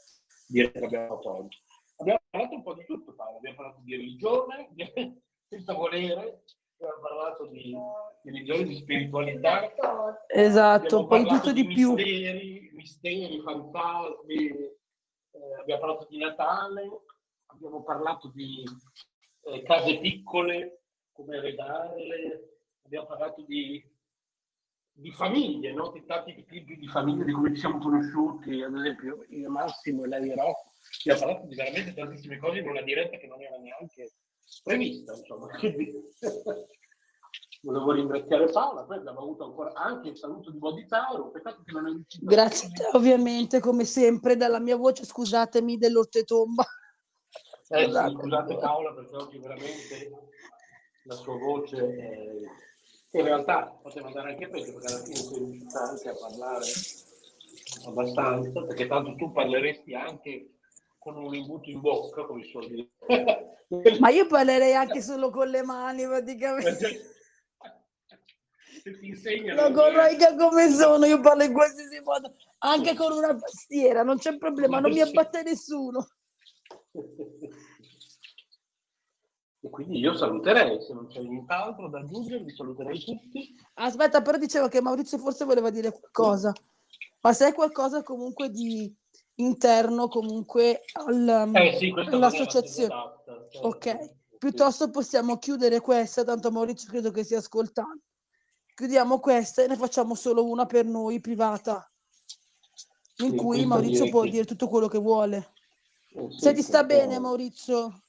[0.47, 1.57] diretta che abbiamo oggi.
[1.97, 3.37] Abbiamo parlato un po' di tutto, Paolo.
[3.37, 4.85] abbiamo parlato di religione, di-
[5.49, 6.43] senza volere,
[6.77, 7.75] abbiamo parlato di,
[8.21, 9.71] di religione, di spiritualità,
[10.27, 11.93] Esatto, Abbiamo un po' di tutto di più.
[11.93, 17.01] Misteri, misteri, fantasmi, eh, abbiamo parlato di Natale,
[17.47, 18.63] abbiamo parlato di
[19.43, 23.83] eh, case piccole, come arredarle, abbiamo parlato di,
[24.99, 25.91] di famiglie, no?
[25.91, 30.03] di tanti tipi di famiglie, di come ci siamo conosciuti, ad esempio io e Massimo
[30.03, 33.41] e lei e Rocco, abbiamo parlato di veramente tantissime cose in una diretta che non
[33.41, 34.11] era neanche
[34.63, 35.47] prevista, insomma.
[37.61, 41.87] Volevo ringraziare Paola, poi abbiamo avuto ancora anche il saluto di Boditauro, peccato che non
[41.87, 42.25] è riuscito.
[42.25, 46.63] Grazie a te, ovviamente, come sempre, dalla mia voce, scusatemi dell'ortetomba.
[47.71, 48.11] Eh, Scusate.
[48.13, 50.11] scusate Paola perché oggi veramente
[51.03, 52.68] la sua voce è...
[53.11, 56.65] in realtà poteva andare anche peggio perché alla fine sei riuscita anche a parlare
[57.85, 60.53] abbastanza perché tanto tu parleresti anche
[60.99, 62.87] con un imbuto in bocca come si suol dire
[63.99, 67.13] Ma io parlerei anche solo con le mani, praticamente.
[68.81, 74.01] se ti Lo corregga come sono, io parlo in qualsiasi modo, anche con una pastiera,
[74.01, 76.07] non c'è problema, non mi abbatte nessuno.
[79.61, 84.37] e quindi io saluterei se non c'è nient'altro da aggiungere vi saluterei tutti Aspetta, però
[84.37, 86.53] dicevo che Maurizio forse voleva dire qualcosa,
[87.21, 88.93] ma se è qualcosa comunque di
[89.35, 92.93] interno comunque al, eh sì all'associazione.
[92.93, 93.67] adatta, certo.
[93.67, 98.01] Ok, piuttosto possiamo chiudere questa, tanto Maurizio credo che stia ascoltando.
[98.75, 101.89] chiudiamo questa e ne facciamo solo una per noi privata,
[103.17, 105.53] in Sì, cui Maurizio può dire tutto quello che vuole.
[106.11, 108.01] Eh, sì, Se ti sta bene, Maurizio,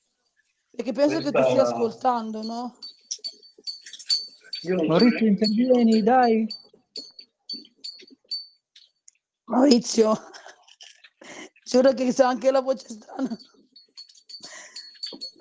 [0.71, 2.77] perché penso che tu Questa- stia ascoltando, no?
[4.63, 6.47] Io so Maurizio, intervieni, dai.
[9.45, 10.17] Maurizio,
[11.65, 13.37] giuro che sa anche la voce strana.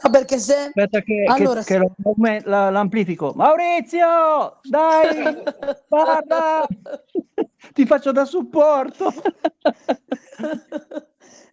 [0.02, 0.56] No, perché se...
[0.56, 3.34] Aspetta che, che- Allora, che lo- aumen- la- l'amplifico.
[3.36, 5.44] Maurizio, dai,
[5.88, 6.66] parla.
[7.74, 9.14] Ti faccio da supporto.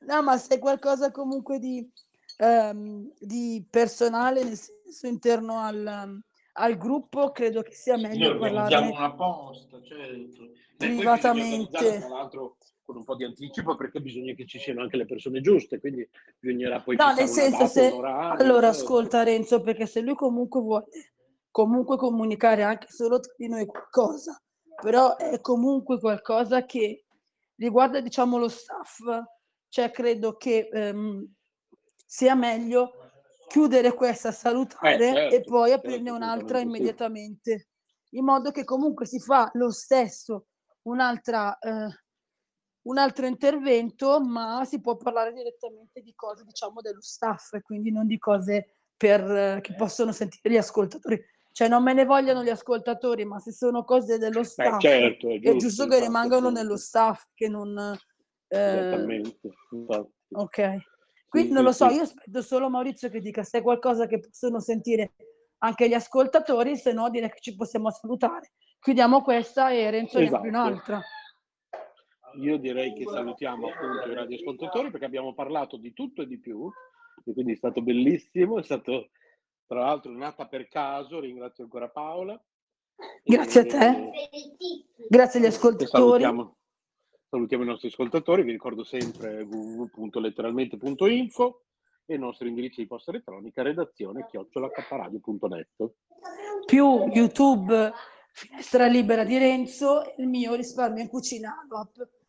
[0.07, 1.90] No, ma se qualcosa comunque di,
[2.37, 6.21] ehm, di personale, nel senso interno al,
[6.53, 8.97] al gruppo, credo che sia meglio organizziamo parlarne.
[8.97, 10.51] una posta, certo.
[10.77, 11.99] Privatamente.
[11.99, 15.41] tra l'altro con un po' di anticipo perché bisogna che ci siano anche le persone
[15.41, 16.09] giuste, quindi
[16.39, 17.89] bisognerà poi No, nel senso, se...
[17.89, 18.67] Allora, certo.
[18.69, 20.85] ascolta Renzo, perché se lui comunque vuole
[21.57, 24.39] comunque comunicare anche solo tra di noi qualcosa,
[24.83, 27.07] però è comunque qualcosa che
[27.57, 28.99] riguarda, diciamo, lo staff,
[29.71, 31.36] cioè credo che ehm,
[32.07, 32.93] sia meglio
[33.49, 37.69] chiudere questa, salutare Eh, certo, e poi certo, aprirne un'altra immediatamente,
[38.11, 40.47] in modo che comunque si fa lo stesso
[40.83, 41.89] un'altra, eh,
[42.83, 47.91] un altro intervento, ma si può parlare direttamente di cose, diciamo, dello staff, e quindi
[47.91, 51.20] non di cose per, eh, che possono sentire gli ascoltatori.
[51.51, 55.37] Cioè non me ne vogliono gli ascoltatori, ma se sono cose dello staff, certo, è
[55.37, 57.77] è giusto, giusto che rimangano nello staff, che non...
[58.49, 60.12] eh, Esattamente, infatti.
[60.33, 60.77] ok.
[61.28, 64.61] Quindi non lo so, io aspetto solo Maurizio che dica se è qualcosa che possono
[64.61, 65.15] sentire
[65.59, 68.53] anche gli ascoltatori, se no direi che ci possiamo salutare.
[68.78, 70.48] Chiudiamo questa e Renzo ne apre Esatto.
[70.48, 71.03] un'altra.
[72.40, 76.70] Io direi che salutiamo appunto i radioascoltatori perché abbiamo parlato di tutto e di più,
[77.24, 79.11] e quindi è stato bellissimo, è stato
[79.66, 82.40] tra l'altro nata per caso, ringrazio ancora Paola.
[83.24, 84.12] Grazie a E- te.
[85.09, 86.24] Grazie agli ascoltatori.
[87.37, 91.65] Salutiamo, i nostri ascoltatori, vi ricordo sempre www.letteralmente.info
[92.07, 95.69] e il nostro indirizzo di posta elettronica redazione chiocciolacaparadio.net.
[96.65, 97.93] più YouTube
[98.33, 101.55] Finestra Libera di Renzo e il mio risparmio in cucina.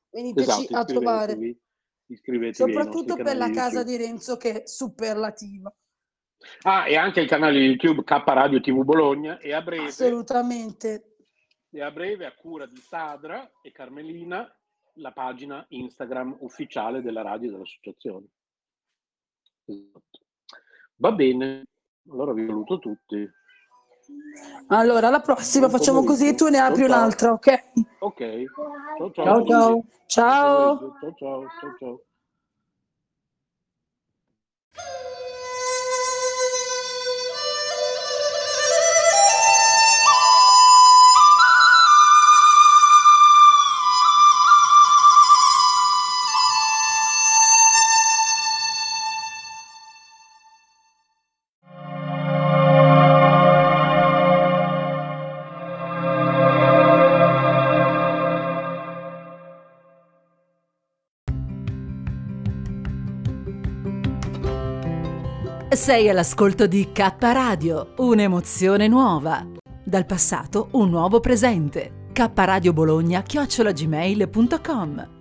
[0.10, 1.62] Veniteci Esatto, a trovare, iscrivetevi,
[2.08, 3.98] iscrivetevi soprattutto per la canali casa YouTube.
[3.98, 5.74] di Renzo che è superlativa.
[6.64, 11.16] Ah, e anche il canale YouTube K Radio TV Bologna e a breve, Assolutamente.
[11.72, 14.52] e a breve a cura di Sadra e Carmelina
[14.98, 18.26] la pagina Instagram ufficiale della radio dell'associazione.
[19.66, 20.20] Esatto.
[20.96, 21.66] Va bene,
[22.10, 23.30] allora vi saluto tutti.
[24.68, 26.88] Allora, alla prossima Buon facciamo così, tu ne apri pomeriggio.
[26.88, 27.64] Ciao, un'altra, ok?
[28.00, 28.44] Ok,
[28.98, 29.24] ciao ciao.
[29.24, 29.86] Ciao, ciao.
[30.06, 30.78] Ciao.
[30.78, 30.98] pomeriggio.
[31.00, 32.02] Ciao ciao ciao
[65.88, 69.48] Sei all'ascolto di K Radio, un'emozione nuova.
[69.86, 72.10] Dal passato un nuovo presente.
[72.12, 75.17] K Radio Bologna chiocciolagmail.com